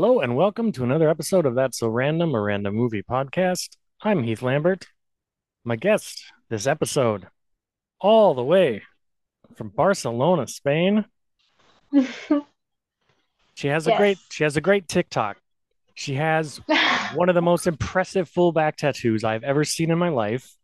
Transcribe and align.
Hello 0.00 0.20
and 0.20 0.36
welcome 0.36 0.70
to 0.70 0.84
another 0.84 1.10
episode 1.10 1.44
of 1.44 1.56
That's 1.56 1.76
So 1.80 1.88
Random, 1.88 2.32
a 2.32 2.40
random 2.40 2.72
movie 2.76 3.02
podcast. 3.02 3.70
I'm 4.00 4.22
Heath 4.22 4.42
Lambert. 4.42 4.86
My 5.64 5.74
guest 5.74 6.22
this 6.48 6.68
episode, 6.68 7.26
all 8.00 8.32
the 8.32 8.44
way 8.44 8.84
from 9.56 9.70
Barcelona, 9.70 10.46
Spain. 10.46 11.04
She 13.56 13.66
has 13.66 13.88
a 13.88 13.90
Yes. 13.90 13.98
great 13.98 14.18
she 14.30 14.44
has 14.44 14.56
a 14.56 14.60
great 14.60 14.86
TikTok. 14.86 15.38
She 15.96 16.14
has 16.14 16.60
one 17.14 17.28
of 17.28 17.34
the 17.34 17.42
most 17.42 17.66
impressive 17.66 18.28
full 18.28 18.52
back 18.52 18.76
tattoos 18.76 19.24
I've 19.24 19.42
ever 19.42 19.64
seen 19.64 19.90
in 19.90 19.98
my 19.98 20.10
life, 20.10 20.54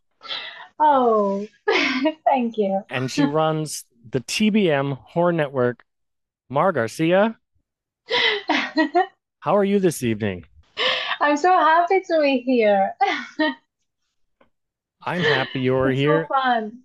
oh, 0.79 1.45
thank 2.25 2.57
you. 2.57 2.85
and 2.89 3.11
she 3.11 3.25
runs 3.25 3.85
the 4.09 4.21
TBM 4.21 4.97
Horror 4.97 5.33
Network. 5.33 5.83
Mar 6.49 6.71
Garcia, 6.71 7.37
how 9.45 9.55
are 9.55 9.63
you 9.65 9.79
this 9.79 10.03
evening? 10.03 10.43
I'm 11.21 11.37
so 11.37 11.51
happy 11.51 12.01
to 12.01 12.21
be 12.23 12.39
here. 12.47 12.95
I'm 15.03 15.21
happy 15.21 15.61
you're 15.61 15.91
It's 15.91 16.01
here. 16.01 16.27
so 16.31 16.35
fun. 16.35 16.79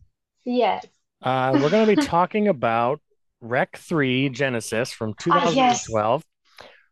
Yes. 0.44 0.86
Uh, 1.22 1.52
we're 1.54 1.70
going 1.70 1.88
to 1.88 1.96
be 1.96 2.06
talking 2.06 2.50
about 2.50 3.00
Rec 3.40 3.78
3 3.78 4.28
Genesis 4.28 4.92
from 4.92 5.16
Ah, 5.30 5.50
yes. 5.54 5.86
2012. 5.86 6.26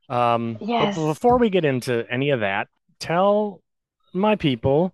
Um, 0.09 0.57
Yes. 0.61 0.95
before 0.95 1.37
we 1.37 1.49
get 1.49 1.65
into 1.65 2.05
any 2.09 2.29
of 2.29 2.39
that, 2.39 2.69
tell 3.01 3.61
my 4.13 4.37
people 4.37 4.93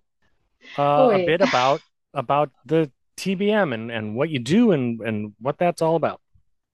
uh, 0.76 1.10
a 1.12 1.24
bit 1.24 1.40
about 1.40 1.82
about 2.14 2.50
the 2.66 2.90
TBM 3.16 3.72
and, 3.72 3.92
and 3.92 4.16
what 4.16 4.28
you 4.28 4.40
do 4.40 4.72
and, 4.72 5.00
and 5.02 5.34
what 5.40 5.56
that's 5.56 5.82
all 5.82 5.94
about. 5.94 6.20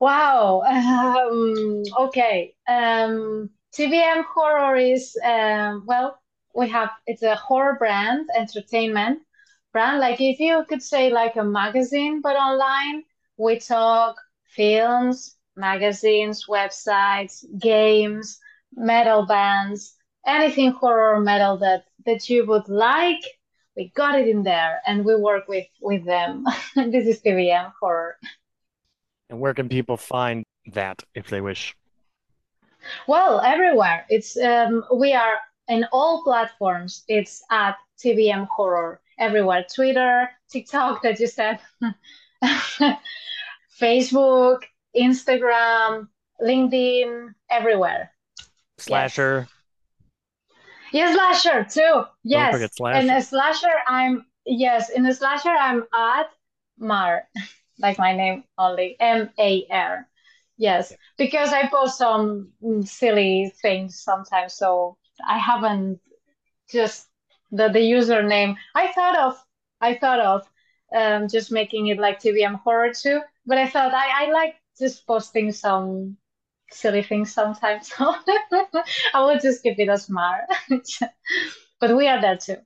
Wow. 0.01 0.63
Um, 1.31 1.83
okay. 2.09 2.55
Um, 2.67 3.51
TVM 3.73 4.25
Horror 4.25 4.77
is, 4.77 5.17
um, 5.25 5.85
well, 5.87 6.21
we 6.55 6.69
have, 6.69 6.91
it's 7.07 7.23
a 7.23 7.37
horror 7.37 7.77
brand, 7.79 8.29
entertainment 8.37 9.21
brand. 9.73 10.01
Like 10.01 10.21
if 10.21 10.41
you 10.41 10.65
could 10.69 10.83
say 10.83 11.11
like 11.11 11.37
a 11.37 11.45
magazine, 11.45 12.21
but 12.21 12.37
online, 12.37 13.05
we 13.37 13.59
talk 13.59 14.17
films, 14.45 15.37
magazines, 15.57 16.47
websites, 16.49 17.45
games, 17.59 18.39
metal 18.75 19.27
bands, 19.27 19.95
anything 20.27 20.73
horror 20.73 21.21
metal 21.21 21.57
that 21.59 21.85
that 22.07 22.29
you 22.29 22.47
would 22.47 22.69
like. 22.69 23.23
We 23.77 23.93
got 23.95 24.19
it 24.19 24.29
in 24.29 24.43
there 24.43 24.81
and 24.87 25.05
we 25.05 25.15
work 25.15 25.49
with 25.49 25.67
with 25.81 26.05
them. 26.05 26.45
This 26.75 27.07
is 27.07 27.23
TVM 27.23 27.73
Horror. 27.81 28.17
And 29.29 29.39
where 29.39 29.55
can 29.55 29.69
people 29.69 29.97
find 29.97 30.45
that 30.73 31.03
if 31.15 31.29
they 31.29 31.41
wish? 31.41 31.77
Well, 33.07 33.41
everywhere. 33.41 34.07
It's 34.09 34.37
um, 34.37 34.85
we 34.95 35.13
are 35.13 35.39
in 35.69 35.87
all 35.93 36.23
platforms. 36.25 37.05
It's 37.09 37.43
at 37.51 37.77
TVM 38.03 38.47
Horror 38.49 39.01
everywhere. 39.19 39.65
Twitter, 39.73 40.31
TikTok 40.51 41.03
that 41.03 41.21
you 41.21 41.27
said, 41.27 41.59
Facebook, 43.81 44.61
Instagram, 44.97 46.09
LinkedIn, 46.41 47.35
everywhere. 47.51 48.13
Slasher, 48.79 49.47
Yes, 50.93 51.15
slasher 51.15 51.65
too. 51.65 51.81
don't 51.81 52.09
Yes. 52.25 52.53
forget 52.53 52.71
And 52.93 53.09
Slasher. 53.09 53.17
a 53.17 53.23
slasher, 53.23 53.75
I'm 53.87 54.27
yes, 54.45 54.89
in 54.91 55.07
a 55.07 55.15
slasher 55.15 55.51
I'm 55.51 55.85
at 55.95 56.31
Mar, 56.79 57.29
like 57.79 57.99
my 57.99 58.17
name 58.17 58.45
only, 58.59 58.97
M-A-R. 58.99 60.09
Yes, 60.61 60.93
because 61.17 61.55
I 61.55 61.69
post 61.69 61.97
some 61.97 62.53
silly 62.85 63.51
things 63.63 63.99
sometimes, 63.99 64.53
so 64.53 64.99
I 65.27 65.39
haven't 65.39 66.01
just 66.71 67.09
the 67.51 67.69
the 67.71 67.81
username. 67.81 68.57
I 68.75 68.93
thought 68.93 69.19
of 69.19 69.43
I 69.81 69.95
thought 69.95 70.21
of 70.21 70.43
um 70.95 71.29
just 71.29 71.51
making 71.51 71.87
it 71.87 71.99
like 71.99 72.21
TVM 72.21 72.57
horror 72.57 72.93
too, 72.93 73.23
but 73.47 73.57
I 73.57 73.67
thought 73.69 73.95
I 73.95 74.27
I 74.27 74.33
like 74.33 74.57
just 74.79 75.07
posting 75.07 75.51
some 75.51 76.19
silly 76.71 77.03
things 77.03 77.33
sometimes, 77.33 77.89
so 77.89 78.15
I 79.15 79.21
will 79.25 79.39
just 79.39 79.63
keep 79.63 79.79
it 79.79 79.89
as 79.89 80.11
Mar. 80.11 80.47
But 81.81 81.97
we 81.97 82.07
are 82.07 82.21
there 82.21 82.37
too. 82.37 82.59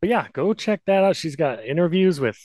But 0.00 0.10
yeah, 0.10 0.28
go 0.34 0.52
check 0.52 0.82
that 0.84 1.02
out. 1.02 1.16
She's 1.16 1.36
got 1.36 1.64
interviews 1.64 2.20
with 2.20 2.36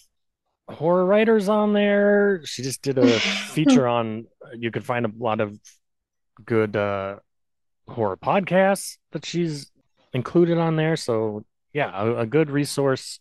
horror 0.69 1.06
writers 1.06 1.50
on 1.50 1.74
there. 1.74 2.41
She 2.46 2.63
just 2.63 2.81
did 2.81 2.97
a 2.97 3.19
feature 3.19 3.88
on, 3.88 4.25
you 4.56 4.72
could 4.72 4.85
find 4.85 5.06
a 5.06 5.12
lot 5.18 5.41
of 5.41 5.57
good 6.46 6.75
uh, 6.75 7.18
horror 7.88 8.18
podcasts 8.18 8.97
that 9.12 9.25
she's 9.25 9.72
included 10.13 10.58
on 10.58 10.75
there. 10.75 10.96
So 10.96 11.44
yeah, 11.74 11.91
a, 11.94 12.18
a 12.19 12.25
good 12.25 12.50
resource 12.50 13.19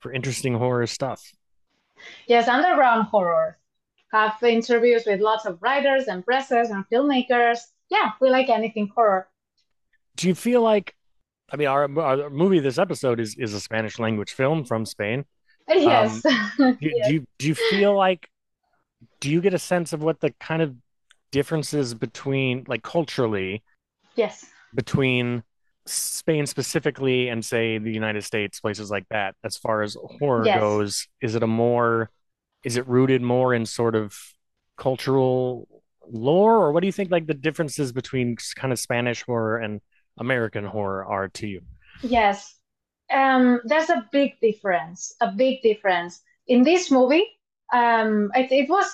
for 0.00 0.12
interesting 0.12 0.54
horror 0.54 0.86
stuff. 0.86 1.22
Yes, 2.26 2.48
underground 2.48 3.04
horror. 3.04 3.58
Have 4.12 4.40
interviews 4.42 5.04
with 5.06 5.20
lots 5.20 5.44
of 5.44 5.58
writers 5.60 6.06
and 6.06 6.24
presses 6.24 6.70
and 6.70 6.84
filmmakers. 6.92 7.60
Yeah, 7.90 8.12
we 8.20 8.30
like 8.30 8.48
anything 8.48 8.90
horror. 8.94 9.28
Do 10.16 10.28
you 10.28 10.34
feel 10.34 10.62
like, 10.62 10.94
I 11.50 11.56
mean, 11.56 11.66
our, 11.66 11.98
our 11.98 12.30
movie 12.30 12.60
this 12.60 12.78
episode 12.78 13.18
is 13.18 13.36
is 13.36 13.54
a 13.54 13.60
Spanish 13.60 13.98
language 13.98 14.32
film 14.32 14.64
from 14.64 14.86
Spain. 14.86 15.24
Yes. 15.68 16.24
Um, 16.24 16.52
do, 16.58 16.74
do 16.80 16.90
Yes. 16.96 17.10
you 17.10 17.26
do 17.38 17.48
you 17.48 17.54
feel 17.54 17.96
like, 17.96 18.28
do 19.20 19.30
you 19.30 19.40
get 19.40 19.54
a 19.54 19.58
sense 19.58 19.92
of 19.92 20.02
what 20.02 20.20
the 20.20 20.30
kind 20.40 20.62
of 20.62 20.74
differences 21.32 21.94
between, 21.94 22.64
like 22.68 22.82
culturally, 22.82 23.62
Yes. 24.16 24.44
between 24.74 25.42
Spain 25.86 26.46
specifically 26.46 27.28
and 27.28 27.44
say 27.44 27.78
the 27.78 27.92
United 27.92 28.22
States, 28.24 28.60
places 28.60 28.90
like 28.90 29.06
that, 29.10 29.34
as 29.44 29.56
far 29.56 29.82
as 29.82 29.96
horror 30.18 30.44
Yes. 30.46 30.60
goes, 30.60 31.08
is 31.20 31.34
it 31.34 31.42
a 31.42 31.46
more, 31.46 32.10
is 32.64 32.76
it 32.76 32.86
rooted 32.88 33.22
more 33.22 33.52
in 33.52 33.66
sort 33.66 33.94
of 33.94 34.16
cultural 34.76 35.68
lore, 36.10 36.56
or 36.56 36.72
what 36.72 36.80
do 36.80 36.86
you 36.86 36.92
think 36.92 37.10
like 37.10 37.26
the 37.26 37.34
differences 37.34 37.92
between 37.92 38.36
kind 38.56 38.72
of 38.72 38.78
Spanish 38.78 39.22
horror 39.22 39.58
and 39.58 39.80
American 40.18 40.64
horror 40.64 41.04
are 41.04 41.28
to 41.28 41.46
you? 41.46 41.60
Yes. 42.02 42.58
Um, 43.14 43.60
there's 43.64 43.90
a 43.90 44.08
big 44.12 44.40
difference, 44.40 45.14
a 45.20 45.30
big 45.32 45.62
difference. 45.62 46.22
In 46.46 46.62
this 46.62 46.90
movie, 46.90 47.26
um, 47.72 48.30
it, 48.34 48.50
it 48.52 48.68
was 48.68 48.86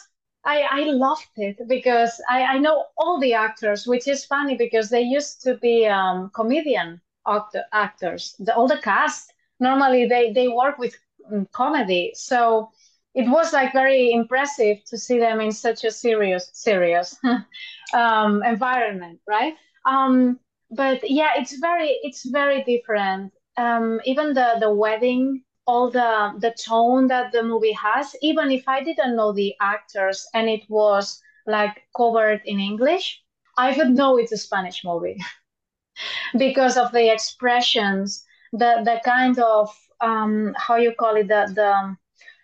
I, 0.44 0.62
I 0.70 0.84
loved 0.84 1.28
it 1.36 1.58
because 1.68 2.20
I, 2.28 2.42
I 2.44 2.58
know 2.58 2.86
all 2.96 3.20
the 3.20 3.34
actors, 3.34 3.86
which 3.86 4.08
is 4.08 4.24
funny 4.24 4.56
because 4.56 4.88
they 4.88 5.02
used 5.02 5.42
to 5.42 5.56
be 5.56 5.86
um, 5.86 6.30
comedian 6.34 7.00
actor, 7.26 7.64
actors. 7.72 8.34
The, 8.38 8.54
all 8.54 8.68
the 8.68 8.78
cast 8.78 9.32
normally 9.60 10.06
they, 10.06 10.32
they 10.32 10.48
work 10.48 10.78
with 10.78 10.94
um, 11.30 11.46
comedy, 11.52 12.12
so 12.14 12.70
it 13.14 13.28
was 13.28 13.52
like 13.52 13.72
very 13.72 14.12
impressive 14.12 14.82
to 14.86 14.96
see 14.96 15.18
them 15.18 15.40
in 15.40 15.52
such 15.52 15.84
a 15.84 15.90
serious 15.90 16.50
serious 16.54 17.18
um, 17.94 18.42
environment, 18.44 19.20
right? 19.26 19.54
Um, 19.84 20.38
but 20.70 21.08
yeah, 21.10 21.32
it's 21.36 21.58
very 21.58 21.98
it's 22.02 22.24
very 22.28 22.62
different. 22.64 23.32
Um, 23.56 24.00
even 24.04 24.34
the 24.34 24.56
the 24.60 24.72
wedding, 24.72 25.44
all 25.66 25.90
the 25.90 26.34
the 26.38 26.52
tone 26.52 27.06
that 27.08 27.32
the 27.32 27.42
movie 27.42 27.72
has, 27.72 28.14
even 28.22 28.50
if 28.50 28.66
I 28.68 28.82
didn't 28.82 29.16
know 29.16 29.32
the 29.32 29.54
actors 29.60 30.26
and 30.34 30.48
it 30.48 30.64
was 30.68 31.20
like 31.46 31.82
covered 31.96 32.42
in 32.44 32.60
English, 32.60 33.22
I 33.56 33.76
would 33.76 33.90
know 33.90 34.16
it's 34.18 34.32
a 34.32 34.36
Spanish 34.38 34.84
movie. 34.84 35.18
Because 36.38 36.76
of 36.76 36.92
the 36.92 37.12
expressions, 37.12 38.24
the 38.52 38.82
the 38.84 39.00
kind 39.04 39.38
of 39.38 39.74
um, 40.00 40.54
how 40.56 40.76
you 40.76 40.92
call 40.94 41.16
it, 41.16 41.28
the 41.28 41.42
the 41.54 41.96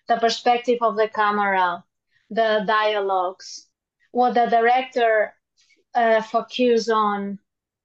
the 0.09 0.21
perspective 0.21 0.79
of 0.83 0.97
the 0.97 1.09
camera, 1.09 1.85
the 2.31 2.65
dialogues, 2.67 3.69
what 4.13 4.35
the 4.35 4.47
director 4.47 5.35
uh, 5.95 6.23
focus 6.23 6.89
on 6.89 7.39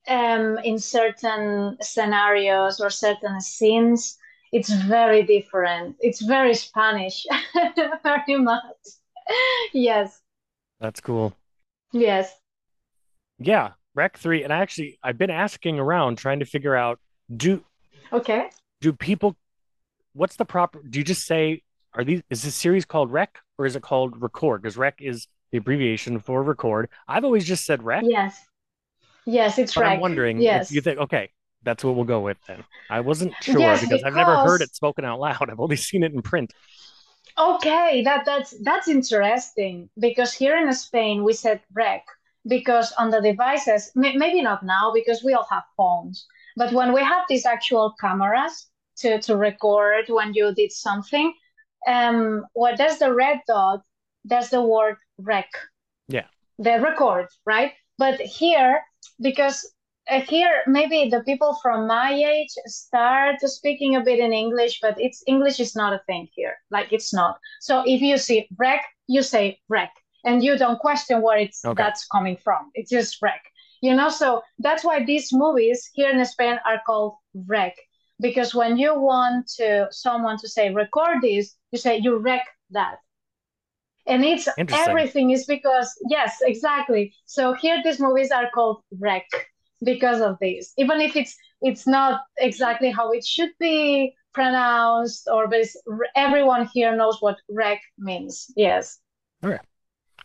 um, 0.08 0.58
in 0.60 0.80
certain 0.80 1.78
scenarios 1.82 2.80
or 2.80 2.90
certain 2.90 3.40
scenes, 3.42 4.18
it's 4.52 4.72
very 4.74 5.24
different. 5.24 5.96
It's 6.00 6.22
very 6.22 6.54
Spanish, 6.54 7.26
very 8.04 8.38
much. 8.38 8.76
Yes, 9.74 10.20
That's 10.80 11.00
cool. 11.00 11.34
yes. 11.94 12.34
Yeah, 13.40 13.72
Rec 13.96 14.18
3, 14.18 14.44
and 14.44 14.52
actually 14.54 15.00
I've 15.04 15.18
been 15.18 15.30
asking 15.30 15.80
around 15.80 16.18
trying 16.18 16.40
to 16.40 16.46
figure 16.46 16.76
out 16.76 17.00
do 17.36 17.64
Okay. 18.14 18.50
do 18.82 18.92
people 18.92 19.38
what's 20.14 20.36
the 20.36 20.44
proper 20.44 20.82
do 20.84 21.00
you 21.00 21.06
just 21.06 21.26
say 21.26 21.62
are 21.94 22.04
these 22.04 22.22
is 22.30 22.42
this 22.44 22.56
series 22.56 22.84
called 22.84 23.10
Rec 23.12 23.38
or 23.58 23.66
is 23.66 23.76
it 23.78 23.82
called 23.82 24.22
Record? 24.22 24.62
Because 24.62 24.76
Rec 24.76 24.96
is 25.02 25.28
the 25.52 25.58
abbreviation 25.60 26.20
for 26.20 26.44
record. 26.44 26.90
I've 27.08 27.24
always 27.24 27.46
just 27.46 27.66
said 27.66 27.84
Rec, 27.84 28.04
Yes, 28.06 28.38
yes, 29.26 29.58
it's 29.58 29.74
but 29.74 29.86
I'm 29.86 29.94
right. 29.94 30.00
wondering 30.00 30.44
if 30.44 30.44
Yes. 30.44 30.72
you 30.72 30.82
think, 30.82 31.00
okay, 31.00 31.30
that's 31.64 31.84
what 31.84 31.96
we'll 31.96 32.06
go 32.06 32.22
with 32.22 32.38
then. 32.48 32.66
I 32.90 33.02
wasn't 33.02 33.36
sure 33.42 33.60
Yes, 33.60 33.80
because 33.80 34.04
I've 34.04 34.16
never 34.16 34.38
heard 34.38 34.62
it 34.62 34.74
spoken 34.76 35.06
out 35.06 35.20
loud. 35.20 35.50
I've 35.50 35.60
only 35.60 35.76
seen 35.78 36.04
it 36.04 36.14
in 36.14 36.22
print. 36.22 36.54
okay, 37.38 38.02
that 38.04 38.26
that's 38.26 38.54
that's 38.64 38.88
interesting 38.88 39.90
because 40.00 40.34
here 40.34 40.58
in 40.58 40.72
Spain 40.74 41.24
we 41.24 41.34
said 41.34 41.62
rec, 41.74 42.04
because 42.48 42.92
on 42.94 43.10
the 43.10 43.22
devices, 43.22 43.92
maybe 43.96 44.42
not 44.42 44.64
now 44.64 44.92
because 44.94 45.24
we 45.24 45.34
all 45.34 45.48
have 45.50 45.64
phones, 45.78 46.26
but 46.58 46.74
when 46.74 46.94
we 46.94 47.02
have 47.04 47.24
these 47.30 47.46
actual 47.46 47.94
cameras 48.00 48.68
to, 48.98 49.20
to 49.22 49.38
record 49.38 50.06
when 50.10 50.34
you 50.34 50.54
did 50.54 50.72
something, 50.72 51.34
um, 51.88 52.46
what 52.54 52.78
does 52.78 53.00
the 53.00 53.14
red 53.14 53.40
dot, 53.48 53.82
there's 54.26 54.50
the 54.50 54.62
word 54.62 54.98
rec. 55.18 55.50
Yeah. 56.08 56.26
The 56.60 56.80
record, 56.82 57.28
right? 57.46 57.74
But 58.02 58.20
here, 58.20 58.82
because 59.22 59.58
uh, 60.10 60.22
here 60.22 60.64
maybe 60.66 61.10
the 61.10 61.22
people 61.30 61.52
from 61.62 61.86
my 61.86 62.12
age 62.14 62.54
start 62.66 63.40
speaking 63.42 63.96
a 63.96 64.02
bit 64.02 64.18
in 64.18 64.34
English, 64.34 64.80
but 64.82 64.96
it's 65.00 65.24
English 65.28 65.60
is 65.60 65.76
not 65.76 65.94
a 65.94 66.02
thing 66.08 66.28
here. 66.34 66.56
Like 66.72 66.92
it's 66.92 67.14
not. 67.14 67.38
So 67.60 67.84
if 67.86 68.02
you 68.02 68.18
see 68.18 68.48
rec, 68.58 68.82
you 69.06 69.22
say 69.22 69.60
rec, 69.70 69.92
and 70.26 70.44
you 70.44 70.58
don't 70.58 70.80
question 70.80 71.22
where 71.22 71.38
it's 71.38 71.64
okay. 71.64 71.84
that's 71.84 72.08
coming 72.08 72.38
from. 72.38 72.72
It's 72.74 72.90
just 72.90 73.22
rec. 73.22 73.42
You 73.82 73.94
know, 73.96 74.10
so 74.10 74.42
that's 74.58 74.84
why 74.84 75.06
these 75.06 75.28
movies 75.32 75.88
here 75.94 76.10
in 76.10 76.26
Spain 76.26 76.58
are 76.66 76.82
called 76.88 77.14
rec 77.48 77.76
because 78.20 78.56
when 78.56 78.78
you 78.78 79.00
want 79.00 79.48
to 79.60 79.88
someone 79.92 80.38
to 80.40 80.48
say 80.48 80.74
record 80.74 81.18
this, 81.22 81.56
you 81.72 81.78
say 81.78 81.98
you 81.98 82.18
rec 82.18 82.46
that. 82.72 82.98
And 84.12 84.26
it's 84.26 84.48
everything 84.58 85.32
is 85.32 85.46
because 85.46 85.94
yes, 86.10 86.38
exactly. 86.42 87.14
So 87.26 87.54
here 87.54 87.82
these 87.84 88.00
movies 88.00 88.32
are 88.32 88.50
called 88.54 88.84
rec 89.00 89.26
because 89.84 90.22
of 90.22 90.38
this. 90.40 90.74
Even 90.78 91.00
if 91.02 91.16
it's 91.16 91.36
it's 91.62 91.88
not 91.88 92.22
exactly 92.38 92.92
how 92.92 93.12
it 93.12 93.26
should 93.26 93.52
be 93.60 94.14
pronounced 94.34 95.28
or 95.32 95.48
but 95.48 95.66
everyone 96.16 96.70
here 96.74 96.96
knows 96.96 97.18
what 97.22 97.38
rec 97.50 97.80
means. 97.98 98.52
Yes. 98.56 99.00
Okay. 99.44 99.60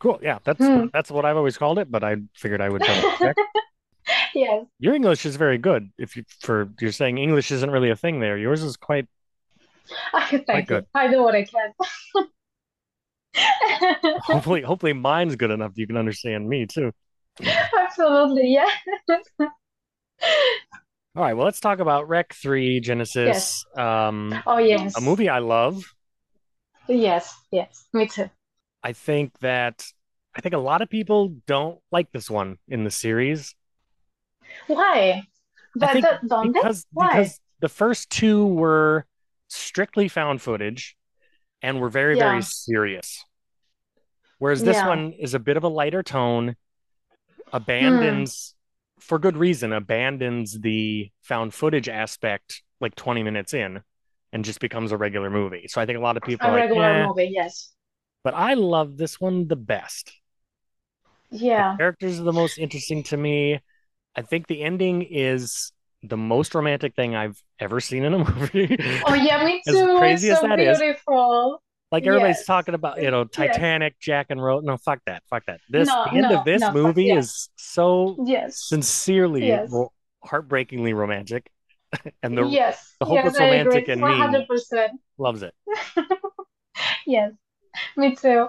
Cool. 0.00 0.19
Yeah, 0.23 0.38
that's 0.44 0.65
hmm. 0.65 0.87
that's 0.93 1.11
what 1.11 1.25
I've 1.25 1.37
always 1.37 1.56
called 1.56 1.79
it, 1.79 1.91
but 1.91 2.05
I 2.05 2.17
figured 2.35 2.61
I 2.61 2.69
would 2.69 2.83
check. 2.83 3.37
yes. 4.35 4.67
Your 4.79 4.94
English 4.94 5.25
is 5.25 5.37
very 5.37 5.59
good. 5.59 5.91
If 5.97 6.17
you 6.17 6.25
for 6.41 6.69
you're 6.81 6.93
saying 6.93 7.19
English 7.19 7.50
isn't 7.50 7.71
really 7.71 7.91
a 7.91 7.97
thing 7.97 8.21
there. 8.21 8.37
Yours 8.37 8.62
is 8.62 8.77
quite 8.77 9.06
Thank 10.12 10.47
quite 10.47 10.67
good. 10.67 10.87
I 10.94 11.09
do 11.09 11.23
what 11.23 11.35
I 11.35 11.44
can. 11.44 12.27
hopefully 14.23 14.62
hopefully 14.62 14.93
mine's 14.93 15.37
good 15.37 15.50
enough 15.50 15.73
you 15.77 15.87
can 15.87 15.97
understand 15.97 16.49
me 16.49 16.67
too. 16.67 16.93
Absolutely, 17.79 18.55
yeah. 18.55 18.69
All 21.15 21.23
right, 21.23 21.35
well 21.35 21.44
let's 21.44 21.61
talk 21.61 21.79
about 21.79 22.09
Rec 22.09 22.35
3 22.35 22.81
Genesis. 22.81 23.27
Yes. 23.27 23.65
Um 23.77 24.35
oh 24.47 24.59
yes. 24.59 24.97
A 24.97 25.00
movie 25.00 25.29
I 25.29 25.38
love. 25.38 25.85
Yes, 26.88 27.35
yes, 27.50 27.87
me 27.93 28.06
too. 28.06 28.31
I 28.83 28.93
think 28.93 29.38
that 29.41 29.85
I 30.35 30.41
think 30.41 30.55
a 30.55 30.59
lot 30.59 30.83
of 30.83 30.91
people 30.91 31.35
don't 31.47 31.79
like 31.91 32.12
this 32.12 32.31
one 32.31 32.59
in 32.69 32.85
the 32.85 32.91
series. 32.91 33.55
Why? 34.67 35.23
But, 35.75 35.94
because 35.94 36.87
Why? 36.93 37.09
because 37.09 37.41
the 37.61 37.69
first 37.69 38.11
two 38.11 38.47
were 38.47 39.06
strictly 39.49 40.09
found 40.09 40.43
footage 40.43 40.97
and 41.62 41.81
were 41.81 41.88
very 41.88 42.17
yeah. 42.17 42.31
very 42.31 42.43
serious. 42.43 43.25
Whereas 44.38 44.62
this 44.62 44.76
yeah. 44.76 44.88
one 44.88 45.12
is 45.12 45.35
a 45.35 45.38
bit 45.38 45.56
of 45.56 45.64
a 45.64 45.69
lighter 45.69 46.03
tone, 46.03 46.56
abandons 47.53 48.55
hmm. 48.97 49.00
for 49.00 49.19
good 49.19 49.37
reason, 49.37 49.73
abandons 49.73 50.61
the 50.61 51.11
found 51.23 51.55
footage 51.55 51.88
aspect 51.88 52.62
like 52.81 52.94
20 52.94 53.23
minutes 53.23 53.55
in 53.55 53.81
and 54.32 54.44
just 54.44 54.61
becomes 54.61 54.93
a 54.93 54.97
regular 54.97 55.31
movie. 55.31 55.67
So 55.69 55.81
I 55.81 55.87
think 55.87 55.99
a 55.99 56.03
lot 56.03 56.17
of 56.17 56.23
people 56.23 56.47
a 56.47 56.50
are 56.50 56.56
regular 56.56 56.82
like, 56.82 57.03
eh. 57.03 57.06
movie, 57.06 57.31
yes. 57.35 57.73
But 58.23 58.35
I 58.35 58.55
love 58.55 58.97
this 58.97 59.20
one 59.20 59.49
the 59.49 59.56
best. 59.56 60.12
Yeah. 61.31 61.73
The 61.73 61.79
characters 61.79 62.20
are 62.20 62.25
the 62.25 62.32
most 62.32 62.59
interesting 62.59 63.02
to 63.05 63.17
me. 63.17 63.61
I 64.14 64.23
think 64.23 64.47
the 64.47 64.62
ending 64.62 65.02
is 65.02 65.73
the 66.08 66.17
most 66.17 66.55
romantic 66.55 66.94
thing 66.94 67.14
I've 67.14 67.41
ever 67.58 67.81
seen 67.81 68.05
in 68.05 68.14
a 68.14 68.19
movie. 68.31 68.76
Oh 69.06 69.14
yeah, 69.14 69.44
me 69.44 69.62
too. 69.69 69.76
as 69.76 69.99
crazy 69.99 70.29
it's 70.29 70.37
as 70.37 70.41
so 70.41 70.49
that 70.49 70.56
beautiful. 70.56 71.55
Is. 71.55 71.62
Like 71.93 72.06
everybody's 72.06 72.38
yes. 72.38 72.47
talking 72.47 72.75
about, 72.75 73.00
you 73.00 73.11
know, 73.11 73.25
Titanic, 73.25 73.94
yes. 73.94 74.05
Jack 74.05 74.26
and 74.31 74.43
Rose. 74.43 74.64
No, 74.64 74.76
fuck 74.76 75.00
that. 75.06 75.23
Fuck 75.31 75.47
that. 75.47 75.61
This 75.69 75.87
no, 75.87 76.05
the 76.05 76.11
end 76.11 76.23
no, 76.23 76.38
of 76.38 76.44
this 76.44 76.61
no, 76.61 76.73
movie 76.73 77.05
yes. 77.05 77.25
is 77.25 77.49
so 77.56 78.17
yes. 78.26 78.61
sincerely 78.69 79.50
ro- 79.50 79.93
heartbreakingly 80.25 80.94
romantic. 80.94 81.49
and 82.23 82.37
the 82.37 82.44
yes. 82.44 82.97
the 82.99 83.06
hopeless 83.06 83.38
romantic 83.38 83.88
in 83.88 84.00
me 84.00 84.47
loves 85.17 85.43
it. 85.43 85.55
yes. 87.06 87.32
Me 87.97 88.17
too. 88.17 88.49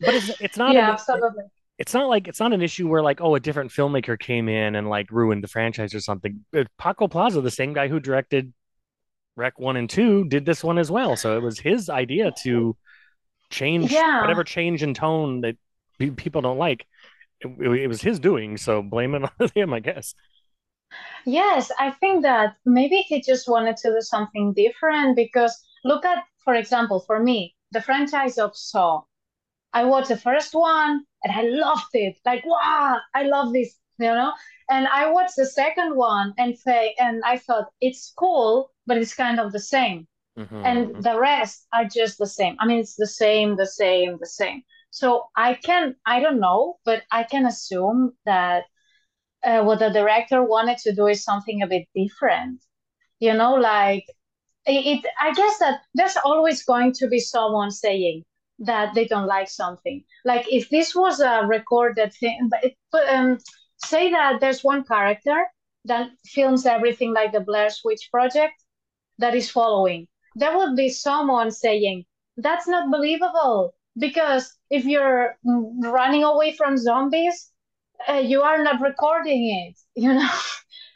But 0.00 0.14
it's 0.14 0.30
it's 0.40 0.56
not 0.56 0.72
yeah, 0.72 0.86
an, 0.86 0.92
absolutely 0.92 1.44
it's 1.78 1.94
not 1.94 2.08
like 2.08 2.26
it's 2.26 2.40
not 2.40 2.52
an 2.52 2.60
issue 2.60 2.88
where 2.88 3.02
like 3.02 3.20
oh 3.20 3.34
a 3.36 3.40
different 3.40 3.70
filmmaker 3.70 4.18
came 4.18 4.48
in 4.48 4.74
and 4.74 4.88
like 4.88 5.10
ruined 5.10 5.42
the 5.44 5.48
franchise 5.48 5.94
or 5.94 6.00
something. 6.00 6.44
Uh, 6.54 6.64
Paco 6.78 7.08
Plaza, 7.08 7.40
the 7.40 7.50
same 7.50 7.72
guy 7.72 7.88
who 7.88 8.00
directed 8.00 8.52
Rec 9.36 9.58
one 9.58 9.76
and 9.76 9.88
two, 9.88 10.24
did 10.24 10.44
this 10.44 10.64
one 10.64 10.78
as 10.78 10.90
well. 10.90 11.16
So 11.16 11.36
it 11.36 11.42
was 11.42 11.60
his 11.60 11.88
idea 11.88 12.32
to 12.42 12.76
change 13.50 13.92
yeah. 13.92 14.20
whatever 14.20 14.44
change 14.44 14.82
in 14.82 14.92
tone 14.92 15.40
that 15.42 15.56
people 16.16 16.42
don't 16.42 16.58
like. 16.58 16.86
It, 17.40 17.48
it 17.60 17.86
was 17.86 18.02
his 18.02 18.18
doing, 18.18 18.56
so 18.56 18.82
blame 18.82 19.14
it 19.14 19.22
on 19.40 19.48
him, 19.54 19.72
I 19.72 19.80
guess. 19.80 20.14
Yes, 21.24 21.70
I 21.78 21.90
think 21.92 22.22
that 22.22 22.56
maybe 22.64 22.96
he 22.96 23.20
just 23.20 23.48
wanted 23.48 23.76
to 23.78 23.90
do 23.90 24.00
something 24.00 24.54
different 24.54 25.16
because 25.16 25.62
look 25.84 26.04
at, 26.04 26.24
for 26.38 26.54
example, 26.54 27.00
for 27.00 27.22
me, 27.22 27.54
the 27.72 27.82
franchise 27.82 28.38
of 28.38 28.56
Saw. 28.56 29.02
I 29.72 29.84
watched 29.84 30.08
the 30.08 30.16
first 30.16 30.54
one, 30.54 31.04
and 31.24 31.32
I 31.32 31.42
loved 31.42 31.94
it. 31.94 32.16
Like, 32.24 32.44
wow, 32.46 32.98
I 33.14 33.24
love 33.24 33.52
this, 33.52 33.76
you 33.98 34.06
know. 34.06 34.32
And 34.70 34.86
I 34.86 35.10
watched 35.10 35.36
the 35.36 35.46
second 35.46 35.96
one 35.96 36.34
and 36.38 36.58
say, 36.58 36.94
and 36.98 37.22
I 37.24 37.38
thought 37.38 37.68
it's 37.80 38.12
cool, 38.16 38.70
but 38.86 38.98
it's 38.98 39.14
kind 39.14 39.40
of 39.40 39.52
the 39.52 39.60
same. 39.60 40.06
Mm-hmm. 40.38 40.62
And 40.64 41.02
the 41.02 41.18
rest 41.18 41.66
are 41.72 41.84
just 41.84 42.18
the 42.18 42.26
same. 42.26 42.56
I 42.60 42.66
mean, 42.66 42.78
it's 42.78 42.94
the 42.94 43.06
same, 43.06 43.56
the 43.56 43.66
same, 43.66 44.18
the 44.20 44.26
same. 44.26 44.62
So 44.90 45.24
I 45.36 45.54
can, 45.54 45.96
I 46.06 46.20
don't 46.20 46.40
know, 46.40 46.78
but 46.84 47.02
I 47.10 47.24
can 47.24 47.46
assume 47.46 48.12
that 48.24 48.64
uh, 49.44 49.62
what 49.62 49.80
the 49.80 49.90
director 49.90 50.42
wanted 50.42 50.78
to 50.78 50.94
do 50.94 51.06
is 51.06 51.24
something 51.24 51.62
a 51.62 51.66
bit 51.66 51.88
different. 51.94 52.62
You 53.20 53.34
know, 53.34 53.54
like 53.54 54.04
it, 54.66 54.86
it. 54.86 55.06
I 55.20 55.32
guess 55.34 55.58
that 55.58 55.80
there's 55.94 56.16
always 56.24 56.64
going 56.64 56.92
to 56.94 57.08
be 57.08 57.18
someone 57.18 57.70
saying, 57.70 58.24
that 58.60 58.94
they 58.94 59.06
don't 59.06 59.26
like 59.26 59.48
something. 59.48 60.04
Like 60.24 60.46
if 60.52 60.68
this 60.70 60.94
was 60.94 61.20
a 61.20 61.46
recorded 61.46 62.12
thing, 62.14 62.48
but, 62.50 62.64
it, 62.64 62.76
um, 63.08 63.38
say 63.84 64.10
that 64.10 64.40
there's 64.40 64.64
one 64.64 64.84
character 64.84 65.46
that 65.84 66.10
films 66.26 66.66
everything 66.66 67.14
like 67.14 67.32
the 67.32 67.40
Blair 67.40 67.68
Witch 67.84 68.08
Project 68.10 68.54
that 69.18 69.34
is 69.34 69.50
following. 69.50 70.06
There 70.34 70.56
would 70.56 70.76
be 70.76 70.88
someone 70.88 71.50
saying 71.50 72.04
that's 72.36 72.68
not 72.68 72.90
believable 72.90 73.74
because 73.98 74.54
if 74.70 74.84
you're 74.84 75.36
running 75.44 76.24
away 76.24 76.52
from 76.52 76.76
zombies, 76.76 77.50
uh, 78.08 78.14
you 78.14 78.42
are 78.42 78.62
not 78.62 78.80
recording 78.80 79.68
it. 79.68 79.76
You 80.00 80.14
know. 80.14 80.30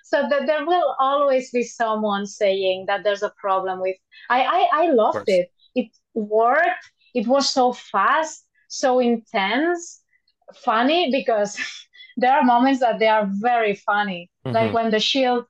so 0.05 0.29
that 0.29 0.47
there 0.47 0.67
will 0.67 0.95
always 1.01 1.51
be 1.51 1.63
someone 1.63 2.27
saying 2.27 2.85
that 2.87 3.03
there's 3.03 3.23
a 3.23 3.33
problem 3.41 3.81
with 3.81 3.97
i 4.29 4.41
i, 4.57 4.83
I 4.83 4.91
loved 4.91 5.29
it 5.29 5.51
it 5.75 5.89
worked 6.15 6.85
it 7.15 7.27
was 7.27 7.49
so 7.49 7.73
fast, 7.73 8.47
so 8.69 8.99
intense, 8.99 10.03
funny 10.55 11.11
because 11.11 11.59
there 12.17 12.33
are 12.33 12.43
moments 12.43 12.81
that 12.81 12.99
they 12.99 13.09
are 13.09 13.29
very 13.41 13.75
funny, 13.75 14.31
mm-hmm. 14.45 14.55
like 14.55 14.73
when 14.73 14.91
the 14.91 15.01
shield 15.01 15.45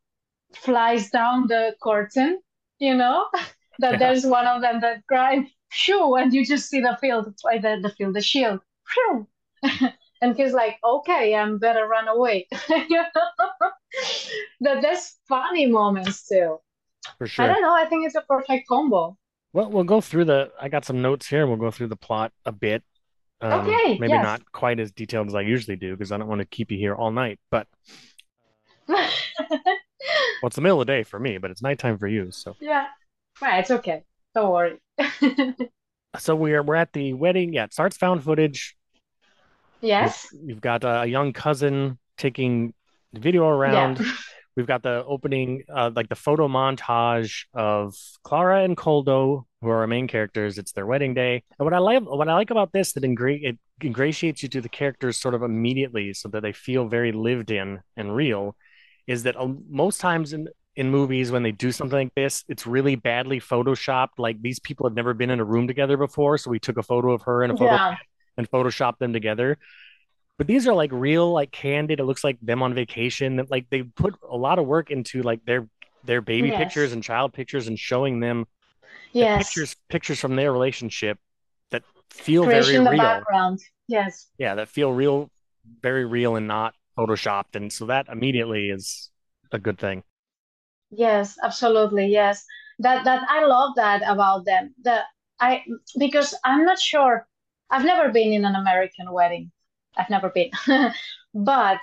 flies 0.54 1.11
down 1.11 1.47
the 1.49 1.75
curtain, 1.83 2.40
you 2.78 2.95
know, 2.95 3.26
that 3.78 3.92
yeah. 3.92 3.99
there's 3.99 4.26
one 4.26 4.47
of 4.47 4.62
them 4.62 4.81
that 4.81 5.07
cries, 5.07 5.45
shoo, 5.71 6.16
and 6.16 6.33
you 6.33 6.45
just 6.45 6.69
see 6.69 6.81
the 6.81 6.97
field, 7.00 7.35
like 7.45 7.62
the, 7.62 7.78
the 7.83 7.90
field, 7.90 8.14
the 8.14 8.21
shield, 8.21 8.61
shoo. 8.87 9.26
and 10.23 10.37
he's 10.37 10.52
like, 10.52 10.78
okay, 10.85 11.35
I'm 11.35 11.59
better 11.59 11.87
run 11.87 12.09
away. 12.09 12.47
that 14.61 14.81
there's 14.81 15.16
funny 15.28 15.66
moments 15.66 16.26
too. 16.28 16.59
For 17.19 17.26
sure. 17.26 17.45
I 17.45 17.49
don't 17.49 17.62
know. 17.62 17.75
I 17.75 17.87
think 17.87 18.07
it's 18.07 18.14
a 18.14 18.23
perfect 18.23 18.69
combo. 18.69 19.16
Well, 19.52 19.71
we'll 19.71 19.85
go 19.85 20.00
through 20.00 20.26
the. 20.26 20.50
I 20.61 20.68
got 20.68 20.85
some 20.85 21.02
notes 21.02 21.26
here. 21.26 21.47
We'll 21.47 21.56
go 21.56 21.71
through 21.71 21.88
the 21.88 21.97
plot 21.97 22.32
a 22.44 22.52
bit. 22.52 22.82
Um, 23.40 23.68
okay. 23.68 23.99
Maybe 23.99 24.12
yes. 24.12 24.23
not 24.23 24.52
quite 24.52 24.78
as 24.78 24.92
detailed 24.92 25.28
as 25.28 25.35
I 25.35 25.40
usually 25.40 25.76
do 25.76 25.92
because 25.92 26.12
I 26.12 26.18
don't 26.18 26.28
want 26.28 26.40
to 26.40 26.47
keep 26.47 26.71
you 26.71 26.78
here 26.78 26.94
all 26.94 27.11
night. 27.11 27.38
But 27.50 27.66
well, 28.88 29.11
it's 30.44 30.56
the 30.56 30.62
middle 30.62 30.80
of 30.80 30.87
the 30.87 30.92
day 30.92 31.02
for 31.02 31.18
me, 31.18 31.38
but 31.38 31.50
it's 31.50 31.62
nighttime 31.62 31.99
for 31.99 32.06
you. 32.06 32.30
So 32.30 32.56
yeah, 32.61 32.87
right. 33.40 33.59
It's 33.59 33.71
okay. 33.71 34.04
Don't 34.35 34.50
worry. 34.50 34.78
so 36.18 36.35
we're 36.35 36.62
we're 36.62 36.76
at 36.76 36.92
the 36.92 37.12
wedding. 37.12 37.52
Yeah, 37.52 37.64
it 37.64 37.73
starts 37.73 37.97
found 37.97 38.25
footage. 38.25 38.76
Yes. 39.82 40.28
You've, 40.32 40.49
you've 40.49 40.61
got 40.61 40.85
a 40.85 41.06
young 41.06 41.32
cousin 41.32 41.99
taking 42.16 42.73
the 43.12 43.21
video 43.21 43.47
around. 43.47 44.00
Yeah. 44.00 44.12
we've 44.56 44.66
got 44.66 44.82
the 44.82 45.04
opening, 45.06 45.62
uh, 45.75 45.90
like 45.94 46.09
the 46.09 46.14
photo 46.14 46.49
montage 46.49 47.44
of 47.54 47.94
Clara 48.23 48.64
and 48.64 48.76
Koldo, 48.76 49.44
who 49.61 49.68
are 49.68 49.78
our 49.78 49.87
main 49.87 50.09
characters. 50.09 50.59
It's 50.59 50.73
their 50.73 50.87
wedding 50.87 51.14
day. 51.14 51.42
And 51.59 51.64
what 51.64 51.75
I 51.75 51.78
like, 51.78 52.02
what 52.02 52.28
I 52.28 52.35
like 52.35 52.50
about 52.50 52.73
this, 52.73 52.92
that 52.92 53.02
ingra- 53.04 53.42
it 53.42 53.59
ingratiates 53.82 54.42
you 54.42 54.49
to 54.50 54.61
the 54.61 54.68
characters 54.68 55.16
sort 55.18 55.35
of 55.35 55.42
immediately, 55.42 56.12
so 56.14 56.28
that 56.30 56.42
they 56.42 56.52
feel 56.52 56.88
very 56.88 57.12
lived 57.12 57.50
in 57.50 57.80
and 57.97 58.14
real, 58.14 58.56
is 59.06 59.23
that 59.25 59.37
um, 59.37 59.64
most 59.68 60.00
times 60.00 60.32
in 60.32 60.49
in 60.75 60.90
movies 60.90 61.30
when 61.30 61.42
they 61.42 61.52
do 61.52 61.71
something 61.71 61.99
like 61.99 62.14
this, 62.14 62.44
it's 62.49 62.66
really 62.66 62.97
badly 62.97 63.38
photoshopped. 63.38 64.16
Like 64.16 64.40
these 64.40 64.59
people 64.59 64.87
have 64.87 64.97
never 64.97 65.12
been 65.12 65.28
in 65.28 65.38
a 65.38 65.44
room 65.44 65.66
together 65.66 65.99
before, 65.99 66.38
so 66.38 66.50
we 66.50 66.59
took 66.59 66.78
a 66.78 66.82
photo 66.82 67.12
of 67.12 67.21
her 67.23 67.42
and 67.42 67.52
a 67.52 67.56
photo 67.56 67.73
Yeah. 67.75 67.97
and 68.38 68.50
photoshopped 68.50 68.97
them 68.99 69.12
together. 69.12 69.59
But 70.42 70.49
these 70.49 70.66
are 70.66 70.75
like 70.75 70.90
real, 70.90 71.32
like 71.32 71.52
candid. 71.52 72.00
It 72.00 72.04
looks 72.04 72.25
like 72.25 72.37
them 72.42 72.64
on 72.64 72.75
vacation. 72.75 73.46
Like 73.49 73.70
they 73.70 73.84
put 73.84 74.16
a 74.28 74.37
lot 74.37 74.58
of 74.58 74.66
work 74.66 74.90
into 74.90 75.22
like 75.22 75.44
their 75.44 75.68
their 76.02 76.20
baby 76.20 76.49
Yes. 76.49 76.58
pictures 76.58 76.92
and 76.92 77.00
child 77.00 77.32
pictures 77.32 77.68
and 77.68 77.78
showing 77.78 78.18
them 78.18 78.46
the 79.20 79.20
Yes. 79.20 79.46
pictures 79.46 79.76
pictures 79.88 80.18
from 80.18 80.34
their 80.34 80.52
relationship 80.52 81.16
that 81.70 81.84
feel 82.11 82.42
very 82.42 82.56
Creation 82.56 82.82
the 82.82 82.90
real. 82.90 82.99
background. 82.99 83.61
Yes. 83.87 84.30
Yeah, 84.37 84.56
that 84.56 84.66
feel 84.66 84.92
real, 84.92 85.30
very 85.80 86.04
real 86.04 86.34
and 86.34 86.49
not 86.49 86.75
photoshopped. 86.99 87.54
And 87.54 87.72
so 87.72 87.87
that 87.87 88.08
immediately 88.08 88.70
is 88.70 89.12
a 89.52 89.61
good 89.61 89.78
thing. 89.78 90.02
Yes, 90.90 91.37
absolutely. 91.40 92.06
Yes. 92.06 92.44
That 92.80 93.04
that 93.04 93.22
I 93.28 93.44
love 93.44 93.76
that 93.76 94.02
about 94.04 94.44
them. 94.44 94.75
That 94.82 95.04
I 95.38 95.62
because 96.00 96.34
I'm 96.44 96.64
not 96.64 96.80
sure. 96.80 97.28
I've 97.70 97.84
never 97.84 98.11
been 98.11 98.32
in 98.32 98.44
an 98.44 98.56
American 98.56 99.12
wedding. 99.12 99.52
I've 99.96 100.11
never 100.11 100.30
been. 100.30 100.50
But 101.34 101.80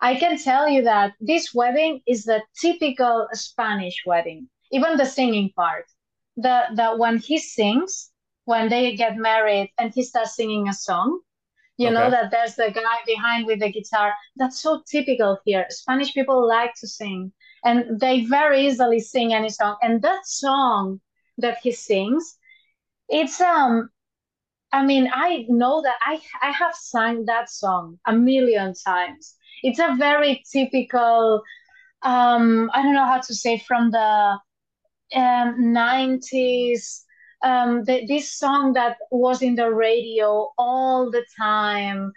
I 0.00 0.14
can 0.16 0.38
tell 0.38 0.68
you 0.68 0.82
that 0.82 1.14
this 1.20 1.52
wedding 1.54 2.02
is 2.06 2.24
the 2.24 2.42
typical 2.60 3.28
Spanish 3.32 4.02
wedding. 4.06 4.48
Even 4.70 4.96
the 4.96 5.06
singing 5.06 5.50
part. 5.56 5.86
The 6.36 6.64
that 6.74 6.98
when 6.98 7.18
he 7.18 7.38
sings, 7.38 8.10
when 8.44 8.68
they 8.68 8.94
get 8.94 9.16
married 9.16 9.72
and 9.78 9.92
he 9.94 10.02
starts 10.02 10.36
singing 10.36 10.68
a 10.68 10.72
song, 10.74 11.20
you 11.78 11.90
know 11.90 12.10
that 12.10 12.30
there's 12.30 12.54
the 12.54 12.70
guy 12.70 12.98
behind 13.06 13.46
with 13.46 13.60
the 13.60 13.72
guitar. 13.72 14.14
That's 14.36 14.60
so 14.60 14.82
typical 14.90 15.38
here. 15.44 15.66
Spanish 15.70 16.12
people 16.14 16.46
like 16.46 16.74
to 16.80 16.86
sing 16.86 17.32
and 17.64 18.00
they 18.00 18.24
very 18.24 18.66
easily 18.66 19.00
sing 19.00 19.32
any 19.34 19.48
song. 19.48 19.76
And 19.82 20.00
that 20.02 20.26
song 20.26 21.00
that 21.38 21.58
he 21.62 21.72
sings, 21.72 22.38
it's 23.08 23.40
um 23.40 23.90
I 24.76 24.84
mean, 24.84 25.08
I 25.12 25.46
know 25.48 25.82
that 25.82 25.96
I 26.04 26.20
I 26.42 26.50
have 26.52 26.74
sung 26.74 27.24
that 27.26 27.48
song 27.50 27.98
a 28.06 28.12
million 28.12 28.74
times. 28.74 29.34
It's 29.62 29.78
a 29.78 29.96
very 29.98 30.44
typical 30.52 31.42
um 32.02 32.70
I 32.74 32.82
don't 32.82 32.94
know 32.94 33.06
how 33.06 33.20
to 33.20 33.34
say 33.34 33.58
from 33.58 33.90
the 33.90 34.38
um 35.14 35.48
90s 35.72 37.04
um 37.42 37.84
the, 37.84 38.06
this 38.06 38.32
song 38.38 38.74
that 38.74 38.96
was 39.10 39.42
in 39.42 39.54
the 39.56 39.70
radio 39.70 40.50
all 40.58 41.10
the 41.10 41.24
time 41.40 42.12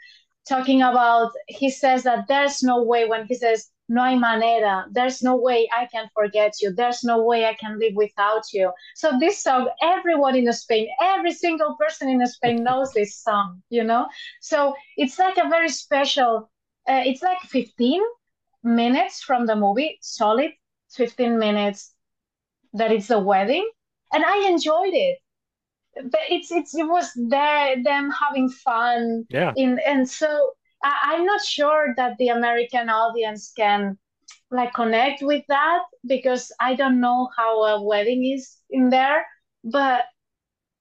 talking 0.47 0.81
about 0.81 1.31
he 1.47 1.69
says 1.69 2.03
that 2.03 2.27
there's 2.27 2.63
no 2.63 2.83
way 2.83 3.07
when 3.07 3.25
he 3.27 3.35
says 3.35 3.69
no 3.89 4.03
hay 4.05 4.15
manera. 4.17 4.86
There's 4.91 5.22
no 5.24 5.36
way 5.38 5.69
I 5.75 5.88
can 5.88 6.10
forget 6.15 6.53
you. 6.62 6.74
There's 6.74 7.03
no 7.03 7.24
way 7.24 7.46
I 7.46 7.55
can 7.55 7.79
live 7.79 7.93
without 7.96 8.43
you. 8.53 8.72
So 8.96 9.19
this 9.19 9.43
song 9.43 9.69
everyone 9.81 10.36
in 10.36 10.51
Spain 10.53 10.88
every 11.01 11.34
single 11.34 11.75
person 11.79 12.10
in 12.10 12.25
Spain 12.27 12.63
knows 12.65 12.93
this 12.93 13.17
song 13.17 13.63
you 13.69 13.84
know? 13.84 14.08
So 14.41 14.75
it's 14.98 15.19
like 15.19 15.38
a 15.38 15.50
very 15.50 15.69
special 15.69 16.51
uh, 16.89 17.03
it's 17.05 17.22
like 17.24 17.39
15 17.41 18.01
minutes 18.63 19.22
from 19.22 19.46
the 19.48 19.55
movie 19.55 19.98
solid 20.01 20.51
15 20.91 21.39
minutes 21.39 21.93
that 22.74 22.91
it's 22.91 23.10
a 23.12 23.19
wedding 23.19 23.69
and 24.13 24.24
I 24.25 24.48
enjoyed 24.50 24.93
it. 24.93 25.19
But 25.96 26.22
it's 26.29 26.51
it's 26.51 26.75
it 26.75 26.88
was 26.88 27.12
there 27.15 27.81
them 27.84 28.12
having 28.12 28.50
fun 28.50 29.25
Yeah. 29.29 29.55
in 29.55 29.79
and 29.86 30.10
so 30.10 30.53
I, 30.83 31.13
I'm 31.15 31.25
not 31.25 31.43
sure 31.43 31.93
that 31.98 32.17
the 32.17 32.29
American 32.29 32.89
audience 32.89 33.51
can 33.55 33.98
like 34.51 34.74
connect 34.74 35.21
with 35.21 35.43
that 35.50 35.83
because 36.05 36.51
I 36.59 36.75
don't 36.75 37.00
know 37.01 37.29
how 37.38 37.63
a 37.63 37.83
wedding 37.83 38.25
is 38.25 38.57
in 38.69 38.89
there 38.89 39.25
but 39.63 40.05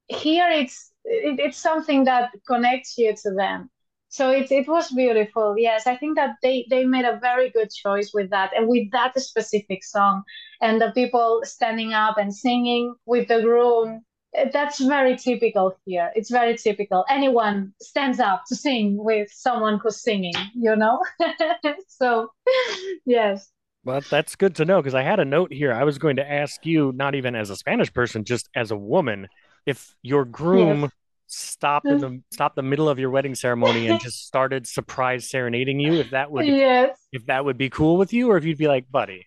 here 0.09 0.49
it's 0.51 0.93
it, 1.05 1.41
it's 1.41 1.59
something 1.59 2.05
that 2.05 2.31
connects 2.47 2.99
you 2.99 3.15
to 3.23 3.31
them. 3.35 3.71
So 4.11 4.31
it, 4.31 4.51
it 4.51 4.67
was 4.69 4.91
beautiful. 4.91 5.55
Yes 5.59 5.87
I 5.87 5.97
think 5.97 6.17
that 6.17 6.37
they 6.43 6.67
they 6.71 6.85
made 6.85 7.05
a 7.05 7.19
very 7.21 7.51
good 7.51 7.71
choice 7.71 8.13
with 8.15 8.31
that 8.31 8.53
and 8.57 8.69
with 8.69 8.91
that 8.93 9.19
specific 9.21 9.85
song 9.85 10.23
and 10.61 10.81
the 10.81 10.93
people 10.93 11.43
standing 11.45 11.93
up 11.93 12.19
and 12.19 12.35
singing 12.35 12.95
with 13.07 13.29
the 13.29 13.41
groom 13.43 14.03
that's 14.53 14.79
very 14.81 15.17
typical 15.17 15.77
here. 15.85 16.11
It's 16.15 16.31
very 16.31 16.57
typical. 16.57 17.05
Anyone 17.09 17.73
stands 17.81 18.21
up 18.21 18.45
to 18.49 18.57
sing 18.57 18.97
with 18.97 19.31
someone 19.33 19.79
who's 19.83 20.03
singing 20.03 20.35
you 20.55 20.77
know? 20.77 21.03
So 21.89 22.31
yes. 23.05 23.51
Well, 23.85 24.03
that's 24.09 24.37
good 24.37 24.55
to 24.57 24.65
know 24.65 24.81
because 24.81 24.95
I 24.95 25.03
had 25.03 25.19
a 25.19 25.25
note 25.25 25.53
here. 25.53 25.73
I 25.73 25.85
was 25.85 25.99
going 25.99 26.17
to 26.17 26.31
ask 26.31 26.65
you, 26.65 26.93
not 26.95 27.15
even 27.15 27.35
as 27.35 27.51
a 27.51 27.57
Spanish 27.57 27.93
person, 27.93 28.25
just 28.25 28.49
as 28.55 28.71
a 28.71 28.77
woman, 28.77 29.29
if 29.67 29.95
your 30.03 30.25
groom 30.25 30.83
yes. 30.83 30.91
stopped 31.27 31.87
in 31.87 31.99
the 31.99 32.23
stopped 32.31 32.57
the 32.57 32.63
middle 32.63 32.89
of 32.89 32.99
your 32.99 33.11
wedding 33.11 33.35
ceremony 33.35 33.89
and 33.89 34.01
just 34.01 34.27
started 34.27 34.67
surprise 34.67 35.29
serenading 35.29 35.81
you, 35.81 35.95
if 35.95 36.11
that 36.11 36.31
would 36.31 36.47
yes. 36.47 36.99
if 37.13 37.27
that 37.27 37.45
would 37.45 37.59
be 37.59 37.71
cool 37.71 37.97
with 37.97 38.13
you, 38.13 38.31
or 38.31 38.37
if 38.37 38.45
you'd 38.45 38.59
be 38.59 38.69
like, 38.69 38.91
buddy, 38.91 39.27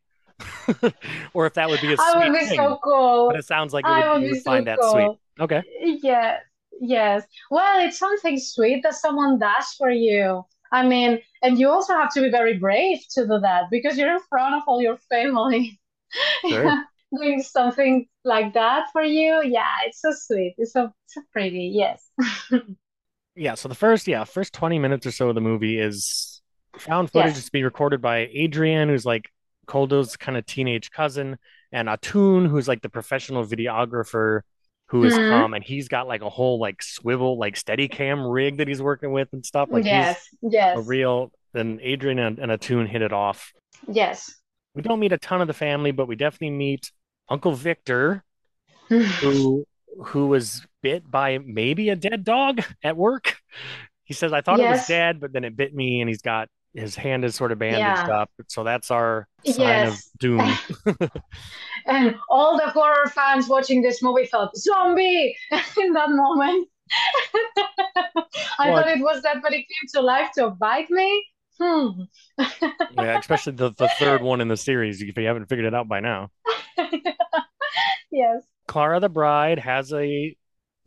or 1.34 1.46
if 1.46 1.54
that 1.56 1.70
would 1.70 1.82
be 1.82 1.94
a 1.94 1.98
I 1.98 2.18
would 2.18 2.32
sweet 2.32 2.40
be 2.40 2.46
thing. 2.46 2.58
so 2.58 2.80
But 3.28 3.38
it 3.38 3.46
sounds 3.46 3.74
like 3.74 3.86
it 3.88 3.90
would, 3.90 4.06
would 4.14 4.22
you 4.22 4.30
would 4.30 4.42
so 4.44 4.44
find 4.44 4.68
that 4.68 4.80
sweet. 4.84 5.12
Okay. 5.40 5.64
Yeah, 6.04 6.38
yes. 6.80 7.24
Well, 7.50 7.86
it's 7.88 7.98
something 8.00 8.40
sweet 8.40 8.84
that 8.84 8.96
someone 8.96 9.40
does 9.40 9.74
for 9.78 9.90
you. 9.90 10.44
I 10.72 10.88
mean, 10.88 11.20
and 11.42 11.60
you 11.60 11.70
also 11.70 11.94
have 11.94 12.14
to 12.14 12.22
be 12.22 12.30
very 12.30 12.58
brave 12.58 13.00
to 13.12 13.24
do 13.28 13.40
that 13.42 13.66
because 13.70 13.98
you're 13.98 14.14
in 14.14 14.20
front 14.30 14.56
of 14.56 14.64
all 14.68 14.82
your 14.82 14.98
family. 15.10 15.80
Sure. 16.50 16.76
Doing 17.18 17.42
something 17.42 18.08
like 18.26 18.54
that 18.54 18.88
for 18.92 19.02
you. 19.02 19.42
Yeah, 19.44 19.68
it's 19.86 20.02
so 20.02 20.12
sweet. 20.14 20.56
It's 20.58 20.74
so, 20.74 20.92
so 21.08 21.22
pretty. 21.32 21.72
Yes. 21.74 22.10
Yeah, 23.36 23.56
so 23.56 23.70
the 23.70 23.76
first, 23.76 24.08
yeah, 24.08 24.24
first 24.26 24.54
20 24.54 24.78
minutes 24.80 25.06
or 25.06 25.12
so 25.12 25.30
of 25.30 25.36
the 25.36 25.42
movie 25.42 25.80
is 25.80 26.42
found 26.78 27.12
footage 27.12 27.30
Yes. 27.30 27.36
that's 27.36 27.50
being 27.50 27.64
recorded 27.66 28.02
by 28.02 28.30
Adrian, 28.34 28.90
who's 28.90 29.06
like 29.06 29.32
Koldo's 29.72 30.18
kind 30.18 30.38
of 30.38 30.46
teenage 30.46 30.92
cousin, 30.92 31.38
and 31.72 31.88
Atun, 31.88 32.48
who's 32.50 32.68
like 32.68 32.82
the 32.82 32.90
professional 32.90 33.46
videographer 33.46 34.42
who 34.88 35.04
has 35.04 35.14
hmm 35.14 35.30
come, 35.30 35.54
and 35.54 35.64
he's 35.64 35.88
got 35.88 36.08
like 36.08 36.22
a 36.22 36.30
whole 36.30 36.60
like 36.60 36.84
swivel, 36.84 37.40
like 37.40 37.56
steady 37.56 37.88
cam 37.88 38.22
rig 38.26 38.58
that 38.58 38.68
he's 38.68 38.82
working 38.82 39.14
with 39.14 39.30
and 39.32 39.46
stuff. 39.46 39.70
Like 39.72 39.86
he's 39.88 40.08
Yes. 40.42 40.76
a 40.76 40.82
real, 40.82 41.32
and 41.54 41.80
Adrian 41.82 42.20
and, 42.20 42.38
and 42.40 42.52
Atun 42.52 42.88
hit 42.90 43.02
it 43.02 43.14
off. 43.14 43.54
Yes. 43.88 44.42
We 44.76 44.82
don't 44.82 45.00
meet 45.00 45.14
a 45.14 45.18
ton 45.18 45.42
of 45.42 45.48
the 45.48 45.54
family, 45.54 45.92
but 45.92 46.08
we 46.08 46.16
definitely 46.18 46.52
meet 46.52 46.92
Uncle 47.30 47.54
Victor, 47.54 48.24
who 49.22 49.66
who 50.06 50.28
was 50.28 50.66
bit 50.82 51.10
by 51.10 51.38
maybe 51.38 51.90
a 51.90 51.96
dead 51.96 52.24
dog 52.24 52.62
at 52.84 52.98
work. 52.98 53.38
He 54.04 54.14
says, 54.14 54.34
I 54.34 54.42
thought 54.42 54.60
it 54.60 54.68
was 54.68 54.84
dead, 54.84 55.22
but 55.22 55.32
then 55.32 55.46
it 55.46 55.56
bit 55.56 55.74
me, 55.74 56.02
and 56.02 56.10
he's 56.10 56.22
got 56.22 56.50
his 56.74 56.96
hand 56.96 57.26
is 57.26 57.36
sort 57.36 57.52
of 57.52 57.60
bandaged 57.60 58.08
Yeah. 58.08 58.22
up. 58.22 58.32
So 58.48 58.64
that's 58.64 58.92
our 58.92 59.28
sign 59.46 59.88
of 59.88 59.98
doom. 60.20 60.58
And 61.88 62.16
all 62.30 62.58
the 62.58 62.70
horror 62.70 63.08
fans 63.14 63.48
watching 63.48 63.82
this 63.82 64.04
movie 64.04 64.26
thought, 64.28 64.56
zombie! 64.56 65.36
in 65.78 65.94
that 65.94 66.10
moment. 66.12 66.68
I 68.60 68.70
Well, 68.70 68.84
thought 68.84 68.88
it 68.90 69.00
was 69.02 69.24
that, 69.24 69.42
but 69.42 69.54
it 69.54 69.58
came 69.58 69.88
to 69.94 70.02
life 70.02 70.30
to 70.36 70.52
bite 70.52 70.90
me. 70.90 71.26
Hmm. 71.60 72.02
yeah, 72.98 73.20
especially 73.20 73.54
the, 73.54 73.72
the 73.78 73.90
third 74.00 74.22
one 74.22 74.42
in 74.42 74.48
the 74.48 74.58
series, 74.58 75.02
if 75.02 75.18
you 75.18 75.26
haven't 75.28 75.48
figured 75.48 75.66
it 75.68 75.74
out 75.76 75.88
by 75.88 76.00
now. 76.00 76.30
Yes. 78.12 78.44
Clara 78.68 79.00
the 79.00 79.10
bride 79.10 79.60
has 79.60 79.94
a 79.94 80.36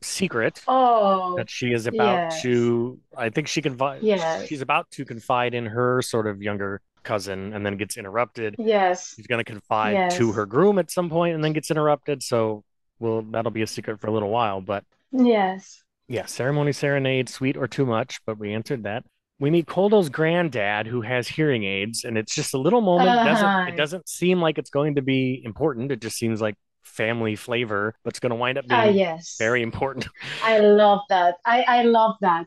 secret 0.04 0.62
Oh, 0.68 1.36
that 1.36 1.50
she 1.50 1.72
is 1.72 1.86
about 1.86 2.30
yes. 2.32 2.42
to, 2.42 2.98
I 3.16 3.30
think 3.30 3.48
she 3.48 3.62
confide, 3.62 4.02
Yes. 4.02 4.46
she's 4.46 4.60
about 4.62 4.90
to 4.92 5.04
confide 5.04 5.54
in 5.54 5.66
her 5.66 6.02
sort 6.02 6.26
of 6.26 6.42
younger 6.42 6.80
cousin 7.02 7.52
and 7.52 7.64
then 7.66 7.76
gets 7.76 7.96
interrupted. 7.96 8.56
Yes. 8.58 9.14
She's 9.16 9.26
going 9.26 9.44
to 9.44 9.50
confide 9.50 10.10
to 10.12 10.32
her 10.32 10.46
groom 10.46 10.78
at 10.78 10.90
some 10.90 11.10
point 11.10 11.34
and 11.34 11.42
then 11.44 11.52
gets 11.52 11.70
interrupted. 11.70 12.22
So, 12.22 12.64
well, 12.98 13.22
that'll 13.22 13.50
be 13.50 13.62
a 13.62 13.66
secret 13.66 14.00
for 14.00 14.06
a 14.06 14.12
little 14.12 14.30
while. 14.30 14.60
But 14.60 14.84
Yes. 15.12 15.82
yeah, 16.08 16.26
ceremony 16.26 16.72
serenade, 16.72 17.28
sweet 17.28 17.56
or 17.56 17.66
too 17.68 17.86
much, 17.86 18.20
but 18.26 18.38
we 18.38 18.54
answered 18.54 18.84
that. 18.84 19.04
We 19.40 19.50
meet 19.50 19.66
Koldo's 19.66 20.08
granddad 20.08 20.86
who 20.86 21.00
has 21.02 21.26
hearing 21.26 21.64
aids, 21.64 22.04
and 22.04 22.16
it's 22.16 22.34
just 22.34 22.54
a 22.54 22.58
little 22.58 22.80
moment. 22.80 23.10
It 23.10 23.24
doesn't 23.24 23.44
Uh-huh. 23.44 23.68
it 23.68 23.76
doesn't 23.76 24.08
seem 24.08 24.40
like 24.40 24.58
it's 24.58 24.70
going 24.70 24.94
to 24.94 25.02
be 25.02 25.42
important. 25.44 25.90
It 25.90 26.00
just 26.00 26.16
seems 26.16 26.40
like 26.40 26.54
family 26.84 27.36
flavor, 27.36 27.94
but 28.04 28.10
it's 28.10 28.20
going 28.20 28.30
to 28.30 28.36
wind 28.36 28.58
up 28.58 28.66
Ah, 28.70 28.84
being 28.84 28.96
yes. 28.98 29.36
very 29.38 29.62
important. 29.62 30.08
I 30.42 30.58
love 30.60 31.00
that. 31.08 31.36
I 31.44 31.62
I 31.62 31.82
love 31.82 32.16
that. 32.20 32.46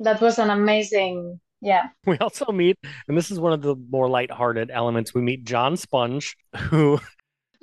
That 0.00 0.20
was 0.20 0.38
an 0.38 0.50
amazing 0.50 1.40
Yeah. 1.60 1.88
We 2.06 2.18
also 2.18 2.46
meet, 2.52 2.78
and 3.08 3.16
this 3.16 3.30
is 3.30 3.40
one 3.40 3.52
of 3.52 3.62
the 3.62 3.76
more 3.90 4.08
lighthearted 4.08 4.70
elements. 4.70 5.14
We 5.14 5.22
meet 5.22 5.44
John 5.44 5.76
Sponge, 5.76 6.36
who 6.56 7.00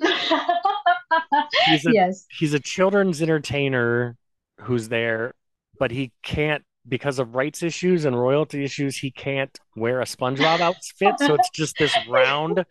he's 1.66 1.86
a, 1.86 1.92
yes. 1.92 2.26
he's 2.38 2.54
a 2.54 2.60
children's 2.60 3.22
entertainer 3.22 4.16
who's 4.62 4.88
there, 4.88 5.32
but 5.78 5.90
he 5.90 6.12
can't 6.22 6.62
because 6.88 7.18
of 7.18 7.34
rights 7.34 7.62
issues 7.62 8.04
and 8.04 8.18
royalty 8.18 8.62
issues. 8.64 8.96
He 8.98 9.10
can't 9.10 9.56
wear 9.74 10.00
a 10.00 10.04
SpongeBob 10.04 10.60
outfit, 10.60 11.14
so 11.18 11.34
it's 11.34 11.50
just 11.50 11.76
this 11.78 11.94
round, 12.08 12.64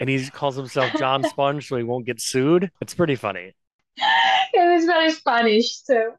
and 0.00 0.08
he 0.08 0.28
calls 0.30 0.56
himself 0.56 0.92
John 0.98 1.22
Sponge, 1.24 1.66
so 1.68 1.76
he 1.76 1.82
won't 1.82 2.06
get 2.06 2.20
sued. 2.20 2.70
It's 2.80 2.94
pretty 2.94 3.16
funny. 3.16 3.54
It 4.58 4.78
is 4.78 4.86
very 4.86 5.10
Spanish 5.10 5.82
too. 5.82 6.12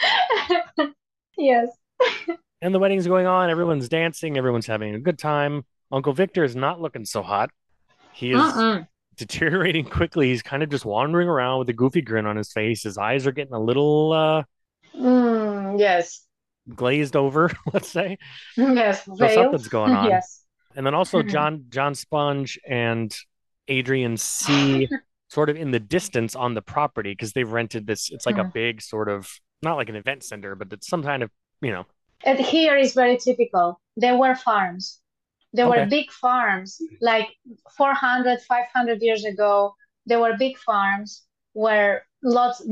yes. 1.36 1.68
And 2.62 2.74
the 2.74 2.78
wedding's 2.78 3.06
going 3.06 3.26
on. 3.26 3.50
Everyone's 3.50 3.88
dancing. 3.88 4.38
Everyone's 4.38 4.66
having 4.66 4.94
a 4.94 4.98
good 4.98 5.18
time. 5.18 5.64
Uncle 5.92 6.12
Victor 6.14 6.42
is 6.44 6.56
not 6.56 6.80
looking 6.80 7.04
so 7.04 7.22
hot. 7.22 7.50
He 8.12 8.30
is 8.32 8.40
Mm-mm. 8.40 8.86
deteriorating 9.16 9.84
quickly. 9.84 10.28
He's 10.28 10.42
kind 10.42 10.62
of 10.62 10.70
just 10.70 10.84
wandering 10.86 11.28
around 11.28 11.58
with 11.58 11.68
a 11.68 11.72
goofy 11.74 12.00
grin 12.00 12.24
on 12.26 12.36
his 12.36 12.50
face. 12.52 12.82
His 12.84 12.96
eyes 12.96 13.26
are 13.26 13.32
getting 13.32 13.54
a 13.54 13.60
little 13.60 14.12
uh, 14.12 14.42
Mm, 14.96 15.78
yes. 15.78 16.24
glazed 16.74 17.14
over, 17.16 17.50
let's 17.74 17.88
say. 17.88 18.16
Yes. 18.56 19.04
So 19.04 19.14
veiled. 19.16 19.34
something's 19.34 19.68
going 19.68 19.92
on. 19.92 20.08
Yes. 20.08 20.39
And 20.76 20.86
then 20.86 20.94
also 20.94 21.22
Mhm. 21.22 21.28
John 21.28 21.64
John 21.68 21.94
Sponge 21.94 22.58
and 22.68 23.14
Adrian 23.68 24.16
see 24.16 24.88
sort 25.28 25.50
of 25.50 25.56
in 25.56 25.70
the 25.70 25.80
distance 25.80 26.34
on 26.34 26.54
the 26.54 26.62
property 26.62 27.12
because 27.12 27.32
they've 27.32 27.50
rented 27.50 27.86
this. 27.86 28.10
It's 28.10 28.26
like 28.26 28.38
a 28.38 28.44
Mhm. 28.44 28.52
big 28.52 28.82
sort 28.82 29.08
of 29.08 29.28
not 29.62 29.76
like 29.76 29.88
an 29.88 29.96
event 29.96 30.24
center, 30.24 30.54
but 30.54 30.72
it's 30.72 30.88
some 30.88 31.02
kind 31.02 31.22
of 31.22 31.30
you 31.60 31.72
know. 31.72 31.86
And 32.24 32.38
here 32.38 32.76
is 32.76 32.94
very 32.94 33.16
typical. 33.16 33.80
There 33.96 34.16
were 34.16 34.34
farms. 34.34 35.00
There 35.52 35.66
Okay. 35.66 35.82
were 35.82 35.86
big 35.86 36.10
farms, 36.12 36.80
like 37.00 37.28
400, 37.76 38.40
500 38.42 39.02
years 39.02 39.24
ago. 39.24 39.74
There 40.06 40.20
were 40.20 40.36
big 40.36 40.56
farms 40.58 41.26
where 41.52 42.06
lots, 42.22 42.62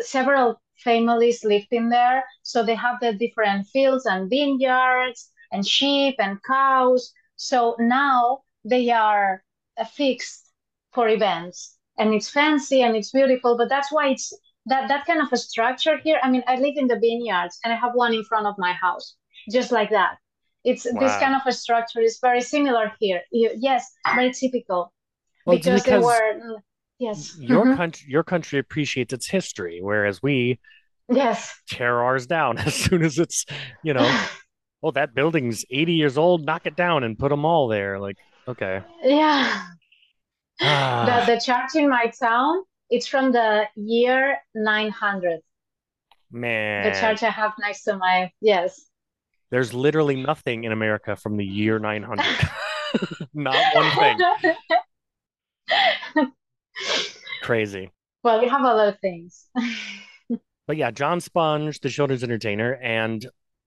several 0.00 0.60
families 0.84 1.44
lived 1.44 1.68
in 1.70 1.88
there. 1.88 2.24
So 2.42 2.62
they 2.62 2.74
have 2.74 3.00
the 3.00 3.14
different 3.14 3.66
fields 3.68 4.04
and 4.06 4.28
vineyards 4.28 5.30
and 5.52 5.66
sheep 5.66 6.16
and 6.18 6.38
cows. 6.42 7.12
So 7.36 7.76
now 7.78 8.42
they 8.64 8.90
are 8.90 9.44
uh, 9.78 9.84
fixed 9.84 10.52
for 10.92 11.08
events 11.08 11.78
and 11.98 12.12
it's 12.14 12.30
fancy 12.30 12.82
and 12.82 12.96
it's 12.96 13.12
beautiful, 13.12 13.56
but 13.56 13.68
that's 13.68 13.92
why 13.92 14.08
it's 14.10 14.32
that 14.66 14.88
that 14.88 15.06
kind 15.06 15.20
of 15.22 15.32
a 15.32 15.36
structure 15.36 15.98
here. 15.98 16.18
I 16.22 16.30
mean, 16.30 16.42
I 16.46 16.56
live 16.56 16.74
in 16.76 16.88
the 16.88 16.98
vineyards 16.98 17.58
and 17.64 17.72
I 17.72 17.76
have 17.76 17.94
one 17.94 18.12
in 18.14 18.24
front 18.24 18.46
of 18.46 18.56
my 18.58 18.72
house, 18.72 19.16
just 19.50 19.72
like 19.72 19.90
that. 19.90 20.18
It's 20.64 20.84
this 20.98 21.16
kind 21.16 21.34
of 21.34 21.42
a 21.46 21.52
structure 21.52 22.00
is 22.00 22.18
very 22.20 22.40
similar 22.40 22.92
here. 22.98 23.22
Yes, 23.32 23.86
very 24.12 24.32
typical 24.32 24.92
Well, 25.46 25.58
it's 25.58 25.68
because 25.68 25.84
they 25.84 25.98
were 25.98 26.34
mm, 26.34 26.62
yes, 26.98 27.38
your 27.38 27.66
mhm, 27.66 27.66
country 27.66 28.06
your 28.08 28.24
country 28.24 28.58
appreciates 28.58 29.12
its 29.12 29.28
history, 29.28 29.80
whereas 29.82 30.22
we 30.22 30.58
yes. 31.08 31.54
tear 31.68 32.02
ours 32.02 32.26
down 32.26 32.58
as 32.66 32.74
soon 32.74 33.02
as 33.04 33.18
it's 33.18 33.44
you 33.82 33.94
know 33.94 34.16
oh 34.86 34.92
that 34.92 35.14
building's 35.14 35.64
80 35.70 35.92
years 35.94 36.16
old 36.16 36.46
knock 36.46 36.66
it 36.66 36.76
down 36.76 37.02
and 37.02 37.18
put 37.18 37.30
them 37.30 37.44
all 37.44 37.66
there 37.68 37.98
like 37.98 38.16
okay 38.46 38.82
Yeah. 39.02 39.62
The 40.58 40.66
ah, 40.66 41.24
the 41.26 41.38
church 41.38 41.74
in 41.74 41.86
my 41.90 42.06
town, 42.18 42.62
it's 42.88 43.06
from 43.06 43.30
the 43.30 43.64
year 43.74 44.38
900. 44.54 45.40
Man. 46.30 46.90
The 46.90 46.98
church 46.98 47.22
I 47.22 47.28
have 47.28 47.52
next 47.60 47.82
to 47.84 47.98
my 47.98 48.30
yes. 48.40 48.86
there's 49.50 49.74
literally 49.74 50.16
nothing 50.16 50.64
in 50.64 50.72
america 50.72 51.14
from 51.16 51.36
the 51.36 51.44
year 51.44 51.78
900 51.78 52.24
not 53.34 53.56
one 53.74 53.90
thing 54.00 54.16
crazy 57.42 57.90
Well, 58.24 58.40
we 58.40 58.48
have 58.48 58.64
other 58.64 58.96
things. 59.00 59.46
but 60.66 60.76
yeah 60.76 60.90
john 60.90 61.20
sponge 61.20 61.80
the 61.80 61.90
children's 61.90 62.24
entertainer 62.24 62.74
and 62.82 63.26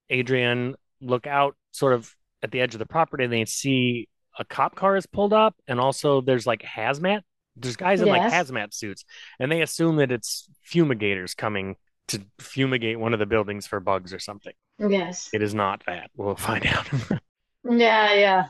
adrian 0.09 0.75
look 1.01 1.27
out 1.27 1.55
sort 1.71 1.93
of 1.93 2.13
at 2.43 2.51
the 2.51 2.61
edge 2.61 2.73
of 2.75 2.79
the 2.79 2.85
property 2.85 3.23
and 3.23 3.33
they 3.33 3.45
see 3.45 4.07
a 4.37 4.45
cop 4.45 4.75
car 4.75 4.95
is 4.95 5.05
pulled 5.05 5.33
up 5.33 5.55
and 5.67 5.79
also 5.79 6.21
there's 6.21 6.47
like 6.47 6.61
hazmat 6.61 7.21
there's 7.57 7.75
guys 7.75 7.99
in 8.01 8.07
like 8.07 8.31
hazmat 8.31 8.73
suits 8.73 9.03
and 9.39 9.51
they 9.51 9.61
assume 9.61 9.97
that 9.97 10.11
it's 10.11 10.47
fumigators 10.63 11.33
coming 11.35 11.75
to 12.07 12.21
fumigate 12.39 12.97
one 12.99 13.13
of 13.13 13.19
the 13.19 13.25
buildings 13.25 13.67
for 13.67 13.79
bugs 13.79 14.13
or 14.13 14.19
something 14.19 14.53
Yes. 14.79 15.29
it 15.33 15.41
is 15.41 15.53
not 15.53 15.83
that 15.87 16.09
we'll 16.15 16.35
find 16.35 16.65
out 16.65 16.87
Yeah, 17.69 18.13
yeah. 18.13 18.45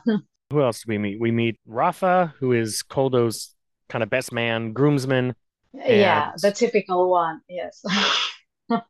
who 0.50 0.62
else 0.62 0.82
do 0.84 0.90
we 0.90 0.98
meet 0.98 1.20
we 1.20 1.30
meet 1.32 1.58
rafa 1.66 2.34
who 2.38 2.52
is 2.52 2.82
koldo's 2.82 3.54
kind 3.88 4.02
of 4.04 4.10
best 4.10 4.32
man 4.32 4.72
groomsman 4.72 5.34
Yeah, 5.74 6.30
And- 6.32 6.40
the 6.40 6.52
typical 6.52 7.10
one. 7.10 7.40
Yes. 7.48 7.82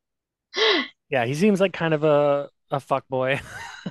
yeah 1.09 1.25
he 1.25 1.35
seems 1.35 1.61
like 1.61 1.73
kind 1.73 1.94
of 1.94 2.05
a 2.05 2.49
a 2.70 2.80
fuck 2.80 3.06
boy 3.09 3.40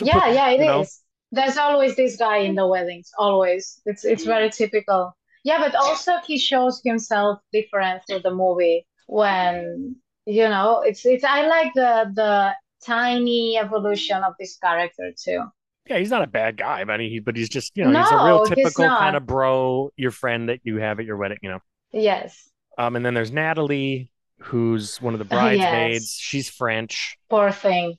Yeah, 0.00 0.20
put- 0.20 0.34
yeah, 0.34 0.50
it 0.50 0.60
you 0.60 0.66
know? 0.66 0.80
is. 0.82 1.00
There's 1.32 1.56
always 1.56 1.94
this 1.96 2.16
guy 2.16 2.38
in 2.38 2.54
the 2.56 2.66
weddings, 2.66 3.10
always. 3.16 3.80
It's 3.86 4.04
it's 4.04 4.24
very 4.24 4.50
typical. 4.50 5.16
Yeah, 5.44 5.58
but 5.58 5.74
also 5.74 6.18
he 6.26 6.38
shows 6.38 6.80
himself 6.84 7.40
different 7.52 8.02
through 8.06 8.20
the 8.20 8.32
movie 8.34 8.86
when, 9.06 9.96
you 10.26 10.48
know, 10.48 10.82
it's 10.82 11.06
it's 11.06 11.24
I 11.24 11.46
like 11.46 11.72
the 11.74 12.10
the 12.14 12.54
tiny 12.84 13.58
evolution 13.58 14.22
of 14.24 14.34
this 14.40 14.56
character 14.58 15.12
too. 15.16 15.44
Yeah, 15.86 15.98
he's 15.98 16.10
not 16.10 16.22
a 16.22 16.26
bad 16.26 16.56
guy, 16.56 16.84
but 16.84 17.00
he 17.00 17.20
but 17.20 17.36
he's 17.36 17.48
just 17.48 17.76
you 17.76 17.84
know 17.84 17.92
he's 17.92 18.10
a 18.10 18.18
real 18.18 18.40
typical 18.40 18.90
kind 18.92 19.16
of 19.16 19.26
bro, 19.26 19.90
your 19.96 20.10
friend 20.10 20.48
that 20.48 20.60
you 20.64 20.76
have 20.78 21.00
at 21.00 21.06
your 21.06 21.16
wedding, 21.16 21.38
you 21.42 21.50
know. 21.50 21.60
Yes, 21.92 22.50
Um, 22.78 22.96
and 22.96 23.04
then 23.04 23.14
there's 23.14 23.32
Natalie, 23.32 24.10
who's 24.42 25.00
one 25.00 25.14
of 25.14 25.18
the 25.18 25.24
Yes. 25.30 25.40
bridesmaids. 25.58 26.16
She's 26.18 26.48
French. 26.48 27.16
poor 27.28 27.50
thing. 27.50 27.96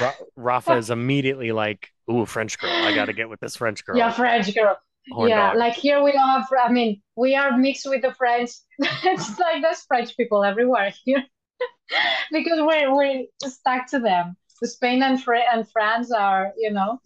Ra 0.00 0.12
Rafa 0.36 0.72
is 0.76 0.90
immediately 0.90 1.52
like, 1.52 1.88
"Ooh, 2.10 2.26
French 2.26 2.58
girl! 2.58 2.70
I 2.70 2.94
got 2.94 3.04
to 3.06 3.12
get 3.12 3.28
with 3.28 3.38
this 3.40 3.56
French 3.56 3.84
girl." 3.84 3.96
Yeah, 3.96 4.10
French 4.10 4.52
girl. 4.54 4.76
Horn 5.12 5.28
Yeah, 5.30 5.48
dog. 5.50 5.56
like 5.56 5.74
here 5.74 6.02
we 6.02 6.12
don't 6.12 6.28
have, 6.28 6.46
I 6.60 6.70
mean, 6.70 7.00
we 7.16 7.34
are 7.36 7.56
mixed 7.56 7.88
with 7.88 8.02
the 8.02 8.12
French. 8.12 8.50
It's 9.04 9.38
like 9.38 9.62
there's 9.62 9.82
French 9.82 10.16
people 10.16 10.42
everywhere 10.44 10.92
here 11.04 11.22
because 12.32 12.58
we're 12.60 12.94
we're 12.94 13.24
stuck 13.44 13.86
to 13.90 13.98
them. 14.00 14.36
Spain 14.64 15.02
and 15.04 15.22
and 15.52 15.70
France 15.70 16.10
are, 16.10 16.52
you 16.58 16.72
know. 16.72 16.98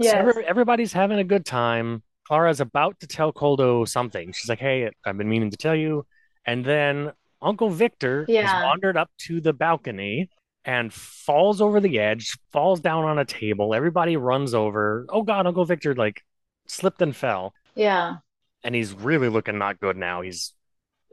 So 0.00 0.10
every- 0.12 0.46
everybody's 0.46 0.92
having 0.92 1.18
a 1.18 1.24
good 1.24 1.44
time. 1.44 2.04
Clara's 2.28 2.60
about 2.60 3.00
to 3.00 3.06
tell 3.08 3.32
Koldo 3.32 3.86
something. 3.88 4.32
She's 4.32 4.48
like, 4.48 4.60
"Hey, 4.60 4.90
I've 5.04 5.18
been 5.18 5.28
meaning 5.28 5.50
to 5.50 5.56
tell 5.56 5.74
you." 5.74 6.06
And 6.46 6.64
then 6.64 7.12
Uncle 7.40 7.70
Victor 7.70 8.24
has 8.28 8.64
wandered 8.64 8.96
up 8.96 9.10
to 9.18 9.40
the 9.40 9.52
balcony 9.52 10.28
and 10.64 10.92
falls 10.92 11.60
over 11.60 11.80
the 11.80 11.98
edge, 11.98 12.36
falls 12.52 12.80
down 12.80 13.04
on 13.04 13.18
a 13.18 13.24
table. 13.24 13.74
Everybody 13.74 14.16
runs 14.16 14.54
over. 14.54 15.06
Oh 15.08 15.22
God, 15.22 15.46
Uncle 15.46 15.64
Victor 15.64 15.94
like 15.94 16.22
slipped 16.66 17.00
and 17.00 17.14
fell, 17.16 17.54
Yeah. 17.74 18.16
and 18.64 18.74
he's 18.74 18.92
really 18.92 19.28
looking 19.28 19.56
not 19.58 19.80
good 19.80 19.96
now. 19.96 20.20
He's, 20.20 20.52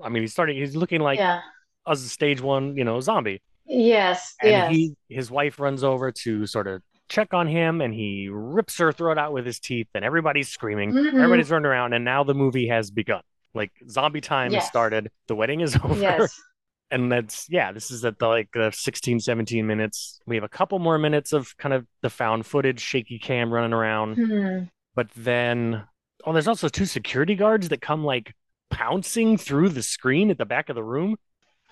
I 0.04 0.10
mean, 0.10 0.24
he's 0.24 0.32
starting. 0.34 0.58
He's 0.58 0.76
looking 0.76 1.00
like 1.02 1.20
Yeah. 1.20 1.42
a 1.86 1.96
stage 1.96 2.42
one, 2.42 2.76
you 2.76 2.84
know, 2.84 3.00
zombie. 3.00 3.42
Yes. 3.66 4.36
And 4.42 4.52
Yes. 4.52 4.72
he, 4.72 4.96
his 5.10 5.32
wife 5.32 5.60
runs 5.60 5.84
over 5.84 6.12
to 6.12 6.46
sort 6.48 6.68
of 6.68 6.82
check 7.08 7.34
on 7.34 7.48
him, 7.48 7.82
and 7.82 7.94
he 7.94 8.30
rips 8.32 8.78
her 8.80 8.92
throat 8.92 9.18
out 9.18 9.32
with 9.32 9.46
his 9.46 9.60
teeth, 9.60 9.88
and 9.94 10.04
everybody's 10.04 10.50
screaming. 10.50 10.92
Mhm. 10.92 11.14
Everybody's 11.14 11.52
running 11.52 11.68
around, 11.68 11.94
and 11.94 12.04
now 12.04 12.24
the 12.24 12.34
movie 12.34 12.68
has 12.68 12.90
begun. 12.92 13.22
Like 13.56 13.72
zombie 13.90 14.22
time 14.22 14.54
has 14.54 14.66
started. 14.68 15.10
The 15.28 15.36
wedding 15.36 15.62
is 15.62 15.76
over. 15.84 15.96
Yes. 15.96 16.40
And 16.92 17.12
that's 17.12 17.48
yeah, 17.50 17.72
this 17.72 17.90
is 17.90 18.06
at 18.06 18.20
the 18.20 18.28
like 18.28 18.50
the 18.54 18.72
16, 18.72 19.20
17 19.20 19.66
minutes. 19.66 20.20
We 20.28 20.36
have 20.36 20.44
a 20.44 20.50
couple 20.50 20.78
more 20.80 20.98
minutes 21.00 21.34
of 21.34 21.58
kind 21.58 21.74
of 21.74 21.88
the 22.04 22.10
found 22.12 22.46
footage, 22.46 22.80
shaky 22.80 23.18
cam 23.18 23.52
running 23.52 23.74
around. 23.74 24.16
Hmm. 24.16 24.60
But 24.94 25.10
then 25.16 25.84
oh, 26.26 26.34
there's 26.34 26.48
also 26.48 26.70
two 26.70 26.86
security 26.86 27.36
guards 27.36 27.70
that 27.70 27.82
come 27.82 28.04
like 28.04 28.34
pouncing 28.70 29.38
through 29.38 29.70
the 29.70 29.82
screen 29.84 30.30
at 30.30 30.38
the 30.38 30.46
back 30.46 30.70
of 30.70 30.76
the 30.76 30.84
room, 30.84 31.16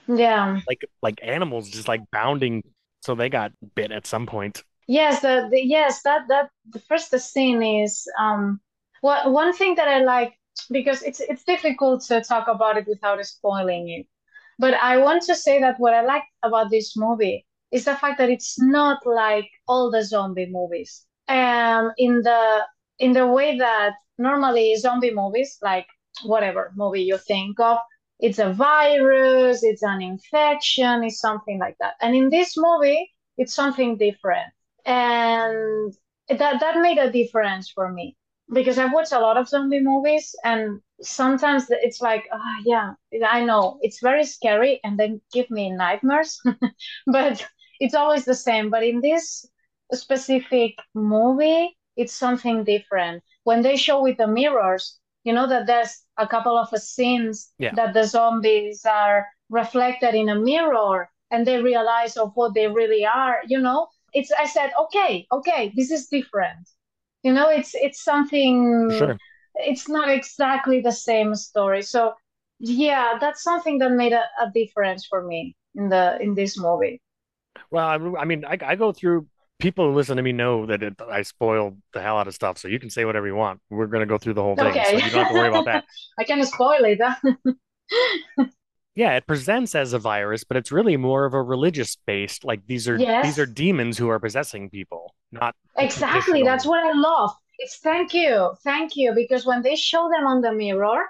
Yeah. 0.08 0.60
like 0.68 0.82
like 1.02 1.20
animals 1.22 1.70
just 1.70 1.88
like 1.88 2.02
bounding. 2.12 2.64
So 3.02 3.14
they 3.16 3.30
got 3.30 3.52
bit 3.76 3.92
at 3.92 4.08
some 4.08 4.26
point. 4.26 4.64
Yes, 4.88 5.22
the, 5.22 5.48
the 5.52 5.62
yes, 5.62 6.02
that 6.04 6.22
that 6.30 6.50
the 6.70 6.80
first 6.80 7.12
scene 7.20 7.62
is 7.62 8.08
um 8.20 8.60
what 9.02 9.32
one 9.32 9.54
thing 9.54 9.76
that 9.76 9.88
I 9.88 10.04
like 10.04 10.34
because 10.72 11.02
it's 11.04 11.20
it's 11.20 11.44
difficult 11.44 12.04
to 12.06 12.22
talk 12.22 12.48
about 12.48 12.78
it 12.78 12.88
without 12.88 13.24
spoiling 13.26 13.90
it. 13.90 14.08
But 14.60 14.76
I 14.76 14.98
want 14.98 15.24
to 15.24 15.36
say 15.36 15.60
that 15.62 15.80
what 15.80 15.94
I 15.94 16.02
like 16.02 16.24
about 16.44 16.70
this 16.70 16.96
movie 16.96 17.46
is 17.72 17.86
the 17.86 17.96
fact 17.96 18.18
that 18.20 18.30
it's 18.30 18.60
not 18.62 19.06
like 19.06 19.50
all 19.68 19.92
the 19.92 20.04
zombie 20.04 20.50
movies. 20.50 21.06
Um 21.28 21.92
in 21.98 22.22
the 22.22 22.66
in 23.00 23.14
the 23.14 23.28
way 23.28 23.58
that 23.58 23.94
normally 24.18 24.76
zombie 24.76 25.14
movies, 25.14 25.58
like 25.62 25.88
whatever 26.24 26.72
movie 26.76 27.04
you 27.04 27.18
think 27.18 27.60
of, 27.60 27.80
it's 28.20 28.40
a 28.40 28.54
virus, 28.54 29.64
it's 29.64 29.84
an 29.84 30.02
infection, 30.02 31.04
it's 31.04 31.20
something 31.20 31.60
like 31.60 31.76
that. 31.80 31.96
And 32.02 32.16
in 32.16 32.30
this 32.30 32.56
movie, 32.58 33.12
it's 33.38 33.54
something 33.54 33.98
different. 33.98 34.52
And 34.86 35.94
that 36.30 36.60
that 36.60 36.80
made 36.82 36.98
a 36.98 37.12
difference 37.12 37.70
for 37.70 37.92
me 37.92 38.16
because 38.54 38.78
I've 38.78 38.94
watched 38.94 39.12
a 39.14 39.20
lot 39.20 39.38
of 39.38 39.48
zombie 39.50 39.82
movies 39.82 40.36
and 40.44 40.82
sometimes 41.02 41.66
it's 41.70 42.02
like, 42.02 42.26
oh, 42.32 42.56
yeah, 42.66 42.94
I 43.28 43.44
know 43.44 43.80
it's 43.82 44.00
very 44.02 44.24
scary 44.24 44.80
and 44.84 45.00
then 45.00 45.22
give 45.32 45.50
me 45.50 45.72
nightmares, 45.72 46.42
but 47.08 47.46
it's 47.80 47.94
always 47.96 48.26
the 48.26 48.36
same. 48.36 48.70
But 48.70 48.84
in 48.84 49.02
this 49.02 49.46
specific 49.94 50.76
movie, 50.94 51.78
it's 51.96 52.14
something 52.14 52.64
different. 52.64 53.24
When 53.44 53.62
they 53.62 53.78
show 53.78 54.02
with 54.02 54.18
the 54.18 54.28
mirrors, 54.28 55.00
you 55.24 55.34
know 55.34 55.48
that 55.48 55.68
there's 55.68 56.04
a 56.18 56.28
couple 56.28 56.58
of 56.58 56.70
scenes 56.80 57.52
Yeah. 57.60 57.74
that 57.76 57.94
the 57.94 58.04
zombies 58.06 58.86
are 58.86 59.28
reflected 59.50 60.16
in 60.16 60.30
a 60.30 60.36
mirror 60.40 61.10
and 61.32 61.46
they 61.48 61.62
realize 61.62 62.18
of 62.18 62.32
what 62.36 62.54
they 62.54 62.68
really 62.68 63.06
are, 63.06 63.42
you 63.48 63.60
know? 63.60 63.88
It's 64.14 64.32
I 64.32 64.46
said, 64.46 64.72
okay, 64.80 65.28
okay, 65.32 65.72
this 65.76 65.92
is 65.92 66.08
different. 66.08 66.68
You 67.24 67.34
know, 67.34 67.50
it's 67.50 67.74
it's 67.76 68.04
something 68.04 68.92
sure. 68.92 69.18
it's 69.56 69.88
not 69.90 70.10
exactly 70.10 70.82
the 70.82 70.92
same 70.92 71.36
story. 71.36 71.82
So 71.82 72.14
yeah, 72.60 73.18
that's 73.20 73.44
something 73.44 73.78
that 73.80 73.92
made 73.92 74.14
a, 74.14 74.24
a 74.42 74.52
difference 74.54 75.06
for 75.06 75.24
me 75.26 75.56
in 75.76 75.90
the 75.90 76.22
in 76.22 76.36
this 76.36 76.58
movie. 76.58 77.02
Well, 77.72 77.86
I, 77.88 78.22
I 78.22 78.26
mean, 78.26 78.46
I, 78.46 78.58
I 78.62 78.76
go 78.76 78.92
through. 78.92 79.28
People 79.60 79.88
who 79.90 79.96
listen 79.96 80.18
to 80.18 80.24
me 80.24 80.34
know 80.34 80.66
that 80.66 80.84
it, 80.84 80.96
I 81.10 81.22
spoil 81.22 81.78
the 81.94 82.02
hell 82.02 82.18
out 82.18 82.28
of 82.28 82.34
stuff, 82.34 82.58
so 82.58 82.68
you 82.68 82.80
can 82.80 82.90
say 82.90 83.06
whatever 83.06 83.28
you 83.28 83.36
want. 83.36 83.62
We're 83.70 83.88
gonna 83.88 84.06
go 84.06 84.18
through 84.18 84.34
the 84.34 84.42
whole 84.44 84.58
thing, 84.58 84.84
so 84.84 84.98
Okay. 84.98 84.98
you 84.98 85.10
don't 85.10 85.20
have 85.20 85.28
to 85.30 85.34
worry 85.34 85.48
about 85.48 85.66
that. 85.66 85.86
I 86.20 86.26
can 86.26 86.44
spoil 86.46 86.84
it. 86.84 87.00
Yeah, 88.96 89.16
it 89.16 89.26
presents 89.26 89.74
as 89.74 89.94
a 89.94 90.00
virus, 90.00 90.44
but 90.44 90.56
it's 90.56 90.72
really 90.72 90.98
more 90.98 91.26
of 91.26 91.34
a 91.34 91.42
religious 91.42 91.98
based. 92.06 92.44
Like 92.44 92.66
these 92.68 92.88
are 92.88 92.98
these 92.98 93.40
are 93.40 93.46
demons 93.48 93.98
who 93.98 94.10
are 94.10 94.20
possessing 94.20 94.70
people, 94.70 95.16
not 95.32 95.56
exactly. 95.78 96.44
That's 96.44 96.66
what 96.66 96.86
I 96.86 96.92
love. 96.94 97.32
It's 97.58 97.78
thank 97.78 98.14
you, 98.14 98.54
thank 98.64 98.96
you, 98.96 99.14
because 99.14 99.46
when 99.46 99.62
they 99.62 99.76
show 99.76 100.10
them 100.10 100.28
on 100.28 100.42
the 100.42 100.52
mirror, 100.54 101.06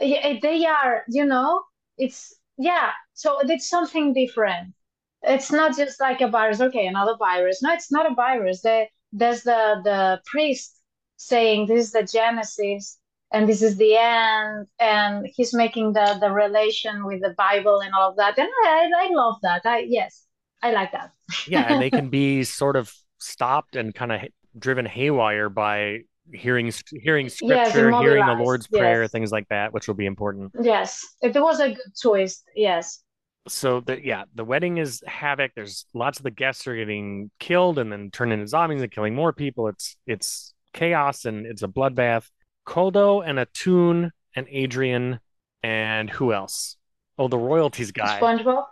eh, 0.00 0.38
they 0.42 0.66
are, 0.66 1.04
you 1.08 1.24
know, 1.24 1.62
it's 1.98 2.34
yeah. 2.58 2.90
So 3.14 3.38
it's 3.40 3.68
something 3.68 4.12
different. 4.12 4.74
It's 5.22 5.52
not 5.52 5.76
just 5.76 6.00
like 6.00 6.20
a 6.20 6.28
virus. 6.28 6.60
Okay, 6.60 6.86
another 6.86 7.16
virus. 7.16 7.62
No, 7.62 7.72
it's 7.72 7.92
not 7.92 8.10
a 8.10 8.14
virus. 8.14 8.62
The, 8.62 8.86
there's 9.12 9.42
the 9.42 9.80
the 9.84 10.20
priest 10.26 10.76
saying 11.16 11.66
this 11.66 11.86
is 11.86 11.92
the 11.92 12.02
Genesis 12.02 12.98
and 13.32 13.48
this 13.48 13.62
is 13.62 13.76
the 13.76 13.96
end, 13.96 14.66
and 14.80 15.26
he's 15.34 15.54
making 15.54 15.92
the 15.92 16.18
the 16.20 16.30
relation 16.30 17.04
with 17.06 17.20
the 17.22 17.34
Bible 17.38 17.80
and 17.80 17.92
all 17.94 18.10
of 18.10 18.16
that. 18.16 18.38
And 18.38 18.48
I 18.64 18.90
I 18.96 19.08
love 19.12 19.36
that. 19.42 19.62
I 19.64 19.80
yes, 19.80 20.26
I 20.62 20.72
like 20.72 20.92
that. 20.92 21.12
Yeah, 21.46 21.64
and 21.66 21.80
they 21.80 21.90
can 21.90 22.10
be 22.10 22.44
sort 22.44 22.76
of 22.76 22.92
stopped 23.18 23.76
and 23.76 23.94
kind 23.94 24.12
of 24.12 24.20
driven 24.58 24.86
haywire 24.86 25.48
by 25.48 26.00
hearing 26.32 26.72
hearing 26.90 27.28
Yes, 27.40 27.72
scripture, 27.72 27.90
hearing 27.92 28.26
the. 28.26 28.34
Lord's 28.34 28.66
Prayer, 28.68 29.02
Yes, 29.02 29.08
things 29.08 29.32
like 29.32 29.48
that, 29.48 29.72
which 29.72 29.88
will 29.88 29.94
be 29.94 30.06
important. 30.06 30.52
yes. 30.60 31.06
It 31.22 31.34
was 31.40 31.60
a 31.60 31.68
good 31.74 31.92
twist. 32.00 32.44
Yes, 32.54 33.02
So 33.48 33.80
the 33.80 34.04
yeah, 34.04 34.24
the 34.34 34.44
wedding 34.44 34.76
is 34.78 35.02
havoc. 35.06 35.52
There's 35.54 35.86
lots 35.94 36.18
of 36.18 36.24
the 36.24 36.30
guests 36.30 36.66
are 36.66 36.76
getting 36.76 37.30
killed 37.38 37.78
and 37.78 37.90
then 37.90 38.10
turned 38.10 38.32
into 38.32 38.46
zombies 38.46 38.82
and 38.82 38.90
killing 38.90 39.14
more 39.14 39.32
people. 39.32 39.68
It's 39.68 39.96
it's 40.06 40.54
chaos 40.72 41.24
and 41.24 41.46
it's 41.46 41.62
a 41.62 41.68
bloodbath. 41.68 42.28
Koldo 42.66 43.26
and 43.26 43.38
Atun 43.38 44.10
and 44.34 44.46
Adrian 44.50 45.20
and 45.62 46.10
who 46.10 46.32
else? 46.32 46.76
Oh, 47.18 47.28
the 47.28 47.38
royalties 47.38 47.92
guy. 47.92 48.18
SpongeBob. 48.20 48.64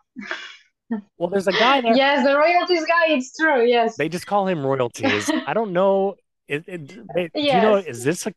Well, 1.18 1.28
there's 1.28 1.46
a 1.46 1.52
guy 1.52 1.82
there. 1.82 1.94
Yes, 1.94 2.24
the 2.24 2.34
royalties 2.34 2.86
guy. 2.86 3.12
It's 3.12 3.36
true. 3.36 3.64
Yes, 3.66 3.96
They 3.96 4.08
just 4.08 4.26
call 4.26 4.48
him 4.48 4.64
royalties. 4.64 5.30
I 5.46 5.52
don't 5.52 5.72
know. 5.72 6.14
It, 6.46 6.64
it, 6.66 7.14
they, 7.14 7.28
do 7.34 7.42
you 7.42 7.52
know, 7.52 7.76
is 7.76 8.04
this 8.04 8.26
a, 8.26 8.32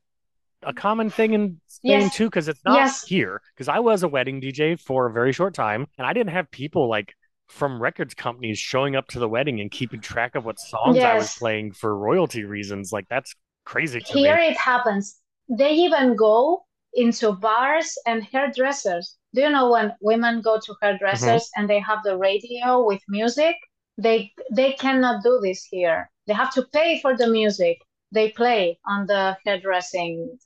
a 0.64 0.74
common 0.74 1.10
thing 1.10 1.34
in 1.34 1.62
Spain 1.68 2.02
yes, 2.02 2.16
too? 2.16 2.26
Because 2.26 2.50
it's 2.50 2.60
not 2.66 2.76
yes, 2.76 3.04
here. 3.04 3.42
Because 3.56 3.70
I 3.70 3.80
was 3.80 4.04
a 4.04 4.10
wedding 4.10 4.42
DJ 4.42 4.78
for 4.78 5.08
a 5.08 5.14
very 5.14 5.32
short 5.32 5.54
time 5.54 5.88
and 5.98 6.06
I 6.06 6.12
didn't 6.12 6.34
have 6.34 6.52
people 6.52 6.90
like 6.90 7.14
from 7.48 7.82
records 7.82 8.14
companies 8.14 8.60
showing 8.60 8.98
up 8.98 9.08
to 9.10 9.20
the 9.20 9.30
wedding 9.30 9.62
and 9.62 9.72
keeping 9.72 10.02
track 10.02 10.36
of 10.36 10.44
what 10.44 10.60
songs 10.60 10.98
I 10.98 11.16
was 11.16 11.34
playing 11.38 11.72
for 11.72 11.98
royalty 11.98 12.44
reasons. 12.44 12.92
Like 12.92 13.08
that's 13.10 13.34
crazy 13.64 14.02
to 14.02 14.14
Here 14.14 14.36
me. 14.36 14.48
it 14.48 14.58
happens. 14.58 15.21
They 15.52 15.74
even 15.74 16.16
go 16.16 16.66
into 16.94 17.34
bars 17.34 17.96
and 18.08 18.24
hairdressers. 18.24 19.18
Do 19.36 19.42
you 19.42 19.50
know 19.50 19.70
when 19.70 19.96
women 20.02 20.42
go 20.42 20.60
to 20.60 20.76
hairdressers 20.82 21.50
and 21.56 21.70
they 21.70 21.80
have 21.80 22.04
the 22.04 22.18
radio 22.18 22.84
with 22.84 23.02
music? 23.08 23.56
They 23.98 24.34
they 24.52 24.74
cannot 24.74 25.24
do 25.24 25.40
this 25.44 25.64
here. 25.66 26.10
They 26.26 26.34
have 26.34 26.54
to 26.56 26.64
pay 26.74 27.00
for 27.02 27.16
the 27.16 27.28
music 27.28 27.78
they 28.12 28.30
play 28.32 28.80
on 28.88 29.06
the 29.08 29.38
hairdressing 29.46 30.40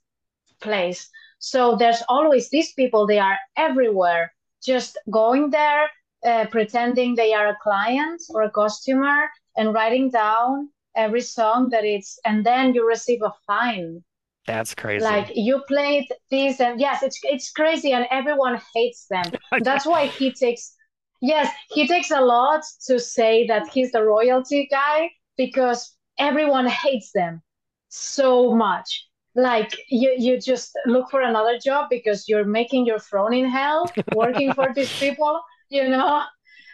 place. 0.62 1.10
So 1.40 1.76
there's 1.76 2.04
always 2.10 2.50
these 2.50 2.74
people, 2.74 3.08
they 3.08 3.20
are 3.20 3.38
everywhere, 3.58 4.34
just 4.64 4.98
going 5.12 5.52
there, 5.52 5.90
uh, 6.26 6.46
pretending 6.48 7.16
they 7.16 7.34
are 7.34 7.48
a 7.48 7.58
client 7.62 8.22
or 8.30 8.42
a 8.42 8.52
customer 8.52 9.30
and 9.56 9.74
writing 9.74 10.10
down 10.10 10.70
every 10.96 11.22
song 11.22 11.70
that 11.70 11.86
it's, 11.86 12.20
and 12.26 12.46
then 12.46 12.74
you 12.74 12.88
receive 12.88 13.22
a 13.24 13.34
fine. 13.48 14.04
That's 14.48 14.76
crazy. 14.76 15.04
Like 15.04 15.32
you 15.36 15.64
played 15.68 16.08
this, 16.30 16.60
and 16.60 16.80
yes, 16.80 17.04
it's 17.04 17.20
it's 17.24 17.52
crazy, 17.52 17.92
and 17.94 18.06
everyone 18.12 18.62
hates 18.76 19.08
them. 19.08 19.26
That's 19.62 19.86
why 19.86 20.08
he 20.08 20.32
takes, 20.32 20.76
yes, 21.22 21.52
he 21.70 21.88
takes 21.88 22.12
a 22.12 22.22
lot 22.22 22.64
to 22.88 23.00
say 23.00 23.48
that 23.48 23.68
he's 23.68 23.92
the 23.92 24.04
royalty 24.04 24.68
guy 24.70 25.10
because 25.38 25.96
everyone 26.20 26.68
hates 26.68 27.12
them 27.14 27.42
so 27.90 28.54
much. 28.54 29.08
Like 29.36 29.76
you, 29.90 30.16
you 30.18 30.40
just 30.40 30.72
look 30.86 31.10
for 31.10 31.22
another 31.22 31.58
job 31.60 31.88
because 31.90 32.30
you're 32.30 32.46
making 32.46 32.86
your 32.86 33.00
throne 33.00 33.34
in 33.34 33.50
hell 33.50 33.92
working 34.16 34.54
for 34.54 34.74
these 34.74 34.98
people, 34.98 35.42
you 35.70 35.90
know? 35.90 36.24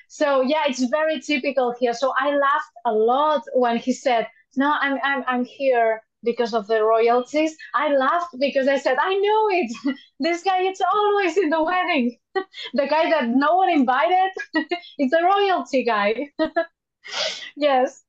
So 0.10 0.42
yeah, 0.42 0.64
it's 0.68 0.84
very 0.84 1.20
typical 1.22 1.74
here. 1.80 1.94
So 1.94 2.14
I 2.20 2.36
laughed 2.36 2.74
a 2.86 2.92
lot 2.92 3.42
when 3.56 3.78
he 3.78 3.94
said, 3.94 4.28
"No, 4.58 4.76
I'm 4.80 5.00
I'm 5.04 5.24
I'm 5.26 5.46
here 5.46 6.04
because 6.24 6.54
of 6.54 6.68
the 6.68 6.84
royalties." 6.84 7.56
I 7.74 7.94
laughed 7.96 8.36
because 8.40 8.68
I 8.68 8.78
said, 8.78 8.98
"I 9.00 9.16
know 9.16 9.50
it. 9.50 9.98
This 10.20 10.44
guy 10.44 10.62
is 10.62 10.82
always 10.94 11.38
in 11.38 11.50
the 11.50 11.64
wedding. 11.64 12.18
The 12.74 12.88
guy 12.88 13.10
that 13.10 13.30
no 13.30 13.56
one 13.56 13.70
invited 13.70 14.32
is 15.00 15.12
the 15.12 15.24
royalty 15.24 15.84
guy." 15.84 16.30
Yes. 17.56 18.04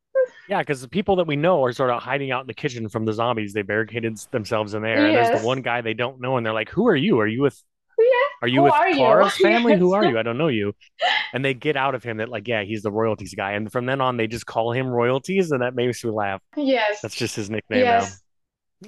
Yeah, 0.49 0.61
because 0.61 0.83
the 0.83 0.89
people 0.89 1.17
that 1.17 1.27
we 1.27 1.37
know 1.37 1.65
are 1.65 1.73
sort 1.73 1.91
of 1.91 2.03
hiding 2.03 2.31
out 2.31 2.43
in 2.43 2.47
the 2.47 2.55
kitchen 2.55 2.89
from 2.89 3.07
the 3.07 3.13
zombies. 3.13 3.53
They 3.55 3.63
barricaded 3.63 4.19
themselves 4.31 4.75
in 4.75 4.83
there, 4.83 5.07
and 5.07 5.15
there's 5.17 5.41
the 5.41 5.47
one 5.47 5.63
guy 5.63 5.81
they 5.81 5.95
don't 5.95 6.21
know, 6.21 6.37
and 6.37 6.45
they're 6.45 6.53
like, 6.53 6.69
"Who 6.71 6.87
are 6.89 6.97
you? 6.97 7.19
Are 7.21 7.27
you 7.27 7.43
with. 7.43 7.63
Are 8.43 8.49
you 8.49 8.59
Who 8.59 8.65
with 8.65 8.73
are 8.73 8.91
you? 8.91 9.31
Family? 9.43 9.77
Who 9.77 9.95
are 9.95 10.05
you? 10.05 10.19
I 10.19 10.23
don't 10.23 10.37
know 10.37 10.49
you." 10.49 10.75
And 11.33 11.45
they 11.45 11.55
get 11.55 11.77
out 11.77 11.95
of 11.95 12.03
him 12.03 12.17
that 12.19 12.29
like, 12.29 12.49
yeah, 12.49 12.65
he's 12.65 12.83
the 12.83 12.91
royalties 12.91 13.35
guy, 13.35 13.53
and 13.53 13.71
from 13.71 13.87
then 13.87 14.01
on, 14.01 14.17
they 14.17 14.27
just 14.27 14.47
call 14.47 14.73
him 14.73 14.89
royalties, 14.89 15.53
and 15.53 15.63
that 15.63 15.75
makes 15.75 16.05
me 16.05 16.11
laugh. 16.11 16.43
Yes. 16.57 17.01
That's 17.01 17.15
just 17.15 17.37
his 17.37 17.49
nickname 17.49 17.85
now. 17.85 18.07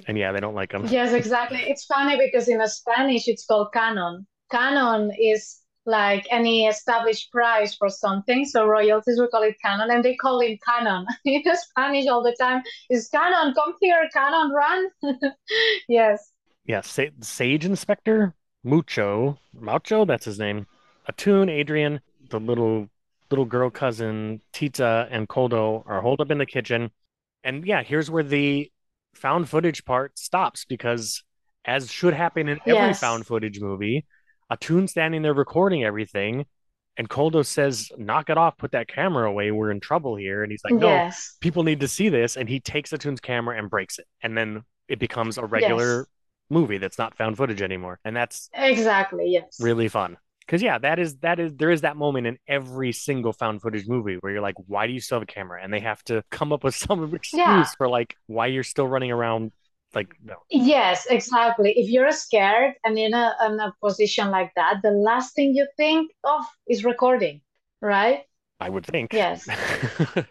And 0.07 0.17
yeah, 0.17 0.33
they 0.33 0.41
don't 0.41 0.55
like 0.55 0.73
him. 0.73 0.85
Yes, 0.87 1.13
exactly. 1.13 1.59
It's 1.59 1.85
funny 1.85 2.17
because 2.17 2.49
in 2.49 2.65
Spanish 2.67 3.27
it's 3.27 3.45
called 3.45 3.71
canon. 3.73 4.27
Canon 4.51 5.11
is 5.17 5.61
like 5.85 6.27
any 6.31 6.65
established 6.67 7.31
price 7.31 7.75
for 7.75 7.89
something. 7.89 8.45
So 8.45 8.65
royalties 8.65 9.19
we 9.19 9.27
call 9.27 9.43
it 9.43 9.55
canon 9.63 9.89
and 9.91 10.03
they 10.03 10.15
call 10.15 10.41
him 10.41 10.57
canon. 10.67 11.05
In 11.25 11.43
Spanish 11.55 12.07
all 12.07 12.23
the 12.23 12.35
time 12.39 12.63
is 12.89 13.07
canon, 13.07 13.53
come 13.53 13.75
here, 13.79 14.09
canon, 14.11 14.51
run. 14.51 14.89
Yes. 15.87 16.31
Yeah, 16.65 16.81
Sa 16.81 17.03
Sage 17.21 17.65
Inspector 17.65 18.33
Mucho 18.65 19.39
Maucho, 19.53 20.05
that's 20.05 20.25
his 20.25 20.39
name. 20.39 20.65
Atun, 21.09 21.49
Adrian, 21.49 22.01
the 22.29 22.39
little 22.39 22.89
little 23.29 23.45
girl 23.45 23.69
cousin 23.69 24.41
Tita 24.53 25.07
and 25.11 25.29
Koldo 25.29 25.83
are 25.85 26.01
holed 26.01 26.19
up 26.19 26.31
in 26.31 26.39
the 26.39 26.45
kitchen. 26.45 26.89
And 27.43 27.65
yeah, 27.65 27.83
here's 27.83 28.09
where 28.09 28.23
the 28.23 28.71
found 29.13 29.49
footage 29.49 29.85
part 29.85 30.17
stops 30.17 30.65
because, 30.65 31.23
as 31.63 31.91
should 31.91 32.13
happen 32.13 32.49
in 32.49 32.59
every 32.65 32.73
Yes. 32.73 32.99
found 32.99 33.27
footage 33.27 33.59
movie, 33.61 34.05
Atun 34.51 34.89
standing 34.89 35.21
there 35.21 35.33
recording 35.33 35.83
everything, 35.83 36.45
and 36.97 37.07
Koldo 37.07 37.45
says, 37.45 37.91
"Knock 37.97 38.29
it 38.29 38.37
off, 38.37 38.57
put 38.57 38.71
that 38.71 38.87
camera 38.87 39.29
away. 39.29 39.51
We're 39.51 39.71
in 39.71 39.79
trouble 39.79 40.15
here." 40.15 40.41
And 40.43 40.51
he's 40.51 40.63
like, 40.65 40.73
"No, 40.73 40.87
Yes. 40.87 41.37
people 41.39 41.63
need 41.63 41.81
to 41.81 41.87
see 41.87 42.09
this." 42.09 42.35
And 42.35 42.49
he 42.49 42.59
takes 42.59 42.91
Atun's 42.91 43.21
camera 43.21 43.57
and 43.57 43.69
breaks 43.69 43.99
it, 43.99 44.07
and 44.21 44.35
then 44.35 44.63
it 44.87 44.97
becomes 44.99 45.37
a 45.37 45.45
regular 45.45 45.99
Yes. 45.99 46.07
Movie 46.49 46.77
that's 46.77 46.97
not 46.97 47.15
found 47.17 47.37
footage 47.37 47.61
anymore, 47.61 47.99
and 48.05 48.15
that's 48.15 48.49
Exactly. 48.53 49.29
Yes. 49.33 49.59
really 49.59 49.87
fun. 49.87 50.17
Because 50.45 50.61
yeah, 50.61 50.77
that 50.77 50.99
is 50.99 51.17
that 51.17 51.39
is 51.39 51.53
there 51.55 51.71
is 51.71 51.81
that 51.81 51.97
moment 51.97 52.27
in 52.27 52.37
every 52.47 52.91
single 52.91 53.33
found 53.33 53.61
footage 53.61 53.87
movie 53.87 54.15
where 54.19 54.31
you're 54.31 54.41
like, 54.41 54.55
why 54.67 54.85
do 54.85 54.93
you 54.93 54.99
still 54.99 55.15
have 55.17 55.23
a 55.23 55.25
camera? 55.25 55.59
And 55.63 55.73
they 55.73 55.79
have 55.79 56.03
to 56.05 56.23
come 56.31 56.53
up 56.53 56.63
with 56.63 56.75
some 56.75 57.13
Yeah. 57.31 57.45
excuse 57.45 57.73
for 57.73 57.87
like 57.89 58.15
why 58.27 58.47
you're 58.47 58.63
still 58.63 58.87
running 58.87 59.11
around. 59.11 59.51
Like 59.93 60.15
no, 60.23 60.35
Yes, 60.49 61.07
exactly. 61.09 61.71
If 61.77 61.89
you're 61.89 62.11
scared 62.11 62.75
and 62.83 62.97
in 62.97 63.13
a, 63.13 63.35
in 63.45 63.59
a 63.59 63.73
position 63.81 64.29
like 64.29 64.51
that, 64.55 64.81
the 64.83 64.91
last 64.91 65.33
thing 65.35 65.55
you 65.55 65.67
think 65.75 66.11
of 66.23 66.45
is 66.67 66.85
recording, 66.85 67.41
right? 67.81 68.23
I 68.59 68.69
would 68.69 68.85
think. 68.85 69.11
Yes. 69.11 69.47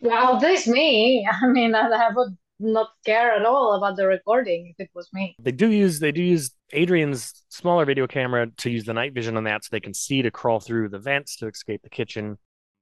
Well, 0.00 0.38
this 0.40 0.66
me. 0.66 1.26
I 1.42 1.46
mean, 1.48 1.74
I 1.74 1.88
I 1.88 2.10
would 2.14 2.36
not 2.60 2.90
care 3.04 3.32
at 3.32 3.44
all 3.44 3.74
about 3.74 3.96
the 3.96 4.06
recording 4.06 4.74
if 4.76 4.86
it 4.86 4.90
was 4.94 5.08
me. 5.12 5.36
They 5.38 5.52
do 5.52 5.70
use 5.70 6.00
they 6.00 6.12
do 6.12 6.22
use 6.22 6.50
Adrian's 6.72 7.44
smaller 7.48 7.84
video 7.84 8.06
camera 8.06 8.48
to 8.58 8.70
use 8.70 8.84
the 8.84 8.94
night 8.94 9.14
vision 9.14 9.36
on 9.36 9.44
that 9.44 9.64
so 9.64 9.68
they 9.70 9.80
can 9.80 9.94
see 9.94 10.22
to 10.22 10.30
crawl 10.30 10.60
through 10.60 10.88
the 10.88 10.98
vents 10.98 11.36
to 11.36 11.46
escape 11.46 11.82
the 11.82 11.90
kitchen. 11.90 12.38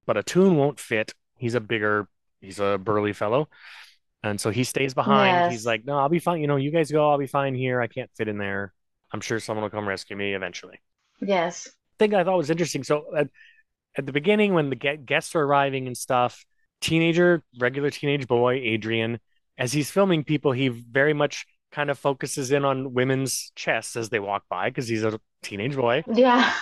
But 0.07 0.17
Atun 0.17 0.57
won't 0.57 0.81
fit. 0.81 1.12
He's 1.37 1.55
a 1.55 1.61
bigger, 1.61 2.09
he's 2.41 2.61
a 2.61 2.79
burly 2.79 3.12
fellow. 3.12 3.49
And 4.23 4.41
so 4.41 4.51
he 4.51 4.65
stays 4.65 4.95
behind. 4.95 5.53
He's 5.53 5.67
like, 5.67 5.85
no, 5.85 5.99
I'll 5.99 6.09
be 6.09 6.19
fine. 6.19 6.41
You 6.41 6.47
know, 6.47 6.57
you 6.57 6.73
guys 6.73 6.91
go, 6.91 7.11
I'll 7.11 7.19
be 7.19 7.27
fine 7.27 7.55
here. 7.55 7.81
I 7.81 7.87
can't 7.87 8.11
fit 8.17 8.29
in 8.29 8.39
there. 8.39 8.73
I'm 9.12 9.21
sure 9.21 9.39
someone 9.39 9.62
will 9.62 9.71
come 9.71 9.87
rescue 9.87 10.17
me 10.17 10.35
eventually. 10.35 10.81
Yes. 11.21 11.69
Thing 11.99 12.15
I 12.15 12.25
thought 12.25 12.37
was 12.37 12.51
interesting. 12.51 12.83
So 12.83 13.15
at, 13.17 13.29
at 13.97 14.07
the 14.07 14.12
beginning, 14.12 14.53
when 14.53 14.71
the 14.71 14.77
gue- 14.77 14.97
guests 14.97 15.35
are 15.37 15.43
arriving 15.43 15.87
and 15.87 15.97
stuff, 15.97 16.45
teenager, 16.81 17.43
regular 17.59 17.91
teenage 17.91 18.27
boy, 18.27 18.55
Adrian, 18.55 19.21
as 19.59 19.73
he's 19.73 19.90
filming 19.90 20.25
people, 20.25 20.53
he 20.53 20.69
very 20.69 21.12
much 21.14 21.47
kind 21.73 21.90
of 21.90 21.99
focuses 21.99 22.53
in 22.53 22.64
on 22.64 22.95
women's 22.95 23.53
chests 23.55 23.97
as 23.97 24.09
they 24.09 24.21
walk 24.21 24.45
by 24.49 24.71
because 24.71 24.88
he's 24.88 25.05
a 25.05 25.19
teenage 25.42 25.77
boy. 25.77 26.05
Yeah. 26.12 26.53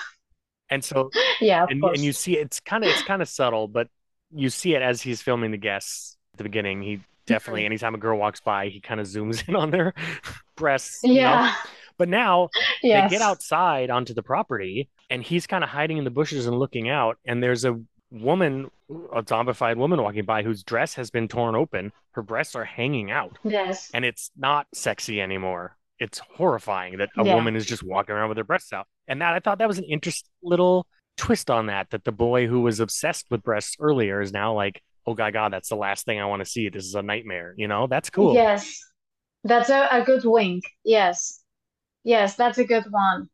And 0.70 0.82
so 0.84 1.10
Yeah, 1.40 1.66
and 1.68 1.82
and 1.84 1.98
you 1.98 2.12
see 2.12 2.36
it's 2.38 2.60
kind 2.60 2.84
of 2.84 2.90
it's 2.90 3.02
kind 3.02 3.20
of 3.22 3.28
subtle, 3.28 3.68
but 3.68 3.88
you 4.34 4.50
see 4.50 4.74
it 4.74 4.82
as 4.82 5.02
he's 5.02 5.20
filming 5.22 5.50
the 5.50 5.58
guests 5.58 6.16
at 6.34 6.38
the 6.38 6.44
beginning. 6.44 6.82
He 6.82 7.00
definitely, 7.26 7.62
Mhm. 7.62 7.66
anytime 7.66 7.94
a 7.94 7.98
girl 7.98 8.18
walks 8.18 8.40
by, 8.40 8.68
he 8.68 8.80
kind 8.80 9.00
of 9.00 9.06
zooms 9.06 9.46
in 9.48 9.56
on 9.56 9.70
their 9.70 9.94
breasts, 10.56 11.00
you 11.02 11.14
know. 11.14 11.20
Yeah. 11.20 11.54
But 11.96 12.08
now 12.08 12.48
they 12.82 13.06
get 13.08 13.22
outside 13.22 13.88
onto 13.90 14.14
the 14.14 14.22
property, 14.22 14.88
and 15.10 15.22
he's 15.22 15.46
kind 15.46 15.62
of 15.62 15.70
hiding 15.70 15.98
in 15.98 16.04
the 16.04 16.10
bushes 16.10 16.46
and 16.46 16.58
looking 16.58 16.88
out. 16.88 17.18
And 17.24 17.40
there's 17.42 17.64
a 17.64 17.80
woman, 18.14 18.70
a 19.12 19.22
zombified 19.22 19.76
woman 19.76 20.00
walking 20.02 20.24
by 20.24 20.42
whose 20.42 20.62
dress 20.62 20.94
has 20.94 21.10
been 21.10 21.28
torn 21.28 21.54
open. 21.54 21.92
Her 22.12 22.22
breasts 22.22 22.54
are 22.54 22.64
hanging 22.64 23.10
out, 23.10 23.38
Yes. 23.44 23.90
and 23.92 24.04
it's 24.04 24.30
not 24.36 24.66
sexy 24.72 25.20
anymore. 25.20 25.76
It's 25.98 26.18
horrifying 26.18 26.98
that 26.98 27.10
a 27.16 27.24
Yeah. 27.24 27.34
woman 27.34 27.56
is 27.56 27.66
just 27.66 27.82
walking 27.82 28.14
around 28.14 28.28
with 28.28 28.38
her 28.38 28.44
breasts 28.44 28.72
out. 28.72 28.86
And 29.08 29.20
that 29.20 29.34
I 29.34 29.40
thought 29.40 29.58
that 29.58 29.68
was 29.68 29.78
an 29.78 29.84
interesting 29.84 30.30
little 30.42 30.86
twist 31.16 31.50
on 31.50 31.66
that, 31.66 31.90
that 31.90 32.04
the 32.04 32.12
boy 32.12 32.46
who 32.46 32.60
was 32.62 32.80
obsessed 32.80 33.26
with 33.30 33.42
breasts 33.42 33.76
earlier 33.80 34.20
is 34.20 34.32
now 34.32 34.54
like, 34.54 34.82
oh 35.06 35.14
my 35.16 35.30
God, 35.30 35.52
that's 35.52 35.68
the 35.68 35.76
last 35.76 36.04
thing 36.06 36.20
I 36.20 36.24
want 36.26 36.40
to 36.40 36.46
see. 36.50 36.68
This 36.68 36.84
is 36.84 36.94
a 36.94 37.02
nightmare. 37.02 37.54
You 37.56 37.68
know, 37.68 37.86
that's 37.86 38.10
cool. 38.10 38.34
Yes. 38.34 38.80
That's 39.44 39.68
a, 39.70 39.88
a 39.90 40.02
good 40.02 40.24
wink. 40.24 40.64
Yes. 40.84 41.42
Yes, 42.02 42.34
that's 42.36 42.58
a 42.58 42.64
good 42.64 42.84
one. 42.90 43.28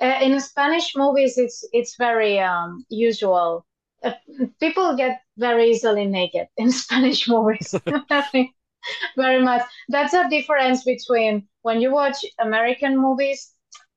Uh, 0.00 0.18
in 0.22 0.40
Spanish 0.40 0.94
movies, 0.96 1.36
it's 1.38 1.66
it's 1.72 1.96
very 1.96 2.38
um, 2.40 2.84
usual. 2.88 3.66
People 4.60 4.96
get 4.96 5.20
very 5.36 5.70
easily 5.70 6.06
naked 6.06 6.48
in 6.56 6.70
Spanish 6.82 7.28
movies. 7.28 7.74
Very 9.16 9.42
much. 9.42 9.62
That's 9.88 10.14
a 10.14 10.28
difference 10.28 10.84
between 10.84 11.48
when 11.62 11.80
you 11.80 11.92
watch 11.92 12.24
American 12.38 12.96
movies, 12.96 13.52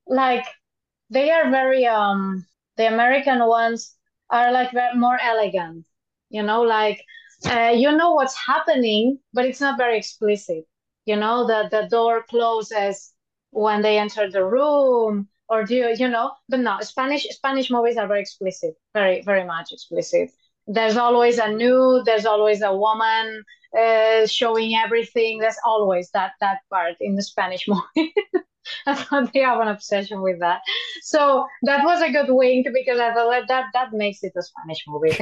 like 0.07 0.45
they 1.09 1.31
are 1.31 1.49
very 1.51 1.85
um 1.85 2.45
the 2.77 2.87
American 2.87 3.45
ones 3.47 3.95
are 4.29 4.51
like 4.51 4.71
more 4.95 5.19
elegant, 5.21 5.85
you 6.29 6.43
know, 6.43 6.61
like 6.61 7.03
uh, 7.45 7.73
you 7.75 7.91
know 7.91 8.11
what's 8.13 8.35
happening, 8.35 9.19
but 9.33 9.45
it's 9.45 9.61
not 9.61 9.77
very 9.77 9.97
explicit. 9.97 10.65
You 11.05 11.15
know, 11.17 11.47
the 11.47 11.67
the 11.71 11.87
door 11.89 12.23
closes 12.29 13.13
when 13.51 13.81
they 13.81 13.97
enter 13.99 14.29
the 14.29 14.43
room, 14.45 15.29
or 15.49 15.63
do 15.63 15.75
you, 15.75 15.89
you 15.97 16.07
know? 16.07 16.31
But 16.47 16.59
no, 16.61 16.77
Spanish 16.81 17.23
Spanish 17.29 17.69
movies 17.71 17.97
are 17.97 18.07
very 18.07 18.21
explicit, 18.21 18.75
very 18.93 19.21
very 19.21 19.45
much 19.45 19.71
explicit. 19.71 20.29
There's 20.67 20.97
always 20.97 21.39
a 21.39 21.49
nude, 21.51 22.05
there's 22.05 22.25
always 22.25 22.61
a 22.61 22.75
woman 22.75 23.43
uh, 23.77 24.27
showing 24.27 24.75
everything. 24.75 25.39
There's 25.39 25.57
always 25.65 26.09
that 26.11 26.33
that 26.41 26.59
part 26.69 26.95
in 27.01 27.15
the 27.15 27.23
Spanish 27.23 27.67
movie. 27.67 28.13
I 28.85 28.93
thought 28.93 29.33
they 29.33 29.39
have 29.39 29.59
an 29.61 29.67
obsession 29.67 30.21
with 30.21 30.39
that. 30.41 30.61
So 31.01 31.45
that 31.63 31.83
was 31.83 32.01
a 32.01 32.11
good 32.11 32.27
wink 32.29 32.67
because 32.73 32.99
I 32.99 33.13
thought 33.13 33.47
that 33.47 33.65
that 33.73 33.93
makes 33.93 34.19
it 34.21 34.33
a 34.37 34.41
Spanish 34.43 34.83
movie. 34.87 35.17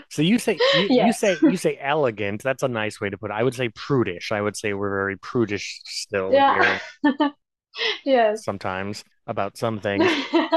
So 0.10 0.22
you 0.22 0.38
say 0.38 0.58
you, 0.74 0.88
you 1.06 1.12
say 1.12 1.36
you 1.42 1.56
say 1.56 1.78
elegant. 1.80 2.42
That's 2.42 2.62
a 2.62 2.68
nice 2.68 3.00
way 3.00 3.10
to 3.10 3.18
put 3.18 3.30
it. 3.30 3.34
I 3.34 3.42
would 3.42 3.54
say 3.54 3.68
prudish. 3.68 4.32
I 4.32 4.40
would 4.40 4.56
say 4.56 4.72
we're 4.72 4.90
very 4.90 5.16
prudish 5.16 5.80
still 5.84 6.32
Yeah. 6.32 6.78
Yes. 8.04 8.44
sometimes 8.44 9.04
about 9.26 9.56
some 9.56 9.80
things. 9.80 10.10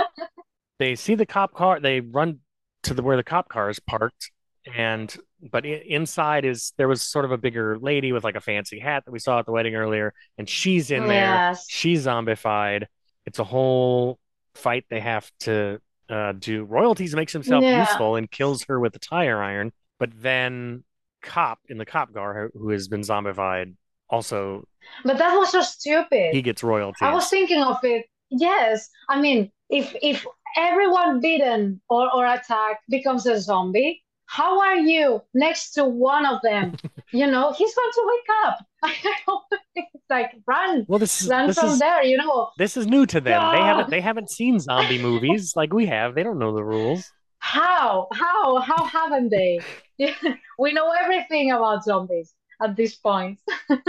They 0.79 0.95
see 0.95 1.13
the 1.13 1.27
cop 1.27 1.53
car. 1.53 1.79
They 1.79 1.99
run 1.99 2.39
to 2.83 2.93
the 2.95 3.03
where 3.03 3.15
the 3.17 3.23
cop 3.23 3.49
car 3.49 3.69
is 3.69 3.79
parked, 3.79 4.31
and 4.73 5.15
but 5.51 5.63
inside 5.63 6.43
is 6.43 6.73
there 6.77 6.87
was 6.87 7.03
sort 7.03 7.23
of 7.23 7.31
a 7.31 7.37
bigger 7.37 7.77
lady 7.77 8.11
with 8.11 8.23
like 8.23 8.35
a 8.35 8.41
fancy 8.41 8.79
hat 8.79 9.05
that 9.05 9.11
we 9.11 9.19
saw 9.19 9.37
at 9.37 9.45
the 9.45 9.51
wedding 9.51 9.75
earlier, 9.75 10.11
and 10.39 10.49
she's 10.49 10.89
in 10.89 11.07
there. 11.07 11.21
Yes. 11.35 11.65
She's 11.69 12.05
zombified. 12.07 12.85
It's 13.27 13.37
a 13.37 13.43
whole 13.43 14.17
fight 14.55 14.85
they 14.89 14.99
have 15.01 15.29
to 15.41 15.79
uh, 16.09 16.31
do. 16.31 16.63
Royalties 16.63 17.15
makes 17.15 17.31
himself 17.33 17.63
Yeah. 17.63 17.81
useful 17.81 18.15
and 18.15 18.29
kills 18.31 18.63
her 18.63 18.79
with 18.79 18.95
a 18.95 18.99
tire 18.99 19.41
iron, 19.43 19.71
but 19.99 20.09
then 20.19 20.83
cop 21.21 21.59
in 21.69 21.77
the 21.77 21.85
cop 21.85 22.11
car 22.11 22.49
who 22.55 22.69
has 22.69 22.87
been 22.87 23.01
zombified 23.01 23.75
also 24.11 24.63
But 25.03 25.17
that 25.17 25.35
was 25.35 25.51
so 25.51 25.61
stupid. 25.61 26.33
he 26.33 26.41
gets 26.41 26.63
royalty 26.63 26.97
I 27.01 27.13
was 27.13 27.29
thinking 27.29 27.61
of 27.63 27.77
it. 27.83 28.05
Yes. 28.29 28.89
I 29.09 29.19
mean, 29.21 29.51
if 29.69 29.95
if 30.01 30.25
everyone 30.57 31.19
bitten 31.21 31.81
or, 31.89 32.13
or 32.13 32.25
attacked 32.25 32.83
becomes 32.89 33.25
a 33.25 33.39
zombie, 33.39 34.03
how 34.25 34.59
are 34.61 34.77
you 34.77 35.21
next 35.33 35.71
to 35.73 35.85
one 35.85 36.25
of 36.25 36.41
them? 36.43 36.75
You 37.13 37.27
know, 37.27 37.51
he's 37.51 37.75
going 37.75 37.91
to 37.93 38.03
wake 38.11 38.29
up. 38.45 38.57
I 38.83 38.93
don't 39.27 39.43
think 39.73 39.87
it's 39.93 40.09
like 40.09 40.31
run, 40.47 40.85
well, 40.87 40.97
this 40.97 41.21
is 41.21 41.27
run 41.27 41.47
this 41.47 41.59
from 41.59 41.71
is 41.71 41.79
there, 41.79 42.03
you 42.05 42.15
know. 42.15 42.51
this 42.57 42.77
is 42.77 42.87
new 42.87 43.05
to 43.05 43.19
them. 43.19 43.51
They 43.51 43.59
haven't 43.59 43.89
they 43.89 43.99
haven't 43.99 44.29
seen 44.31 44.61
zombie 44.61 44.97
movies 45.09 45.53
like 45.57 45.73
we 45.73 45.87
have. 45.87 46.15
They 46.15 46.23
don't 46.23 46.39
know 46.39 46.55
the 46.55 46.63
rules. 46.63 47.11
How? 47.39 48.07
How? 48.13 48.61
How 48.61 48.85
haven't 48.85 49.29
they? 49.29 49.59
We 50.57 50.71
know 50.71 50.87
everything 51.03 51.51
about 51.51 51.83
zombies 51.83 52.33
at 52.61 52.75
this 52.75 52.95
point. 52.95 53.39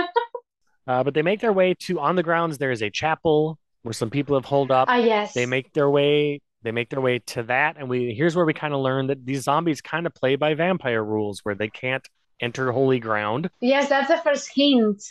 Uh, 0.86 1.02
but 1.04 1.14
they 1.14 1.22
make 1.22 1.40
their 1.40 1.52
way 1.52 1.74
to 1.74 2.00
on 2.00 2.16
the 2.16 2.22
grounds. 2.22 2.58
There 2.58 2.70
is 2.72 2.82
a 2.82 2.90
chapel 2.90 3.58
where 3.82 3.92
some 3.92 4.10
people 4.10 4.36
have 4.36 4.44
holed 4.44 4.70
up. 4.70 4.88
Ah, 4.90 4.96
yes. 4.96 5.32
They 5.32 5.46
make 5.46 5.72
their 5.72 5.88
way. 5.88 6.40
They 6.62 6.72
make 6.72 6.90
their 6.90 7.00
way 7.00 7.18
to 7.20 7.42
that, 7.44 7.76
and 7.76 7.88
we 7.88 8.14
here's 8.14 8.36
where 8.36 8.44
we 8.44 8.54
kind 8.54 8.72
of 8.72 8.80
learn 8.80 9.08
that 9.08 9.24
these 9.26 9.42
zombies 9.42 9.80
kind 9.80 10.06
of 10.06 10.14
play 10.14 10.36
by 10.36 10.54
vampire 10.54 11.02
rules, 11.04 11.40
where 11.44 11.56
they 11.56 11.68
can't 11.68 12.06
enter 12.40 12.70
holy 12.70 13.00
ground. 13.00 13.50
Yes, 13.60 13.88
that's 13.88 14.08
the 14.08 14.18
first 14.18 14.50
hint 14.54 15.02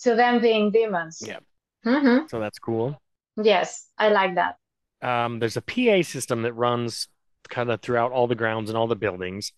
to 0.00 0.14
them 0.14 0.40
being 0.40 0.70
demons. 0.70 1.22
Yeah. 1.24 1.38
hmm 1.82 2.26
So 2.30 2.40
that's 2.40 2.58
cool. 2.58 3.00
Yes, 3.36 3.86
I 3.96 4.08
like 4.10 4.34
that. 4.34 4.56
Um, 5.00 5.38
there's 5.38 5.56
a 5.56 5.62
PA 5.62 6.02
system 6.02 6.42
that 6.42 6.52
runs 6.52 7.08
kind 7.48 7.70
of 7.70 7.80
throughout 7.80 8.12
all 8.12 8.26
the 8.26 8.34
grounds 8.34 8.68
and 8.68 8.76
all 8.76 8.86
the 8.86 8.96
buildings, 8.96 9.52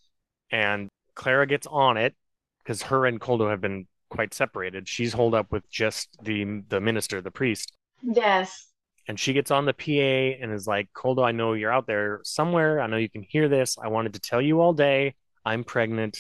and 0.53 0.89
Clara 1.17 1.47
gets 1.47 1.67
on 1.67 1.97
it 1.97 2.15
because 2.63 2.83
her 2.83 3.07
and 3.07 3.21
Koldo 3.21 3.49
have 3.51 3.61
been 3.61 3.87
quite 4.09 4.35
separated. 4.35 4.89
She's 4.89 5.13
holed 5.13 5.35
up 5.35 5.53
with 5.53 5.69
just 5.71 6.09
the 6.23 6.63
the 6.69 6.81
minister, 6.81 7.21
the 7.21 7.31
priest. 7.31 7.73
Yes. 8.03 8.67
and 9.09 9.19
she 9.21 9.33
gets 9.33 9.51
on 9.51 9.67
the 9.67 9.75
PA 9.75 10.43
and 10.43 10.53
is 10.53 10.67
like, 10.67 10.89
Koldo, 10.95 11.23
I 11.25 11.33
know 11.33 11.53
you're 11.55 11.73
out 11.73 11.87
there 11.87 12.21
somewhere. 12.25 12.81
I 12.81 12.87
know 12.87 12.97
you 12.97 13.11
can 13.11 13.23
hear 13.23 13.49
this. 13.49 13.77
I 13.83 13.89
wanted 13.89 14.15
to 14.15 14.21
tell 14.21 14.41
you 14.41 14.61
all 14.61 14.73
day 14.73 15.15
I'm 15.45 15.65
pregnant. 15.65 16.19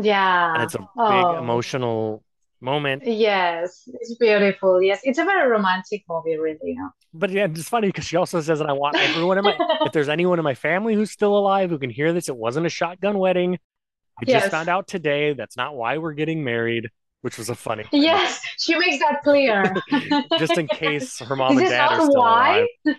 Yeah. 0.00 0.54
And 0.54 0.62
it's 0.62 0.74
a 0.74 0.78
big 0.78 0.86
Oh. 0.96 1.38
emotional 1.38 2.22
moment. 2.60 3.02
Yes, 3.06 3.88
it's 4.00 4.14
beautiful. 4.16 4.80
Yes, 4.82 5.00
it's 5.04 5.18
a 5.18 5.24
very 5.24 5.48
romantic 5.48 6.02
movie, 6.08 6.36
really. 6.36 6.58
Yeah. 6.76 6.88
But 7.14 7.30
yeah, 7.30 7.46
it's 7.46 7.68
funny 7.68 7.88
because 7.88 8.04
she 8.04 8.16
also 8.16 8.40
says 8.40 8.58
that 8.60 8.68
I 8.68 8.72
want 8.72 8.96
everyone 8.96 9.38
in 9.38 9.44
my, 9.44 9.56
if 9.86 9.92
there's 9.92 10.08
anyone 10.08 10.38
in 10.38 10.44
my 10.44 10.54
family 10.54 10.94
who's 10.94 11.10
still 11.10 11.36
alive 11.36 11.70
who 11.70 11.78
can 11.78 11.90
hear 11.90 12.12
this, 12.12 12.28
it 12.28 12.36
wasn't 12.36 12.66
a 12.66 12.68
shotgun 12.70 13.18
wedding. 13.18 13.58
I 14.20 14.24
just 14.24 14.48
found 14.50 14.68
out 14.68 14.88
today 14.88 15.32
that's 15.32 15.56
not 15.56 15.76
why 15.76 15.98
we're 15.98 16.12
getting 16.12 16.42
married, 16.44 16.88
which 17.22 17.38
was 17.38 17.48
a 17.48 17.54
funny 17.54 17.84
thing. 17.84 18.02
Yes, 18.02 18.40
she 18.58 18.76
makes 18.76 18.98
that 18.98 19.22
clear. 19.22 19.74
just 20.36 20.58
in 20.58 20.68
case 20.68 21.18
her 21.20 21.36
mom 21.36 21.56
This 21.56 21.58
and 21.58 21.66
is 21.66 21.70
dad 21.70 21.92
are 21.92 21.98
not 21.98 22.10
still 22.10 22.20
why. 22.22 22.58
alive. 22.60 22.66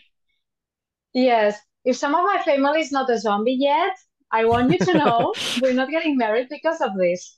Yes, 1.14 1.58
if 1.86 1.98
some 1.98 2.16
of 2.16 2.24
my 2.24 2.42
family 2.44 2.82
is 2.82 2.92
not 2.92 3.10
a 3.10 3.18
zombie 3.20 3.54
yet, 3.60 3.94
I 4.32 4.46
want 4.46 4.72
you 4.72 4.80
to 4.80 4.94
know 4.94 5.36
we're 5.62 5.74
not 5.74 5.90
getting 5.90 6.18
married 6.18 6.48
because 6.50 6.82
of 6.82 6.96
this. 6.98 7.36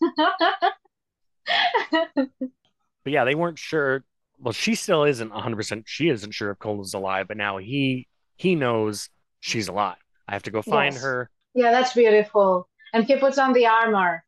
But 3.04 3.14
yeah, 3.14 3.26
they 3.26 3.36
weren't 3.36 3.60
sure. 3.60 4.04
Well, 4.40 4.54
she 4.54 4.76
still 4.76 5.04
isn't 5.04 5.32
100%. 5.32 5.84
She 5.88 6.10
isn't 6.10 6.32
sure 6.32 6.52
if 6.52 6.60
Koldo's 6.60 6.94
alive, 6.94 7.28
but 7.28 7.38
now 7.38 7.58
he 7.58 8.08
he 8.38 8.56
knows 8.56 9.10
she's 9.40 9.68
alive. 9.68 9.98
I 10.28 10.34
have 10.34 10.44
to 10.44 10.52
go 10.52 10.62
find 10.62 10.96
Yes. 10.96 11.04
her. 11.04 11.30
Yeah, 11.54 11.72
that's 11.72 11.94
beautiful. 11.94 12.68
And 12.94 13.04
he 13.06 13.16
puts 13.18 13.38
on 13.38 13.54
the 13.54 13.68
armor, 13.68 14.24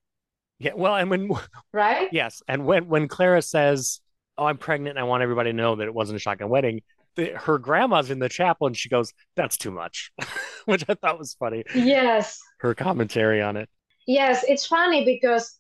Yeah, 0.60 0.73
well, 0.76 0.95
and 0.95 1.10
when 1.10 1.30
right? 1.73 2.10
yes, 2.12 2.41
and 2.47 2.65
when 2.65 2.88
when 2.88 3.08
Clara 3.08 3.41
says, 3.41 4.02
"Oh, 4.38 4.45
I'm 4.45 4.58
pregnant 4.58 4.97
and 4.97 4.99
I 4.99 5.04
want 5.04 5.23
everybody 5.23 5.52
to 5.52 5.58
know 5.58 5.76
that 5.76 5.86
it 5.88 5.93
wasn't 5.93 6.17
a 6.17 6.19
shotgun 6.19 6.49
wedding," 6.49 6.82
the, 7.15 7.32
her 7.36 7.58
grandma's 7.60 8.10
in 8.10 8.19
the 8.19 8.30
chapel 8.30 8.67
and 8.67 8.76
she 8.78 8.89
goes, 8.89 9.13
"That's 9.36 9.58
too 9.58 9.71
much," 9.71 10.12
which 10.65 10.86
I 10.88 10.93
thought 10.95 11.19
was 11.19 11.34
funny. 11.34 11.63
Yes. 11.76 12.39
Her 12.60 12.73
commentary 12.76 13.41
on 13.41 13.58
it. 13.58 13.69
Yes, 14.08 14.43
it's 14.47 14.65
funny 14.65 15.04
because 15.06 15.60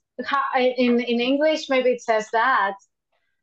in 0.55 0.99
in 1.01 1.19
English 1.19 1.69
maybe 1.69 1.89
it 1.91 2.01
says 2.01 2.27
that, 2.31 2.73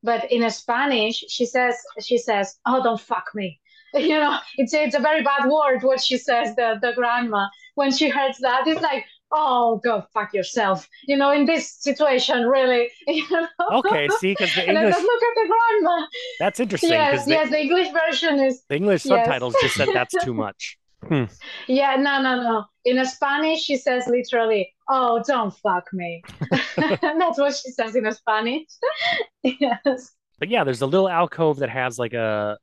but 0.03 0.31
in 0.33 0.49
Spanish 0.51 1.25
she 1.29 1.45
says 1.47 1.75
she 2.01 2.17
says, 2.19 2.59
"Oh, 2.67 2.83
don't 2.83 3.01
fuck 3.01 3.31
me." 3.35 3.61
You 3.93 4.21
know, 4.21 4.39
it's 4.57 4.73
it's 4.73 4.95
a 4.95 5.01
very 5.01 5.23
bad 5.25 5.47
word 5.51 5.83
what 5.83 6.01
she 6.01 6.17
says 6.17 6.55
the 6.55 6.79
the 6.81 6.93
grandma 6.95 7.49
when 7.75 7.91
she 7.91 8.07
hears 8.09 8.39
that. 8.41 8.67
It's 8.69 8.81
like, 8.81 9.05
oh, 9.33 9.81
go 9.85 10.05
fuck 10.13 10.33
yourself. 10.35 10.89
You 11.07 11.17
know, 11.17 11.31
in 11.31 11.47
this 11.47 11.73
situation, 11.75 12.47
really. 12.47 12.91
You 13.07 13.25
know? 13.31 13.47
Okay, 13.73 14.09
see, 14.19 14.33
because 14.33 14.55
the 14.55 14.63
And 14.69 14.77
then 14.77 14.85
English 14.87 14.95
just 14.97 15.05
look 15.05 15.23
at 15.23 15.35
the 15.35 15.49
grandma. 15.53 16.07
that's 16.39 16.61
interesting 16.61 16.91
Yes, 16.91 17.11
because 17.13 17.27
the, 17.27 17.33
yes, 17.33 17.51
the 17.51 17.61
English 17.61 17.89
version 17.93 18.39
is 18.41 18.63
the 18.69 18.77
English 18.77 19.05
yes. 19.07 19.25
subtitles 19.25 19.55
just 19.61 19.75
said 19.77 19.89
that's 19.95 20.15
too 20.25 20.35
much. 20.47 20.77
Hmm. 21.09 21.25
yeah, 21.67 21.97
no, 21.97 22.21
no, 22.21 22.43
no. 22.43 22.65
In 22.85 22.99
a 22.99 23.07
Spanish, 23.07 23.63
she 23.63 23.77
says 23.79 24.07
literally, 24.07 24.71
"Oh, 24.91 25.23
don't 25.27 25.51
fuck 25.57 25.87
me." 25.95 26.23
That's 26.77 27.39
what 27.39 27.55
she 27.57 27.71
says 27.71 27.97
in 27.97 28.05
a 28.07 28.13
Spanish. 28.13 28.67
yes. 29.43 30.13
But 30.39 30.49
yeah, 30.51 30.65
there's 30.65 30.83
a 30.83 30.87
little 30.87 31.09
alcove 31.09 31.59
that 31.61 31.71
has 31.71 31.99
like 31.99 32.13
a 32.13 32.59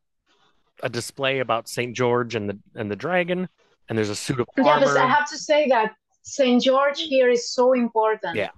a 0.84 0.89
display 0.89 1.39
about 1.39 1.67
Saint 1.67 1.95
George 1.95 2.36
and 2.36 2.47
the 2.49 2.60
and 2.75 2.91
the 2.91 2.95
dragon, 2.95 3.49
and 3.89 3.97
there's 3.97 4.10
a 4.10 4.15
suit 4.15 4.39
of 4.39 4.47
Yeah, 4.56 4.65
armor. 4.67 4.86
but 4.86 4.97
I 4.97 5.08
have 5.08 5.27
to 5.32 5.38
say 5.38 5.67
that 5.69 5.93
Saint 6.27 6.61
George 6.61 6.99
here 7.01 7.29
is 7.29 7.49
so 7.53 7.73
important. 7.73 8.35
Yeah. 8.35 8.49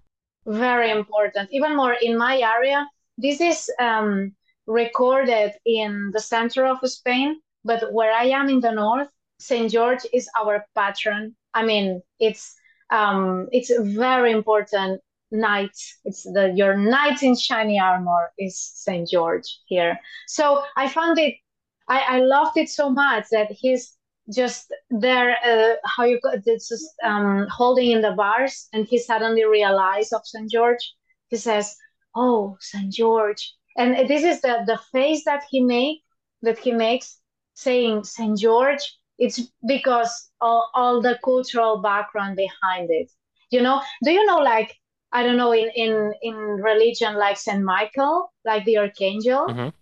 Very 0.46 0.90
important. 0.90 1.50
Even 1.52 1.76
more 1.76 1.94
in 1.94 2.18
my 2.18 2.40
area. 2.40 2.88
This 3.18 3.40
is 3.40 3.70
um, 3.80 4.34
recorded 4.66 5.54
in 5.66 6.12
the 6.12 6.20
center 6.20 6.66
of 6.66 6.80
Spain, 6.90 7.40
but 7.64 7.94
where 7.94 8.12
I 8.12 8.26
am 8.26 8.50
in 8.50 8.60
the 8.60 8.72
north, 8.72 9.10
Saint 9.40 9.72
George 9.72 10.04
is 10.12 10.28
our 10.40 10.66
patron. 10.76 11.36
I 11.54 11.64
mean, 11.64 12.02
it's 12.20 12.56
um, 12.90 13.48
it's 13.52 13.70
a 13.70 13.84
very 13.84 14.32
important 14.32 15.02
knight. 15.32 15.78
It's 16.06 16.24
the 16.24 16.52
your 16.56 16.76
knight 16.76 17.22
in 17.22 17.36
shiny 17.36 17.80
armor 17.80 18.32
is 18.40 18.58
Saint 18.58 19.10
George 19.10 19.60
here. 19.68 20.00
So 20.28 20.64
I 20.76 20.90
found 20.90 21.20
it. 21.20 21.36
I, 21.88 22.00
I 22.16 22.20
loved 22.22 22.58
it 22.58 22.70
so 22.70 22.90
much 22.90 23.26
that 23.32 23.52
he's 23.52 23.99
just 24.32 24.72
there 24.90 25.36
uh, 25.46 25.76
how 25.86 26.04
you 26.04 26.20
just 26.46 26.86
um 27.04 27.48
holding 27.50 27.92
in 27.92 28.02
the 28.02 28.12
bars 28.12 28.68
and 28.74 28.86
he 28.86 28.98
suddenly 28.98 29.46
realized 29.46 30.14
of 30.14 30.26
St. 30.26 30.50
George 30.50 30.94
he 31.30 31.38
says 31.38 31.76
oh 32.16 32.58
St. 32.60 32.92
George 32.94 33.54
and 33.78 34.08
this 34.10 34.24
is 34.24 34.42
the 34.42 34.64
the 34.66 34.78
face 34.92 35.24
that 35.26 35.44
he 35.50 35.62
make 35.64 36.02
that 36.42 36.58
he 36.60 36.72
makes 36.72 37.20
saying 37.54 38.04
St. 38.04 38.38
George 38.38 38.84
it's 39.18 39.42
because 39.68 40.30
all, 40.40 40.70
all 40.74 41.02
the 41.02 41.20
cultural 41.24 41.80
background 41.82 42.36
behind 42.38 42.90
it 42.90 43.12
you 43.52 43.62
know 43.62 43.82
do 44.04 44.12
you 44.12 44.26
know 44.26 44.38
like 44.38 44.76
I 45.12 45.24
don't 45.24 45.38
know 45.38 45.54
in 45.54 45.70
in 45.76 46.14
in 46.22 46.36
religion 46.36 47.16
like 47.16 47.38
St. 47.38 47.64
Michael 47.64 48.32
like 48.46 48.64
the 48.66 48.78
archangel 48.78 49.48
Mhm. 49.48 49.74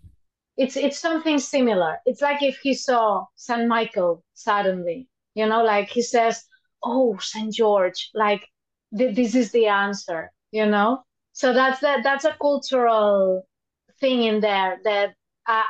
It's 0.58 0.76
it's 0.76 0.98
something 0.98 1.38
similar. 1.38 1.98
It's 2.04 2.20
like 2.20 2.42
if 2.42 2.58
he 2.58 2.74
saw 2.74 3.24
San 3.36 3.68
Michael 3.68 4.24
suddenly, 4.34 5.08
you 5.34 5.46
know, 5.46 5.62
like 5.62 5.88
he 5.88 6.02
says, 6.02 6.44
"Oh, 6.82 7.16
Saint 7.18 7.54
George, 7.54 8.10
like 8.12 8.44
th- 8.96 9.14
this 9.14 9.34
is 9.36 9.52
the 9.52 9.66
answer," 9.68 10.32
you 10.50 10.66
know. 10.66 11.04
So 11.32 11.52
that's 11.54 11.80
that. 11.80 12.02
That's 12.02 12.24
a 12.24 12.36
cultural 12.40 13.46
thing 14.00 14.24
in 14.24 14.40
there 14.40 14.78
that 14.84 15.14
I, 15.46 15.64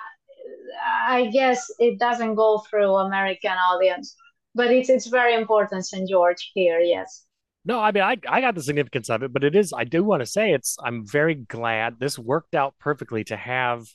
I 1.07 1.27
guess 1.27 1.71
it 1.79 1.99
doesn't 1.99 2.35
go 2.35 2.59
through 2.71 2.95
American 2.97 3.53
audience, 3.71 4.17
but 4.55 4.71
it's 4.71 4.89
it's 4.89 5.07
very 5.07 5.35
important. 5.35 5.87
Saint 5.87 6.09
George 6.09 6.51
here, 6.55 6.81
yes. 6.81 7.27
No, 7.67 7.79
I 7.81 7.93
mean 7.93 8.03
I 8.05 8.17
I 8.27 8.41
got 8.41 8.55
the 8.55 8.63
significance 8.63 9.11
of 9.11 9.23
it, 9.23 9.35
but 9.35 9.45
it 9.45 9.55
is 9.55 9.75
I 9.77 9.85
do 9.85 10.03
want 10.03 10.23
to 10.23 10.27
say 10.27 10.53
it's 10.53 10.79
I'm 10.83 11.07
very 11.07 11.35
glad 11.35 12.01
this 12.01 12.19
worked 12.19 12.55
out 12.55 12.75
perfectly 12.81 13.23
to 13.25 13.37
have 13.37 13.87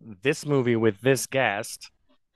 this 0.00 0.46
movie 0.46 0.76
with 0.76 1.00
this 1.00 1.26
guest 1.26 1.90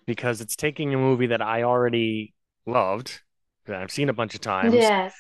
because 0.07 0.41
it's 0.41 0.57
taking 0.57 0.93
a 0.95 0.99
movie 0.99 1.27
that 1.29 1.43
I 1.43 1.63
already 1.63 2.35
loved 2.67 3.21
that 3.67 3.77
I've 3.77 3.91
seen 3.91 4.09
a 4.09 4.13
bunch 4.13 4.35
of 4.35 4.41
times 4.41 4.75
Yes, 4.75 5.15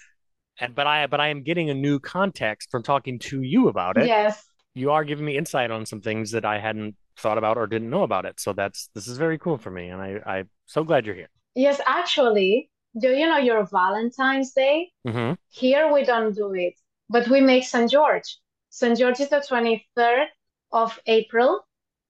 and 0.58 0.74
but 0.74 0.86
I 0.86 1.06
but 1.06 1.20
I 1.20 1.28
am 1.28 1.42
getting 1.42 1.70
a 1.70 1.74
new 1.74 1.98
context 1.98 2.70
from 2.70 2.82
talking 2.82 3.18
to 3.20 3.42
you 3.42 3.68
about 3.68 3.96
it. 3.96 4.06
yes. 4.06 4.44
You 4.74 4.90
are 4.90 5.04
giving 5.04 5.24
me 5.24 5.36
insight 5.36 5.70
on 5.70 5.84
some 5.86 6.00
things 6.00 6.30
that 6.32 6.44
I 6.44 6.58
hadn't 6.58 6.96
thought 7.18 7.38
about 7.38 7.58
or 7.58 7.66
didn't 7.66 7.90
know 7.90 8.02
about 8.02 8.24
it. 8.24 8.40
So 8.40 8.52
that's 8.52 8.88
this 8.94 9.06
is 9.06 9.18
very 9.18 9.38
cool 9.38 9.58
for 9.58 9.70
me 9.70 9.88
and 9.88 10.00
I 10.00 10.20
I'm 10.26 10.50
so 10.66 10.82
glad 10.84 11.06
you're 11.06 11.14
here. 11.14 11.28
Yes, 11.54 11.80
actually, 11.86 12.70
do 12.98 13.08
you 13.10 13.26
know 13.26 13.38
your 13.38 13.64
Valentine's 13.64 14.52
Day? 14.52 14.90
hmm 15.06 15.32
Here 15.50 15.92
we 15.92 16.04
don't 16.04 16.34
do 16.34 16.54
it, 16.54 16.74
but 17.08 17.28
we 17.28 17.40
make 17.40 17.64
St. 17.64 17.90
George. 17.90 18.38
St. 18.70 18.98
George 18.98 19.20
is 19.20 19.28
the 19.28 19.40
23rd 19.40 20.26
of 20.72 20.98
April. 21.06 21.60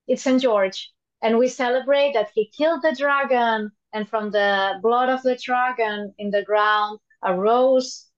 It's 0.07 0.23
St. 0.23 0.41
George. 0.41 0.91
And 1.23 1.39
we 1.39 1.49
celebrate 1.49 2.15
that 2.15 2.31
he 2.35 2.51
killed 2.57 2.83
the 2.83 2.95
dragon, 2.99 3.71
and 3.93 4.09
from 4.09 4.31
the 4.31 4.79
blood 4.83 5.09
of 5.09 5.23
the 5.23 5.37
dragon 5.37 6.15
in 6.19 6.31
the 6.31 6.43
ground, 6.43 6.99
a 7.23 7.35
rose 7.35 8.11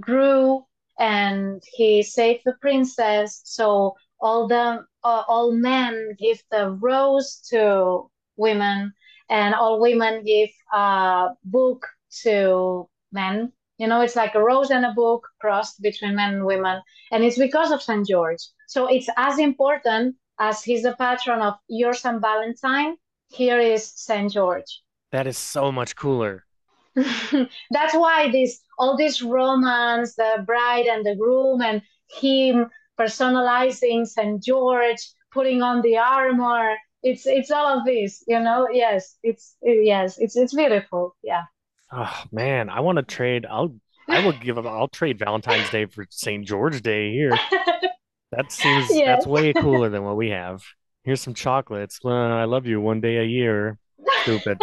grew, 0.00 0.64
and 0.98 1.62
he 1.72 2.02
saved 2.02 2.42
the 2.44 2.54
princess. 2.60 3.40
So 3.44 3.96
all 4.20 4.46
the 4.46 4.84
uh, 5.02 5.24
all 5.26 5.52
men 5.52 6.14
give 6.18 6.40
the 6.50 6.70
rose 6.70 7.38
to 7.50 8.08
women, 8.36 8.92
and 9.28 9.54
all 9.54 9.80
women 9.80 10.22
give 10.24 10.50
a 10.72 11.30
book 11.44 11.86
to 12.22 12.88
men 13.10 13.52
you 13.82 13.88
know, 13.88 14.00
it's 14.00 14.14
like 14.14 14.36
a 14.36 14.42
rose 14.42 14.70
and 14.70 14.84
a 14.84 14.92
book 14.92 15.26
crossed 15.40 15.82
between 15.82 16.14
men 16.14 16.34
and 16.34 16.46
women. 16.46 16.80
And 17.10 17.24
it's 17.24 17.36
because 17.36 17.72
of 17.72 17.82
St. 17.82 18.06
George. 18.06 18.38
So 18.68 18.86
it's 18.86 19.08
as 19.16 19.40
important 19.40 20.14
as 20.42 20.64
he's 20.64 20.82
the 20.82 20.96
patron 20.98 21.40
of 21.40 21.54
your 21.68 21.94
St. 21.94 22.20
Valentine. 22.20 22.96
Here 23.28 23.60
is 23.60 23.92
St. 23.94 24.30
George. 24.30 24.82
That 25.12 25.26
is 25.28 25.38
so 25.38 25.70
much 25.70 25.94
cooler. 25.94 26.44
That's 26.94 27.94
why 27.94 28.30
this 28.30 28.60
all 28.78 28.96
this 28.96 29.22
romance, 29.22 30.14
the 30.16 30.42
bride 30.44 30.86
and 30.86 31.06
the 31.06 31.14
groom, 31.14 31.62
and 31.62 31.80
him 32.10 32.68
personalizing 32.98 34.06
St. 34.06 34.42
George, 34.42 35.02
putting 35.32 35.62
on 35.62 35.80
the 35.80 35.96
armor. 35.96 36.74
It's 37.02 37.24
it's 37.24 37.50
all 37.50 37.78
of 37.78 37.86
this, 37.86 38.24
you 38.26 38.40
know. 38.40 38.68
Yes, 38.70 39.16
it's 39.22 39.54
yes, 39.62 40.18
it's 40.18 40.36
it's 40.36 40.54
beautiful. 40.54 41.16
Yeah. 41.22 41.44
Oh 41.92 42.24
man, 42.32 42.68
I 42.68 42.80
want 42.80 42.96
to 42.96 43.04
trade. 43.04 43.46
I'll 43.48 43.74
I 44.08 44.24
will 44.24 44.32
give 44.32 44.58
up. 44.58 44.66
I'll 44.66 44.88
trade 44.88 45.18
Valentine's 45.18 45.70
Day 45.70 45.86
for 45.86 46.04
St. 46.10 46.44
George 46.44 46.82
Day 46.82 47.12
here. 47.12 47.38
That 48.32 48.50
seems 48.50 48.86
Yes. 48.90 49.06
that's 49.06 49.26
way 49.26 49.52
cooler 49.52 49.88
than 49.88 50.02
what 50.04 50.16
we 50.16 50.30
have. 50.30 50.62
Here's 51.04 51.20
some 51.20 51.34
chocolates. 51.34 52.00
I 52.04 52.44
love 52.44 52.66
you 52.66 52.80
one 52.80 53.00
day 53.00 53.18
a 53.18 53.24
year. 53.24 53.78
Stupid. 54.22 54.60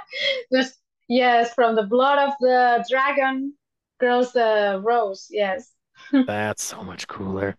Just 0.52 0.78
yes, 1.08 1.52
from 1.54 1.76
the 1.76 1.82
blood 1.82 2.18
of 2.18 2.34
the 2.40 2.84
dragon 2.88 3.54
grows 3.98 4.32
the 4.32 4.80
rose. 4.82 5.26
Yes. 5.30 5.70
That's 6.26 6.62
so 6.62 6.82
much 6.82 7.06
cooler. 7.08 7.56